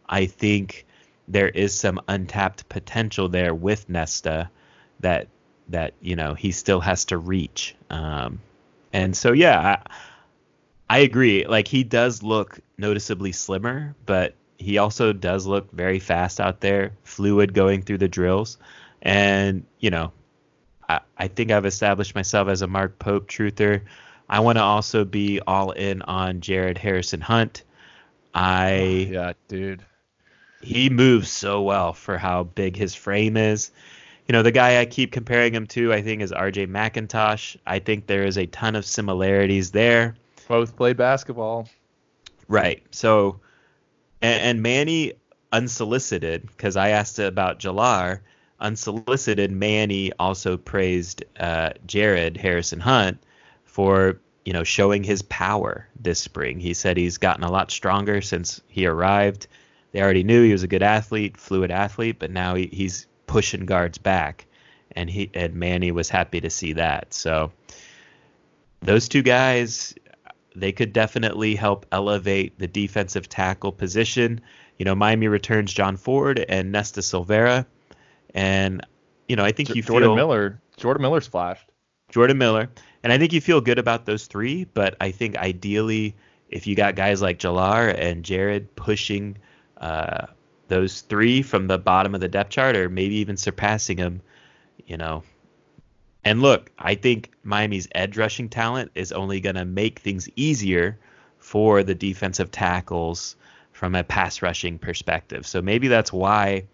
I 0.08 0.26
think 0.26 0.86
there 1.28 1.48
is 1.48 1.74
some 1.74 2.00
untapped 2.08 2.68
potential 2.68 3.28
there 3.28 3.54
with 3.54 3.88
Nesta 3.88 4.50
that 5.00 5.28
that 5.68 5.94
you 6.00 6.16
know 6.16 6.34
he 6.34 6.52
still 6.52 6.80
has 6.80 7.04
to 7.06 7.18
reach. 7.18 7.74
Um, 7.90 8.40
and 8.92 9.16
so 9.16 9.32
yeah, 9.32 9.78
I, 10.88 10.96
I 10.96 10.98
agree. 10.98 11.46
Like 11.46 11.68
he 11.68 11.84
does 11.84 12.22
look 12.22 12.58
noticeably 12.76 13.32
slimmer, 13.32 13.94
but 14.04 14.34
he 14.62 14.78
also 14.78 15.12
does 15.12 15.46
look 15.46 15.70
very 15.72 15.98
fast 15.98 16.40
out 16.40 16.60
there, 16.60 16.92
fluid 17.04 17.52
going 17.52 17.82
through 17.82 17.98
the 17.98 18.08
drills. 18.08 18.58
And, 19.02 19.64
you 19.80 19.90
know, 19.90 20.12
I, 20.88 21.00
I 21.18 21.28
think 21.28 21.50
I've 21.50 21.66
established 21.66 22.14
myself 22.14 22.48
as 22.48 22.62
a 22.62 22.66
Mark 22.66 22.98
Pope 22.98 23.28
truther. 23.28 23.82
I 24.28 24.40
want 24.40 24.58
to 24.58 24.62
also 24.62 25.04
be 25.04 25.40
all 25.40 25.72
in 25.72 26.02
on 26.02 26.40
Jared 26.40 26.78
Harrison 26.78 27.20
Hunt. 27.20 27.64
I 28.34 29.08
oh, 29.10 29.12
yeah, 29.12 29.32
dude. 29.48 29.84
He 30.62 30.88
moves 30.88 31.28
so 31.28 31.62
well 31.62 31.92
for 31.92 32.16
how 32.16 32.44
big 32.44 32.76
his 32.76 32.94
frame 32.94 33.36
is. 33.36 33.72
You 34.28 34.32
know, 34.32 34.42
the 34.42 34.52
guy 34.52 34.80
I 34.80 34.86
keep 34.86 35.10
comparing 35.10 35.52
him 35.52 35.66
to, 35.68 35.92
I 35.92 36.02
think, 36.02 36.22
is 36.22 36.30
RJ 36.30 36.68
McIntosh. 36.68 37.56
I 37.66 37.80
think 37.80 38.06
there 38.06 38.24
is 38.24 38.38
a 38.38 38.46
ton 38.46 38.76
of 38.76 38.86
similarities 38.86 39.72
there. 39.72 40.14
Both 40.46 40.76
played 40.76 40.96
basketball. 40.96 41.68
Right. 42.46 42.82
So 42.92 43.40
and, 44.22 44.40
and 44.42 44.62
Manny 44.62 45.12
unsolicited, 45.52 46.46
because 46.46 46.76
I 46.76 46.90
asked 46.90 47.18
about 47.18 47.58
Jalar, 47.58 48.20
unsolicited, 48.60 49.50
Manny 49.50 50.12
also 50.18 50.56
praised 50.56 51.24
uh, 51.38 51.70
Jared 51.86 52.36
Harrison 52.36 52.80
Hunt 52.80 53.18
for 53.64 54.20
you 54.44 54.52
know 54.52 54.64
showing 54.64 55.04
his 55.04 55.22
power 55.22 55.86
this 56.00 56.20
spring. 56.20 56.60
He 56.60 56.74
said 56.74 56.96
he's 56.96 57.18
gotten 57.18 57.44
a 57.44 57.50
lot 57.50 57.70
stronger 57.70 58.22
since 58.22 58.60
he 58.68 58.86
arrived. 58.86 59.46
They 59.92 60.00
already 60.00 60.24
knew 60.24 60.42
he 60.42 60.52
was 60.52 60.62
a 60.62 60.68
good 60.68 60.82
athlete, 60.82 61.36
fluid 61.36 61.70
athlete, 61.70 62.16
but 62.18 62.30
now 62.30 62.54
he, 62.54 62.66
he's 62.72 63.06
pushing 63.26 63.66
guards 63.66 63.98
back, 63.98 64.46
and 64.92 65.10
he 65.10 65.30
and 65.34 65.54
Manny 65.54 65.90
was 65.90 66.08
happy 66.08 66.40
to 66.40 66.50
see 66.50 66.72
that. 66.74 67.12
So 67.12 67.52
those 68.80 69.08
two 69.08 69.22
guys, 69.22 69.94
they 70.54 70.72
could 70.72 70.92
definitely 70.92 71.54
help 71.54 71.86
elevate 71.92 72.58
the 72.58 72.66
defensive 72.66 73.28
tackle 73.28 73.72
position. 73.72 74.40
You 74.78 74.84
know, 74.84 74.94
Miami 74.94 75.28
returns 75.28 75.72
John 75.72 75.96
Ford 75.96 76.44
and 76.48 76.72
Nesta 76.72 77.00
Silvera, 77.00 77.66
and 78.34 78.84
you 79.28 79.36
know, 79.36 79.44
I 79.44 79.52
think 79.52 79.68
J- 79.68 79.76
you 79.76 79.82
Jordan 79.82 80.08
feel 80.08 80.16
Miller. 80.16 80.60
Jordan 80.76 81.02
Miller's 81.02 81.26
flashed. 81.26 81.68
Jordan 82.10 82.38
Miller, 82.38 82.68
and 83.02 83.12
I 83.12 83.18
think 83.18 83.32
you 83.32 83.40
feel 83.40 83.60
good 83.60 83.78
about 83.78 84.04
those 84.04 84.26
three. 84.26 84.64
But 84.64 84.96
I 85.00 85.10
think 85.10 85.36
ideally, 85.36 86.14
if 86.48 86.66
you 86.66 86.74
got 86.74 86.94
guys 86.94 87.22
like 87.22 87.38
Jalar 87.38 87.94
and 87.98 88.24
Jared 88.24 88.74
pushing 88.76 89.38
uh, 89.78 90.26
those 90.68 91.00
three 91.02 91.42
from 91.42 91.66
the 91.66 91.78
bottom 91.78 92.14
of 92.14 92.20
the 92.20 92.28
depth 92.28 92.50
chart, 92.50 92.76
or 92.76 92.88
maybe 92.88 93.16
even 93.16 93.36
surpassing 93.36 93.96
them, 93.96 94.20
you 94.86 94.96
know, 94.96 95.22
and 96.24 96.42
look, 96.42 96.70
I 96.78 96.94
think 96.94 97.30
Miami's 97.42 97.88
edge 97.94 98.16
rushing 98.16 98.48
talent 98.48 98.90
is 98.94 99.12
only 99.12 99.40
going 99.40 99.56
to 99.56 99.64
make 99.64 99.98
things 99.98 100.28
easier 100.36 100.98
for 101.38 101.82
the 101.82 101.94
defensive 101.94 102.50
tackles 102.50 103.36
from 103.72 103.94
a 103.94 104.04
pass 104.04 104.42
rushing 104.42 104.78
perspective. 104.78 105.46
So 105.46 105.60
maybe 105.60 105.88
that's 105.88 106.12
why, 106.12 106.64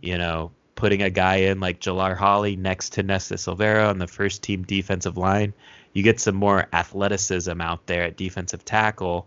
you 0.00 0.16
know, 0.16 0.52
putting 0.76 1.02
a 1.02 1.10
guy 1.10 1.36
in 1.36 1.60
like 1.60 1.80
Jalar 1.80 2.16
Holley 2.16 2.56
next 2.56 2.90
to 2.94 3.02
Nesta 3.02 3.34
Silvera 3.34 3.88
on 3.88 3.98
the 3.98 4.06
first 4.06 4.42
team 4.42 4.62
defensive 4.62 5.16
line, 5.16 5.52
you 5.92 6.02
get 6.02 6.20
some 6.20 6.36
more 6.36 6.66
athleticism 6.72 7.60
out 7.60 7.86
there 7.86 8.04
at 8.04 8.16
defensive 8.16 8.64
tackle, 8.64 9.26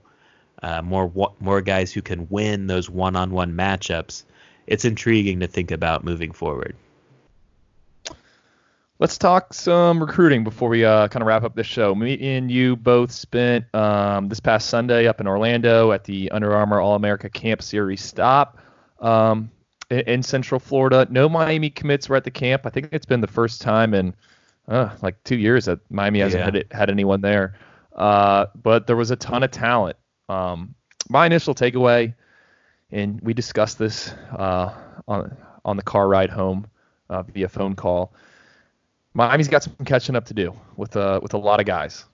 uh, 0.62 0.82
more 0.82 1.34
more 1.40 1.62
guys 1.62 1.92
who 1.92 2.02
can 2.02 2.28
win 2.30 2.68
those 2.68 2.90
one-on-one 2.90 3.52
matchups. 3.52 4.24
It's 4.66 4.86
intriguing 4.86 5.42
to 5.42 5.48
think 5.48 5.72
about 5.72 6.06
moving 6.06 6.32
forward. 6.32 6.76
Let's 9.00 9.18
talk 9.18 9.56
some 9.56 10.00
recruiting 10.00 10.44
before 10.44 10.70
we 10.70 10.86
uh, 10.86 11.08
kind 11.08 11.24
of 11.24 11.28
wrap 11.28 11.44
up 11.44 11.56
this 11.56 11.66
show. 11.66 11.96
Me 11.96 12.36
and 12.36 12.52
you 12.52 12.76
both 12.76 13.12
spent 13.12 13.66
um, 13.74 14.30
this 14.30 14.40
past 14.40 14.70
Sunday 14.70 15.08
up 15.08 15.20
in 15.20 15.26
Orlando 15.26 15.92
at 15.92 16.04
the 16.04 16.30
Under 16.30 16.54
Armour 16.54 16.80
All 16.80 16.94
America 16.94 17.28
Camp 17.28 17.64
Series 17.64 18.02
stop 18.02 18.60
um, 19.00 19.50
in, 19.90 20.02
in, 20.02 20.24
Central 20.24 20.60
Florida. 20.60 21.08
No 21.10 21.28
Miami 21.28 21.72
commits 21.72 22.08
were 22.08 22.18
at 22.18 22.24
the 22.24 22.32
camp. 22.32 22.68
I 22.68 22.70
think 22.70 22.90
it's 22.92 23.08
been 23.08 23.20
the 23.20 23.28
first 23.28 23.62
time 23.62 23.96
in 23.96 24.14
uh, 24.68 24.96
like 25.02 25.22
two 25.24 25.38
years 25.38 25.66
that 25.66 25.80
Miami 25.90 26.20
hasn't 26.20 26.42
yeah. 26.42 26.46
had, 26.46 26.56
it, 26.56 26.72
had 26.72 26.92
anyone 26.92 27.22
there. 27.22 27.58
Uh, 27.96 28.46
but 28.56 28.86
there 28.86 28.96
was 28.96 29.10
a 29.10 29.16
ton 29.16 29.42
of 29.42 29.50
talent. 29.50 29.98
Um, 30.30 30.76
my 31.10 31.26
initial 31.26 31.56
takeaway, 31.56 32.14
and 32.92 33.20
we 33.22 33.34
discussed 33.34 33.80
this 33.80 34.14
uh, 34.32 34.72
on 35.08 35.36
on 35.66 35.78
the 35.78 35.84
car 35.84 36.08
ride 36.08 36.30
home 36.30 36.68
uh, 37.10 37.24
via 37.24 37.50
phone 37.50 37.76
call 37.76 38.14
Miami's 39.14 39.48
got 39.48 39.64
some 39.64 39.76
catching 39.86 40.16
up 40.16 40.26
to 40.26 40.34
do 40.34 40.54
with 40.76 40.96
uh 40.96 41.20
with 41.22 41.34
a 41.34 41.38
lot 41.38 41.60
of 41.60 41.66
guys. 41.66 42.06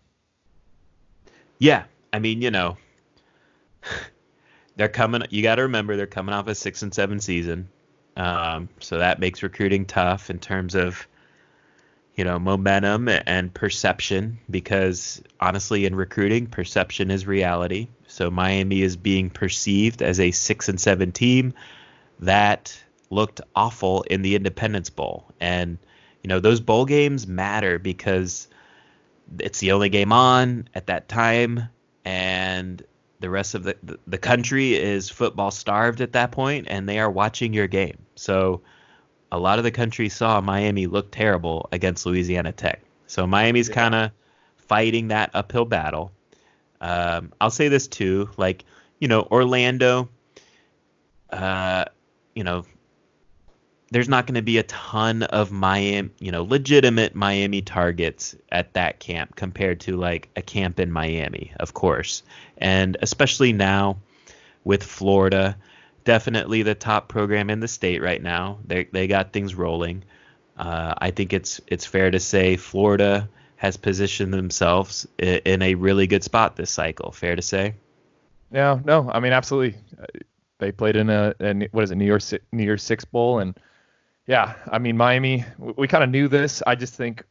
Yeah, 1.59 1.83
I 2.13 2.19
mean, 2.19 2.41
you 2.41 2.51
know, 2.51 2.77
they're 4.75 4.89
coming. 4.89 5.23
You 5.29 5.43
got 5.43 5.55
to 5.55 5.63
remember 5.63 5.95
they're 5.95 6.07
coming 6.07 6.33
off 6.33 6.47
a 6.47 6.55
six 6.55 6.81
and 6.81 6.93
seven 6.93 7.19
season, 7.19 7.69
um, 8.15 8.69
so 8.79 8.97
that 8.99 9.19
makes 9.19 9.43
recruiting 9.43 9.85
tough 9.85 10.29
in 10.29 10.39
terms 10.39 10.75
of 10.75 11.07
you 12.15 12.23
know 12.23 12.39
momentum 12.39 13.07
and 13.09 13.53
perception. 13.53 14.39
Because 14.49 15.21
honestly, 15.39 15.85
in 15.85 15.95
recruiting, 15.95 16.47
perception 16.47 17.11
is 17.11 17.25
reality. 17.25 17.87
So 18.07 18.31
Miami 18.31 18.81
is 18.81 18.97
being 18.97 19.29
perceived 19.29 20.01
as 20.01 20.19
a 20.19 20.31
six 20.31 20.67
and 20.67 20.79
seven 20.79 21.11
team 21.11 21.53
that 22.19 22.77
looked 23.09 23.41
awful 23.55 24.03
in 24.03 24.21
the 24.21 24.35
Independence 24.35 24.89
Bowl 24.89 25.25
and 25.39 25.77
you 26.23 26.27
know 26.27 26.39
those 26.39 26.59
bowl 26.59 26.85
games 26.85 27.27
matter 27.27 27.79
because 27.79 28.47
it's 29.39 29.59
the 29.59 29.71
only 29.71 29.89
game 29.89 30.11
on 30.11 30.67
at 30.73 30.87
that 30.87 31.07
time 31.07 31.69
and 32.05 32.83
the 33.19 33.29
rest 33.29 33.55
of 33.55 33.63
the 33.63 33.75
the 34.07 34.17
country 34.17 34.75
is 34.75 35.09
football 35.09 35.51
starved 35.51 36.01
at 36.01 36.13
that 36.13 36.31
point 36.31 36.67
and 36.69 36.87
they 36.87 36.99
are 36.99 37.11
watching 37.11 37.53
your 37.53 37.67
game. 37.67 37.97
So 38.15 38.61
a 39.31 39.37
lot 39.37 39.59
of 39.59 39.63
the 39.63 39.71
country 39.71 40.09
saw 40.09 40.41
Miami 40.41 40.87
look 40.87 41.11
terrible 41.11 41.67
against 41.71 42.05
Louisiana 42.05 42.51
Tech. 42.51 42.81
So 43.07 43.27
Miami's 43.27 43.69
yeah. 43.69 43.75
kind 43.75 43.95
of 43.95 44.11
fighting 44.55 45.09
that 45.09 45.31
uphill 45.33 45.65
battle. 45.65 46.11
Um, 46.81 47.33
I'll 47.41 47.51
say 47.51 47.67
this 47.67 47.87
too 47.87 48.29
like 48.37 48.63
you 48.99 49.07
know 49.07 49.27
Orlando 49.29 50.09
uh, 51.29 51.85
you 52.35 52.43
know 52.43 52.63
there's 53.91 54.09
not 54.09 54.27
going 54.27 54.35
to 54.35 54.41
be 54.41 54.57
a 54.57 54.63
ton 54.63 55.23
of 55.23 55.51
Miami, 55.51 56.09
you 56.19 56.31
know, 56.31 56.43
legitimate 56.43 57.15
Miami 57.15 57.61
targets 57.61 58.35
at 58.51 58.73
that 58.73 58.99
camp 58.99 59.35
compared 59.35 59.79
to 59.81 59.97
like 59.97 60.29
a 60.35 60.41
camp 60.41 60.79
in 60.79 60.91
Miami, 60.91 61.51
of 61.59 61.73
course. 61.73 62.23
And 62.57 62.97
especially 63.01 63.53
now 63.53 63.97
with 64.63 64.83
Florida, 64.83 65.57
definitely 66.03 66.63
the 66.63 66.75
top 66.75 67.07
program 67.07 67.49
in 67.49 67.59
the 67.59 67.67
state 67.67 68.01
right 68.01 68.21
now. 68.21 68.59
They 68.65 68.85
they 68.85 69.07
got 69.07 69.33
things 69.33 69.55
rolling. 69.55 70.03
Uh, 70.57 70.93
I 70.97 71.11
think 71.11 71.33
it's 71.33 71.59
it's 71.67 71.85
fair 71.85 72.11
to 72.11 72.19
say 72.19 72.57
Florida 72.57 73.29
has 73.55 73.75
positioned 73.75 74.33
themselves 74.33 75.07
in, 75.17 75.61
a 75.61 75.75
really 75.75 76.07
good 76.07 76.23
spot 76.23 76.55
this 76.55 76.71
cycle. 76.71 77.11
Fair 77.11 77.35
to 77.35 77.41
say. 77.41 77.75
Yeah, 78.51 78.79
no, 78.85 79.09
I 79.11 79.19
mean 79.19 79.33
absolutely. 79.33 79.79
They 80.59 80.71
played 80.71 80.95
in 80.95 81.09
a, 81.09 81.33
a 81.39 81.67
what 81.71 81.83
is 81.83 81.91
it, 81.91 81.95
New 81.95 82.05
Year's 82.05 82.33
New 82.51 82.63
Year's 82.63 82.83
Six 82.83 83.05
Bowl, 83.05 83.39
and 83.39 83.57
yeah, 84.29 84.53
I 84.71 84.77
mean 84.77 84.95
Miami, 84.95 85.43
we 85.57 85.87
kind 85.87 86.03
of 86.03 86.11
knew 86.11 86.27
this. 86.27 86.61
I 86.67 86.75
just 86.75 86.93
think 86.93 87.23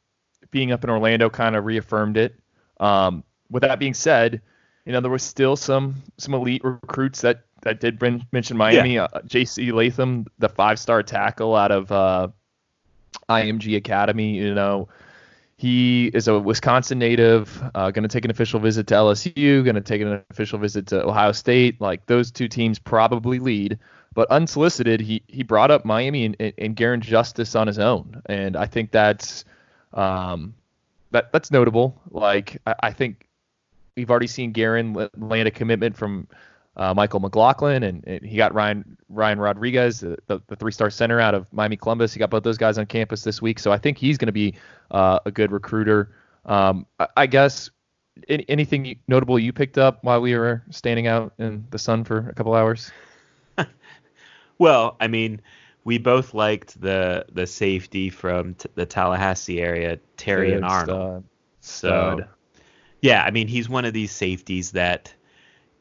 being 0.51 0.73
up 0.73 0.83
in 0.83 0.91
Orlando 0.91 1.31
kind 1.31 1.55
of 1.55 1.65
reaffirmed 1.65 2.17
it. 2.17 2.35
Um, 2.81 3.23
with 3.51 3.63
that 3.63 3.79
being 3.79 3.95
said, 3.95 4.43
you 4.85 4.93
know 4.93 5.01
there 5.01 5.11
was 5.11 5.23
still 5.23 5.55
some 5.55 6.03
some 6.17 6.35
elite 6.35 6.65
recruits 6.65 7.21
that 7.21 7.45
that 7.63 7.79
did 7.79 8.01
bring, 8.01 8.27
mention 8.33 8.57
Miami. 8.57 8.95
Yeah. 8.95 9.07
Uh, 9.13 9.23
J.C. 9.27 9.71
Latham, 9.71 10.27
the 10.41 10.49
five-star 10.49 11.05
tackle 11.05 11.55
out 11.55 11.71
of 11.71 11.93
uh, 11.93 12.29
IMG 13.29 13.77
Academy, 13.77 14.37
you 14.37 14.55
know. 14.55 14.89
He 15.57 16.07
is 16.07 16.29
a 16.29 16.39
Wisconsin 16.39 17.01
native, 17.01 17.61
uh, 17.75 17.91
going 17.91 18.05
to 18.05 18.09
take 18.09 18.25
an 18.25 18.31
official 18.31 18.61
visit 18.61 18.87
to 18.89 18.95
LSU, 18.95 19.65
going 19.65 19.75
to 19.75 19.81
take 19.81 20.01
an 20.01 20.23
official 20.31 20.61
visit 20.61 20.87
to 20.89 21.05
Ohio 21.05 21.33
State. 21.33 21.81
Like 21.81 22.07
those 22.07 22.31
two 22.31 22.47
teams 22.47 22.79
probably 22.79 23.41
lead 23.41 23.81
but 24.15 24.31
unsolicited, 24.31 25.01
he 25.01 25.23
he 25.27 25.43
brought 25.43 25.71
up 25.71 25.85
Miami 25.85 26.25
and, 26.25 26.53
and 26.59 26.75
Garin 26.75 27.01
Justice 27.01 27.55
on 27.55 27.67
his 27.67 27.79
own, 27.79 28.23
and 28.27 28.57
I 28.57 28.67
think 28.67 28.91
that's 28.91 29.45
um, 29.93 30.55
that 31.11 31.33
that's 31.33 31.51
notable. 31.51 32.01
Like 32.11 32.61
I, 32.67 32.75
I 32.85 32.93
think 32.93 33.29
we've 33.97 34.11
already 34.11 34.27
seen 34.27 34.53
Garin 34.53 35.09
land 35.17 35.49
a 35.49 35.51
commitment 35.51 35.97
from 35.97 36.29
uh, 36.79 36.95
Michael 36.95 37.21
McLaughlin, 37.21 37.83
and, 37.83 38.05
and, 38.07 38.25
he 38.25 38.37
got 38.37 38.55
Ryan 38.55 38.97
Ryan 39.09 39.41
Rodriguez, 39.41 40.01
the, 40.01 40.17
the, 40.27 40.57
three-star 40.57 40.91
center 40.91 41.21
out 41.21 41.35
of 41.35 41.53
Miami 41.53 41.77
Columbus. 41.77 42.13
He 42.13 42.21
got 42.21 42.31
both 42.31 42.45
those 42.45 42.59
guys 42.59 42.79
on 42.79 42.87
campus 42.87 43.23
this 43.25 43.43
week, 43.43 43.59
so 43.59 43.73
I 43.73 43.79
think 43.79 43.99
he's 43.99 44.17
going 44.17 44.27
to 44.27 44.33
be 44.33 44.55
uh, 44.93 45.19
a 45.27 45.31
good 45.31 45.51
recruiter. 45.51 46.15
Um, 46.47 46.87
I, 47.01 47.09
I, 47.17 47.27
guess 47.27 47.69
any, 48.29 48.45
anything 48.49 48.97
notable 49.09 49.39
you 49.39 49.53
picked 49.53 49.77
up 49.77 50.05
while 50.05 50.21
we 50.21 50.37
were 50.37 50.63
standing 50.71 51.09
out 51.09 51.33
in 51.39 51.67
the 51.71 51.79
sun 51.79 52.05
for 52.05 52.29
a 52.29 52.35
couple 52.35 52.55
hours? 52.55 52.93
Well, 54.59 54.97
I 55.01 55.07
mean, 55.07 55.41
we 55.85 55.99
both 55.99 56.35
liked 56.35 56.81
the 56.81 57.25
the 57.33 57.47
safety 57.47 58.11
from 58.11 58.55
t- 58.55 58.69
the 58.75 58.87
Tallahassee 58.87 59.61
area, 59.61 59.99
Terrian 60.17 60.69
Arnold. 60.69 61.25
Stud. 61.61 62.21
So, 62.21 62.25
yeah, 63.01 63.23
I 63.23 63.31
mean, 63.31 63.49
he's 63.49 63.69
one 63.69 63.85
of 63.85 63.93
these 63.93 64.11
safeties 64.11 64.73
that 64.73 65.15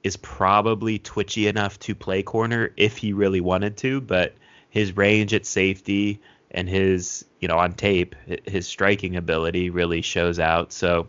is 0.04 0.16
probably 0.18 1.00
twitchy 1.00 1.48
enough 1.48 1.80
to 1.80 1.96
play 1.96 2.24
corner 2.24 2.72
if 2.78 2.98
he 2.98 3.14
really 3.14 3.42
wanted 3.42 3.78
to, 3.78 4.00
but 4.00 4.36
his 4.70 4.96
range 4.96 5.34
at 5.34 5.46
safety 5.46 6.22
and 6.52 6.70
his, 6.70 7.26
you 7.40 7.48
know, 7.48 7.58
on 7.58 7.74
tape, 7.74 8.16
his 8.46 8.68
striking 8.68 9.16
ability 9.16 9.70
really 9.70 10.02
shows 10.02 10.40
out. 10.40 10.72
So 10.72 11.08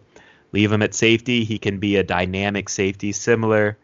leave 0.52 0.72
him 0.72 0.82
at 0.82 0.94
safety. 0.94 1.44
He 1.44 1.58
can 1.58 1.78
be 1.78 1.96
a 1.96 2.02
dynamic 2.02 2.68
safety, 2.68 3.12
similar 3.12 3.78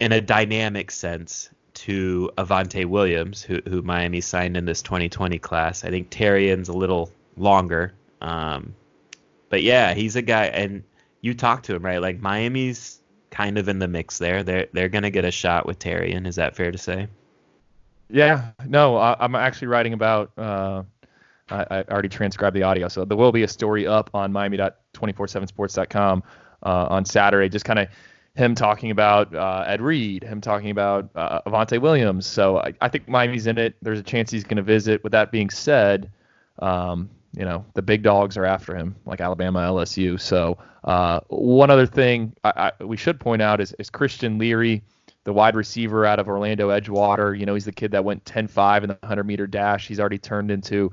in 0.00 0.12
a 0.12 0.20
dynamic 0.20 0.90
sense 0.90 1.50
to 1.84 2.30
Avantae 2.38 2.86
Williams, 2.86 3.42
who, 3.42 3.60
who 3.68 3.82
Miami 3.82 4.22
signed 4.22 4.56
in 4.56 4.64
this 4.64 4.80
2020 4.80 5.38
class. 5.38 5.84
I 5.84 5.90
think 5.90 6.08
Terrian's 6.08 6.70
a 6.70 6.72
little 6.72 7.12
longer. 7.36 7.92
Um, 8.22 8.74
but 9.50 9.62
yeah, 9.62 9.92
he's 9.92 10.16
a 10.16 10.22
guy, 10.22 10.46
and 10.46 10.82
you 11.20 11.34
talk 11.34 11.64
to 11.64 11.74
him, 11.74 11.84
right? 11.84 12.00
Like 12.00 12.22
Miami's 12.22 13.00
kind 13.30 13.58
of 13.58 13.68
in 13.68 13.80
the 13.80 13.88
mix 13.88 14.16
there. 14.16 14.42
They're 14.42 14.66
they're 14.72 14.88
gonna 14.88 15.10
get 15.10 15.26
a 15.26 15.30
shot 15.30 15.66
with 15.66 15.78
Terrian. 15.78 16.26
Is 16.26 16.36
that 16.36 16.56
fair 16.56 16.72
to 16.72 16.78
say? 16.78 17.08
Yeah. 18.08 18.52
No, 18.66 18.96
I, 18.96 19.22
am 19.22 19.34
actually 19.34 19.68
writing 19.68 19.92
about. 19.92 20.32
Uh, 20.38 20.84
I, 21.50 21.66
I, 21.70 21.82
already 21.90 22.08
transcribed 22.08 22.56
the 22.56 22.62
audio, 22.62 22.88
so 22.88 23.04
there 23.04 23.18
will 23.18 23.32
be 23.32 23.42
a 23.42 23.48
story 23.48 23.86
up 23.86 24.08
on 24.14 24.32
Miami.247sports.com 24.32 26.22
uh, 26.62 26.86
on 26.88 27.04
Saturday, 27.04 27.50
just 27.50 27.66
kind 27.66 27.78
of 27.78 27.88
him 28.36 28.54
talking 28.54 28.90
about 28.90 29.34
uh, 29.34 29.64
Ed 29.66 29.80
Reed, 29.80 30.24
him 30.24 30.40
talking 30.40 30.70
about 30.70 31.08
uh, 31.14 31.40
Avantae 31.46 31.80
Williams. 31.80 32.26
So 32.26 32.58
I, 32.58 32.74
I, 32.80 32.88
think 32.88 33.08
Miami's 33.08 33.46
in 33.46 33.58
it. 33.58 33.76
There's 33.80 34.00
a 34.00 34.02
chance 34.02 34.30
he's 34.30 34.44
going 34.44 34.56
to 34.56 34.62
visit. 34.62 35.02
With 35.04 35.12
that 35.12 35.30
being 35.30 35.50
said, 35.50 36.10
um, 36.58 37.08
you 37.32 37.44
know 37.44 37.64
the 37.74 37.82
big 37.82 38.02
dogs 38.02 38.36
are 38.36 38.44
after 38.44 38.76
him, 38.76 38.96
like 39.06 39.20
Alabama, 39.20 39.60
LSU. 39.60 40.20
So 40.20 40.58
uh, 40.84 41.20
one 41.28 41.70
other 41.70 41.86
thing 41.86 42.34
I, 42.42 42.72
I, 42.80 42.84
we 42.84 42.96
should 42.96 43.20
point 43.20 43.42
out 43.42 43.60
is, 43.60 43.72
is 43.78 43.88
Christian 43.88 44.38
Leary, 44.38 44.82
the 45.24 45.32
wide 45.32 45.54
receiver 45.54 46.04
out 46.04 46.18
of 46.18 46.28
Orlando 46.28 46.70
Edgewater. 46.70 47.38
You 47.38 47.46
know 47.46 47.54
he's 47.54 47.64
the 47.64 47.72
kid 47.72 47.92
that 47.92 48.04
went 48.04 48.24
10-5 48.24 48.82
in 48.82 48.88
the 48.88 48.98
100 49.00 49.24
meter 49.24 49.46
dash. 49.46 49.86
He's 49.86 50.00
already 50.00 50.18
turned 50.18 50.50
into 50.50 50.90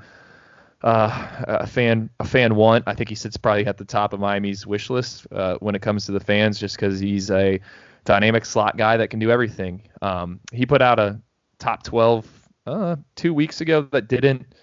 uh, 0.84 1.44
a 1.48 1.68
fan 1.68 2.10
a 2.20 2.26
fan 2.26 2.56
want. 2.56 2.84
I 2.88 2.94
think 2.94 3.10
he 3.10 3.16
sits 3.16 3.38
probably 3.38 3.66
at 3.66 3.78
the 3.78 3.86
top 3.86 4.14
of 4.14 4.20
Miami's 4.20 4.66
wish 4.66 4.90
list 4.90 5.28
uh, 5.32 5.58
when 5.60 5.76
it 5.76 5.82
comes 5.82 6.06
to 6.08 6.12
the 6.12 6.20
fans, 6.20 6.60
just 6.60 6.76
because 6.76 7.00
he's 7.00 7.30
a 7.30 7.60
dynamic 8.06 8.46
slot 8.46 8.78
guy 8.78 8.98
that 8.98 9.10
can 9.10 9.20
do 9.20 9.30
everything. 9.30 9.88
Um, 10.02 10.40
he 10.52 10.66
put 10.66 10.82
out 10.82 11.00
a 11.00 11.20
top 11.60 11.84
12 11.84 12.28
uh, 12.66 12.96
two 13.16 13.34
weeks 13.34 13.62
ago 13.62 13.88
that 13.92 14.08
didn't 14.08 14.54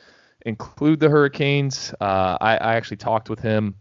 include 0.45 1.01
the 1.01 1.09
Hurricanes. 1.09 1.95
Uh, 2.01 2.37
I, 2.41 2.57
I, 2.57 2.75
actually 2.75 2.97
talked 2.97 3.29
with 3.29 3.41
him, 3.41 3.75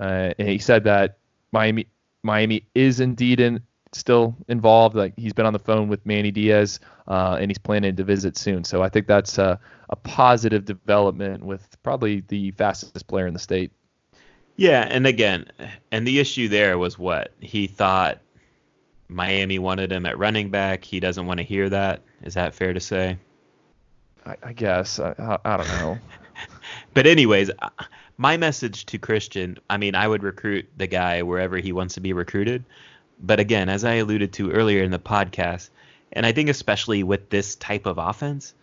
uh, 0.00 0.32
and 0.38 0.48
he 0.48 0.58
said 0.58 0.84
that 0.84 1.18
Miami 1.52 1.86
Miami 2.22 2.66
is 2.74 3.00
indeed 3.00 3.40
in, 3.40 3.60
still 3.94 4.36
involved. 4.48 4.96
Like 4.96 5.14
he's 5.16 5.32
been 5.32 5.46
on 5.46 5.52
the 5.52 5.58
phone 5.58 5.88
with 5.88 6.04
Manny 6.06 6.30
Diaz, 6.30 6.80
uh, 7.08 7.38
and 7.40 7.50
he's 7.50 7.58
planning 7.58 7.96
to 7.96 8.04
visit 8.04 8.36
soon. 8.36 8.64
So 8.64 8.82
I 8.82 8.88
think 8.88 9.06
that's 9.06 9.38
a, 9.38 9.58
a 9.90 9.96
positive 9.96 10.64
development 10.64 11.44
with 11.44 11.76
probably 11.82 12.24
the 12.28 12.50
fastest 12.52 13.06
player 13.06 13.26
in 13.26 13.34
the 13.34 13.40
state. 13.40 13.72
Yeah, 14.56 14.86
and 14.88 15.06
again, 15.06 15.50
and 15.90 16.06
the 16.06 16.20
issue 16.20 16.48
there 16.48 16.78
was 16.78 16.98
what 16.98 17.32
he 17.40 17.66
thought 17.66 18.20
Miami 19.08 19.58
wanted 19.58 19.90
him 19.90 20.06
at 20.06 20.16
running 20.16 20.50
back. 20.50 20.84
He 20.84 21.00
doesn't 21.00 21.26
want 21.26 21.38
to 21.38 21.44
hear 21.44 21.68
that. 21.70 22.02
Is 22.22 22.34
that 22.34 22.54
fair 22.54 22.72
to 22.72 22.80
say? 22.80 23.18
I, 24.24 24.36
I 24.42 24.52
guess 24.52 25.00
I, 25.00 25.38
I 25.44 25.56
don't 25.56 25.68
know. 25.68 25.98
but 26.94 27.06
anyways, 27.06 27.50
my 28.16 28.36
message 28.36 28.86
to 28.86 28.98
Christian, 28.98 29.58
I 29.70 29.76
mean, 29.76 29.94
I 29.94 30.06
would 30.08 30.22
recruit 30.22 30.66
the 30.76 30.86
guy 30.86 31.22
wherever 31.22 31.56
he 31.58 31.72
wants 31.72 31.94
to 31.94 32.00
be 32.00 32.12
recruited. 32.12 32.64
But 33.20 33.40
again, 33.40 33.68
as 33.68 33.84
I 33.84 33.94
alluded 33.94 34.32
to 34.34 34.50
earlier 34.50 34.82
in 34.82 34.90
the 34.90 34.98
podcast, 34.98 35.70
and 36.12 36.26
I 36.26 36.32
think 36.32 36.48
especially 36.48 37.02
with 37.02 37.30
this 37.30 37.56
type 37.56 37.86
of 37.86 37.98
offense, 37.98 38.54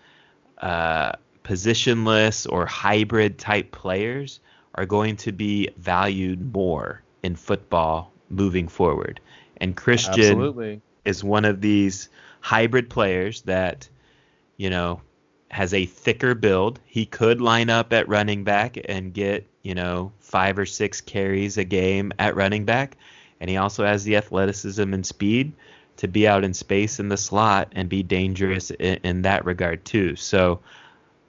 uh, 0.59 1.13
positionless 1.43 2.51
or 2.51 2.65
hybrid 2.65 3.37
type 3.37 3.71
players 3.71 4.39
are 4.75 4.85
going 4.85 5.17
to 5.17 5.31
be 5.31 5.69
valued 5.77 6.53
more 6.53 7.01
in 7.23 7.35
football 7.35 8.11
moving 8.29 8.67
forward. 8.67 9.19
And 9.57 9.75
Christian 9.75 10.13
Absolutely. 10.13 10.81
is 11.05 11.23
one 11.23 11.45
of 11.45 11.61
these 11.61 12.09
hybrid 12.39 12.89
players 12.89 13.41
that, 13.43 13.87
you 14.57 14.69
know, 14.69 15.01
has 15.49 15.73
a 15.73 15.85
thicker 15.85 16.33
build. 16.33 16.79
He 16.85 17.05
could 17.05 17.41
line 17.41 17.69
up 17.69 17.91
at 17.91 18.07
running 18.07 18.43
back 18.43 18.77
and 18.85 19.13
get, 19.13 19.45
you 19.61 19.75
know, 19.75 20.13
five 20.19 20.57
or 20.57 20.65
six 20.65 21.01
carries 21.01 21.57
a 21.57 21.63
game 21.63 22.13
at 22.17 22.35
running 22.35 22.65
back. 22.65 22.97
And 23.41 23.49
he 23.49 23.57
also 23.57 23.83
has 23.83 24.05
the 24.05 24.15
athleticism 24.15 24.93
and 24.93 25.05
speed 25.05 25.51
to 25.97 26.07
be 26.07 26.27
out 26.27 26.43
in 26.43 26.53
space 26.53 26.99
in 26.99 27.09
the 27.09 27.17
slot 27.17 27.73
and 27.75 27.89
be 27.89 28.03
dangerous 28.03 28.71
in, 28.71 28.99
in 29.03 29.21
that 29.23 29.43
regard 29.45 29.83
too. 29.83 30.15
So 30.15 30.61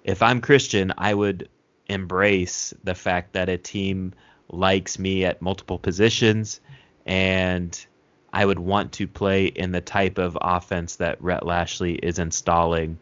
if 0.05 0.23
I'm 0.23 0.41
Christian, 0.41 0.93
I 0.97 1.15
would 1.15 1.49
embrace 1.89 2.73
the 2.85 2.95
fact 2.95 3.33
that 3.33 3.49
a 3.49 3.57
team 3.57 4.13
likes 4.51 4.99
me 4.99 5.25
at 5.25 5.43
multiple 5.43 5.79
positions 5.79 6.61
and 7.07 7.85
I 8.33 8.45
would 8.45 8.59
want 8.59 8.93
to 8.93 9.07
play 9.07 9.47
in 9.47 9.73
the 9.73 9.81
type 9.81 10.19
of 10.19 10.39
offense 10.41 10.97
that 10.97 11.23
Rhett 11.23 11.45
Lashlee 11.45 11.95
is 11.95 12.19
installing 12.19 12.99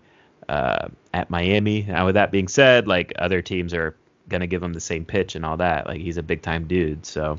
uh, 0.49 0.89
at 1.13 1.31
Miami. 1.31 1.83
Now, 1.83 2.07
with 2.07 2.15
that 2.15 2.33
being 2.33 2.49
said, 2.49 2.89
like 2.89 3.13
other 3.19 3.43
teams 3.43 3.73
are 3.75 3.95
gonna 4.29 4.47
give 4.47 4.63
him 4.63 4.73
the 4.73 4.81
same 4.81 5.05
pitch 5.05 5.37
and 5.37 5.45
all 5.45 5.57
that. 5.59 5.87
Like 5.87 6.01
he's 6.01 6.17
a 6.17 6.23
big 6.23 6.43
time 6.43 6.67
dude, 6.67 7.07
so 7.07 7.39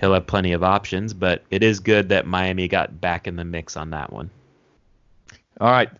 he'll 0.00 0.14
have 0.14 0.26
plenty 0.26 0.52
of 0.52 0.62
options. 0.62 1.14
But 1.14 1.44
it 1.50 1.62
is 1.62 1.80
good 1.80 2.08
that 2.10 2.26
Miami 2.26 2.68
got 2.68 3.00
back 3.00 3.26
in 3.26 3.36
the 3.36 3.44
mix 3.44 3.76
on 3.76 3.90
that 3.90 4.12
one. 4.12 4.30
All 5.60 5.70
right, 5.70 5.90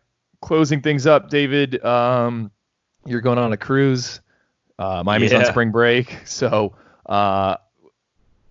closing 0.41 0.80
things 0.80 1.07
up, 1.07 1.30
David. 1.30 1.84
Um, 1.84 2.51
you're 3.05 3.20
going 3.20 3.39
on 3.39 3.53
a 3.53 3.57
cruise. 3.57 4.20
Uh, 4.78 5.03
Miami's 5.05 5.32
yeah. 5.32 5.39
on 5.39 5.45
spring 5.47 5.72
break, 5.72 6.16
so 6.24 6.74
uh, 7.07 7.57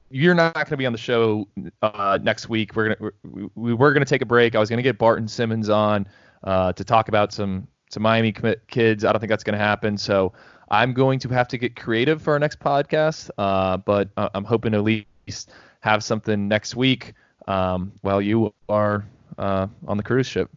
you're 0.09 0.35
not 0.35 0.53
going 0.53 0.65
to 0.65 0.77
be 0.77 0.85
on 0.85 0.91
the 0.91 0.97
show 0.97 1.47
uh, 1.81 2.19
next 2.21 2.49
week. 2.49 2.75
We're 2.75 2.95
gonna 2.95 3.11
we, 3.23 3.49
we 3.55 3.73
were 3.73 3.93
going 3.93 4.03
to 4.03 4.09
take 4.09 4.21
a 4.21 4.25
break. 4.25 4.55
I 4.55 4.59
was 4.59 4.69
going 4.69 4.77
to 4.77 4.83
get 4.83 4.97
Barton 4.97 5.27
Simmons 5.27 5.69
on 5.69 6.07
uh, 6.43 6.73
to 6.73 6.83
talk 6.83 7.07
about 7.07 7.31
some 7.31 7.67
to 7.91 7.99
Miami 7.99 8.33
kids. 8.67 9.05
I 9.05 9.11
don't 9.11 9.19
think 9.19 9.29
that's 9.29 9.43
going 9.43 9.57
to 9.57 9.63
happen. 9.63 9.97
So 9.97 10.33
I'm 10.69 10.93
going 10.93 11.19
to 11.19 11.29
have 11.29 11.47
to 11.49 11.57
get 11.57 11.75
creative 11.75 12.21
for 12.21 12.33
our 12.33 12.39
next 12.39 12.59
podcast. 12.59 13.29
Uh, 13.38 13.77
but 13.77 14.09
uh, 14.17 14.29
I'm 14.33 14.43
hoping 14.43 14.71
to 14.73 14.77
at 14.79 14.83
least 15.28 15.51
have 15.82 16.03
something 16.03 16.47
next 16.47 16.75
week 16.75 17.13
um, 17.47 17.91
while 18.01 18.21
you 18.21 18.53
are 18.69 19.05
uh, 19.38 19.67
on 19.88 19.97
the 19.97 20.03
cruise 20.03 20.28
ship. 20.28 20.49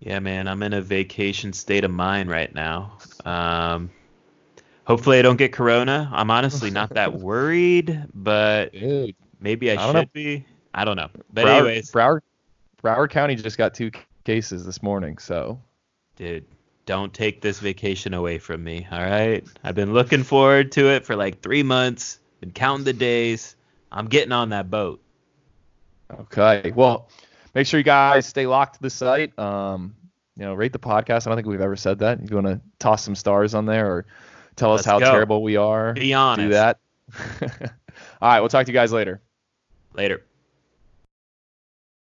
Yeah, 0.00 0.18
man, 0.18 0.48
I'm 0.48 0.62
in 0.62 0.72
a 0.72 0.80
vacation 0.80 1.52
state 1.52 1.84
of 1.84 1.90
mind 1.90 2.28
right 2.28 2.52
now. 2.52 2.98
Um, 3.24 3.90
hopefully, 4.84 5.18
I 5.18 5.22
don't 5.22 5.36
get 5.36 5.52
corona. 5.52 6.10
I'm 6.12 6.30
honestly 6.30 6.70
not 6.70 6.90
that 6.94 7.12
worried, 7.20 8.04
but 8.12 8.72
Dude, 8.72 9.14
maybe 9.40 9.70
I, 9.70 9.74
I 9.74 9.92
should 9.92 10.12
be. 10.12 10.44
I 10.74 10.84
don't 10.84 10.96
know. 10.96 11.08
But 11.32 11.44
Broward, 11.44 11.58
anyways, 11.58 11.92
Broward, 11.92 12.20
Broward 12.82 13.10
County 13.10 13.36
just 13.36 13.58
got 13.58 13.74
two 13.74 13.92
cases 14.24 14.64
this 14.64 14.82
morning, 14.82 15.18
so 15.18 15.60
dude, 16.16 16.46
don't 16.86 17.12
take 17.14 17.40
this 17.40 17.60
vacation 17.60 18.14
away 18.14 18.38
from 18.38 18.64
me. 18.64 18.86
All 18.90 18.98
right. 18.98 19.44
I've 19.62 19.74
been 19.74 19.92
looking 19.92 20.24
forward 20.24 20.72
to 20.72 20.88
it 20.88 21.04
for 21.04 21.14
like 21.14 21.40
three 21.40 21.62
months. 21.62 22.18
Been 22.40 22.50
counting 22.50 22.84
the 22.84 22.92
days. 22.92 23.54
I'm 23.92 24.06
getting 24.06 24.32
on 24.32 24.48
that 24.48 24.70
boat. 24.70 25.02
Okay. 26.20 26.72
Well, 26.74 27.08
make 27.54 27.66
sure 27.66 27.78
you 27.78 27.84
guys 27.84 28.26
stay 28.26 28.46
locked 28.46 28.76
to 28.76 28.82
the 28.82 28.90
site. 28.90 29.38
Um, 29.38 29.94
you 30.36 30.44
know, 30.44 30.54
rate 30.54 30.72
the 30.72 30.78
podcast. 30.78 31.26
I 31.26 31.30
don't 31.30 31.36
think 31.36 31.46
we've 31.46 31.60
ever 31.60 31.76
said 31.76 31.98
that. 32.00 32.20
If 32.20 32.30
you 32.30 32.36
want 32.36 32.48
to 32.48 32.60
toss 32.78 33.04
some 33.04 33.14
stars 33.14 33.54
on 33.54 33.66
there 33.66 33.92
or 33.92 34.06
tell 34.56 34.72
us 34.72 34.78
Let's 34.78 34.86
how 34.86 34.98
go. 34.98 35.10
terrible 35.10 35.42
we 35.42 35.56
are, 35.56 35.92
be 35.92 36.14
honest. 36.14 36.46
Do 36.46 36.48
that. 36.54 36.80
All 38.22 38.28
right. 38.30 38.40
We'll 38.40 38.48
talk 38.48 38.66
to 38.66 38.72
you 38.72 38.76
guys 38.76 38.92
later. 38.92 39.20
Later. 39.94 40.24